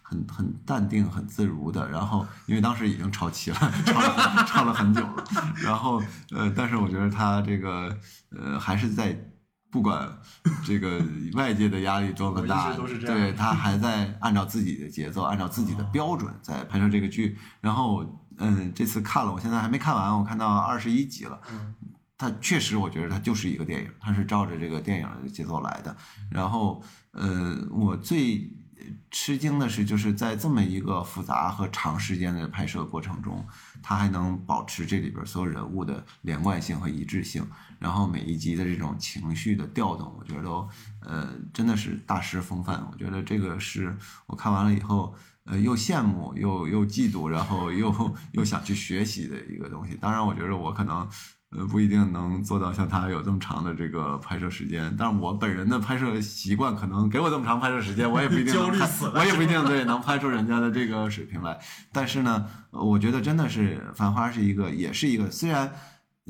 [0.00, 1.90] 很很淡定、很自如的。
[1.90, 5.24] 然后因为当时已经超期了，超了超了很久了。
[5.60, 6.00] 然后
[6.30, 7.98] 呃，但是我觉得他这个
[8.30, 9.18] 呃还是在
[9.72, 10.08] 不管
[10.64, 11.02] 这个
[11.32, 12.72] 外界的压力多么大
[13.04, 17.36] 对他还在按照自己的节奏、按照自己的标准在拍摄这个剧。
[17.60, 18.06] 然后
[18.38, 21.40] 嗯，这次看了，我现在还没看完，我看到二十一集了。
[22.16, 25.96] 嗯它确实，我觉得它就是一个电影，它是照着这个电影的节奏来的。
[26.30, 26.80] 然后，
[27.10, 28.48] 呃，我最
[29.10, 33.44] 吃惊的是，就是在这么一个复杂和长时间的拍摄过程中，
[33.82, 37.44] 它还能保持这里边所有人物的连贯性和一致性。
[37.80, 40.68] 然后每一集的这种情绪的调动，我觉得都
[41.00, 42.86] 呃真的是大师风范。
[42.92, 43.96] 我觉得这个是
[44.26, 45.12] 我看完了以后。
[45.46, 49.94] 呃，又羡慕又又嫉妒，然后又又想去学习的一个东西。
[49.94, 51.06] 当然，我觉得我可能
[51.56, 58.54] 呃不一定能做到像他有这么长的这个拍摄时间，但是我本人的拍摄习惯可能给我这么长拍摄时间，我也不一定
[59.14, 61.58] 我也不一定对能拍出人家的这个水平来。
[61.92, 65.72] 但是呢，呃我觉得真的是《繁花》是一个，也是一个，虽然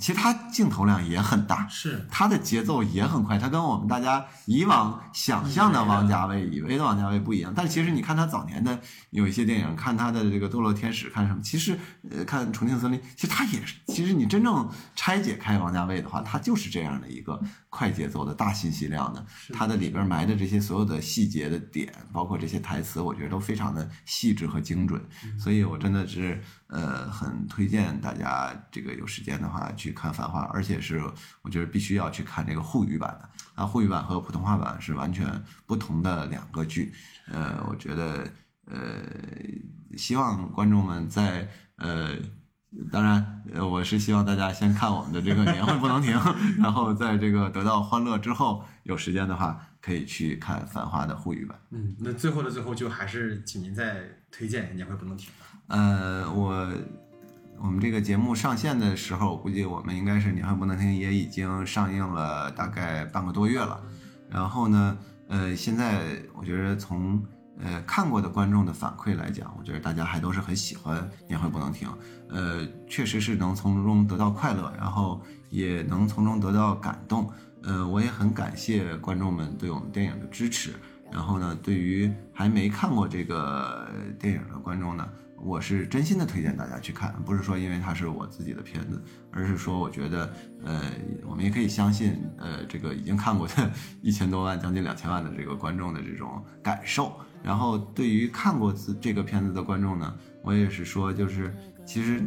[0.01, 7.53] 其实它镜头量也很大，是它的节奏也很快，它跟我们大家以往想象的王家卫、以为的王家卫不一样。
[7.55, 8.79] 但其实你看他早年的
[9.11, 11.79] 有一些电影，看他的这个《堕落天使》，看什么，其实
[12.11, 17.41] 呃，看《重庆森林》，其实他也是，其实你真正拆解开王家卫的话，他就是这样的一个
[17.74, 25.05] 快节奏的大信息量的，它的里边埋的这些所有的细节的点，包括这些台词，我觉得都非常的细致和精准。
[25.36, 31.02] 所以我真的是呃很推荐大家这个有时间的话去看《繁花》，而且是
[31.42, 35.26] 我觉得必须要去看这个沪语版的啊，沪语版和普通话版是完全
[35.66, 36.92] 不同的两个剧。
[37.26, 38.24] 呃，我觉得
[38.66, 39.02] 呃，
[39.96, 41.48] 希望观众们在
[41.78, 42.16] 呃。
[42.90, 46.12] 当然，呃，我是希望大家先看我们的这个年会不能停，
[46.59, 51.56] 然后在这个得到欢乐之后，有时间的话可以去看《繁花》的沪语版。
[51.70, 55.30] 嗯，那最后的最后就还是请您再推荐《年会不能停》。
[55.68, 56.68] 呃，我
[57.59, 63.80] 我们这个节目上线的时候，我估计我们应该是《年会不能停》也已经上映了大概半个多月了。
[64.28, 64.98] 然后呢，
[65.28, 67.22] 呃，现在我觉得从
[67.60, 71.89] 呃看过的观众的反馈来讲，我觉得大家还都是很喜欢《年会不能停》，
[72.28, 77.31] 呃，确实是能从中得到快乐，然后也能从中得到感动。
[77.62, 80.74] 呃，我也很感谢观众们对我们电影的支持。
[81.10, 89.01] 然后呢，对于还没看过这个电影的观众呢，我是真心的推荐大家去看，不是说因为它是我自己的片子，
[89.31, 90.82] 而是说我觉得，呃，
[91.24, 93.70] 我们也可以相信，呃，这个已经看过的
[94.02, 97.12] 一千多万、将近两千万的这个观众的这种感受。
[97.45, 101.55] 然后对于看过这这个片子的观众呢，我也是说，就是
[101.85, 102.23] 其实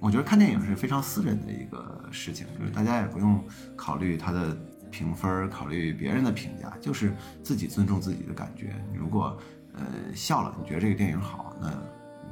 [0.00, 3.44] 我觉得看电影是非常私人的一个事情，就是大家也不用
[3.76, 4.56] 考虑它的
[4.90, 8.74] 评分，考虑别人的评价，就是自己尊重自己的感觉。
[8.94, 9.38] 如果
[9.74, 9.84] 呃
[10.14, 11.70] 笑了，你觉得这个电影好，那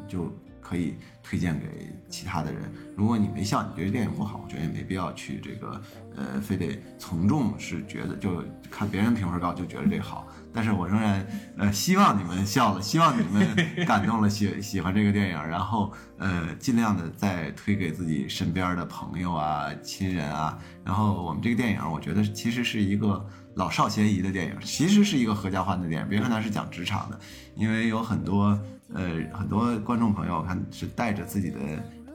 [0.09, 2.63] 就可以推荐给其他的人。
[2.97, 5.81] 如果你没笑，你觉得电影不好，我觉得也没必要去这个
[6.17, 10.27] 呃，非得从众是觉得就看别人评分高就觉得这好。
[10.53, 13.47] 但是我仍然呃希望你们笑了，希望你们
[13.87, 20.59] 感动了，喜喜欢这个电影，然后呃尽量的再推给自己身边的朋友啊、亲人啊。
[20.85, 23.25] 然后我们这个电影，我觉得其实是一个
[23.55, 26.09] 老少咸宜的电影，其实是一个合家欢的电影。
[26.09, 27.19] 别看它是讲职场的，
[27.55, 28.59] 因为有很多
[28.93, 31.59] 呃很多观众朋友看是带着自己的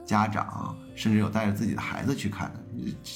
[0.06, 2.60] 家长，甚至有带着自己的孩子去看的。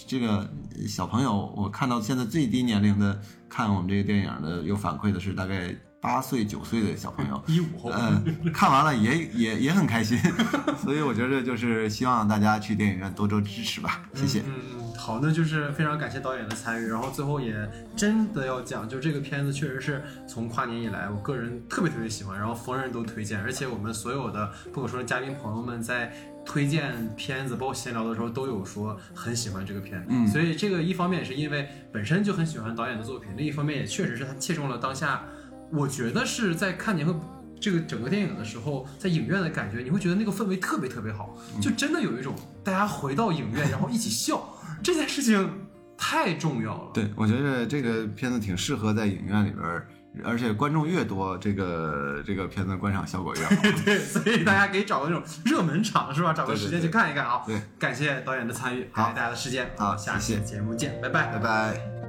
[0.06, 0.46] 这个
[0.88, 3.18] 小朋友，我看到现在最低年龄的
[3.48, 10.18] 看我们这个电影的有反馈的是大概八岁九岁的小朋友， 一五后，嗯，看完了也也也很开心，
[10.82, 14.40] 所以我觉得就是希望大家去电影院多多支持吧，谢谢。
[14.40, 17.54] 嗯嗯，好，那就是非常感谢导演的参与，然后最后也
[17.94, 26.10] 真的要讲，就这个片子确实是从跨年以来，我个人特别特别喜欢，然后逢人都推荐，而且我们所有的不可说的嘉宾朋友们在。
[26.50, 30.26] 推荐片子，包括闲聊的时候，都有说很喜欢这个片，嗯。
[30.26, 35.22] 所以这个一方面也是因为本身就很喜欢导演的作品，另一方面也确实是他切中了当下，
[35.70, 37.14] 我觉得是在看年会
[37.60, 44.52] 这个整个电影的时候，在影院的感觉，你会觉得那个氛围特别特别好，就真的有一种大家回到影院然后一起笑
[44.82, 45.48] 这件事情
[45.96, 46.90] 太重要了。
[46.92, 49.86] 对，我觉得这个片子挺适合在影院里边儿，
[50.24, 53.50] 而且观众越多，这个这个片子观赏效果越好。
[53.84, 56.32] 对，所以大家可以找个那种热门场是吧？
[56.32, 57.42] 找个时间去看一看啊。
[57.46, 61.38] 对，感谢导演的参与，好感谢大家的时间，好下期节目见，拜拜拜。
[61.38, 61.99] 拜。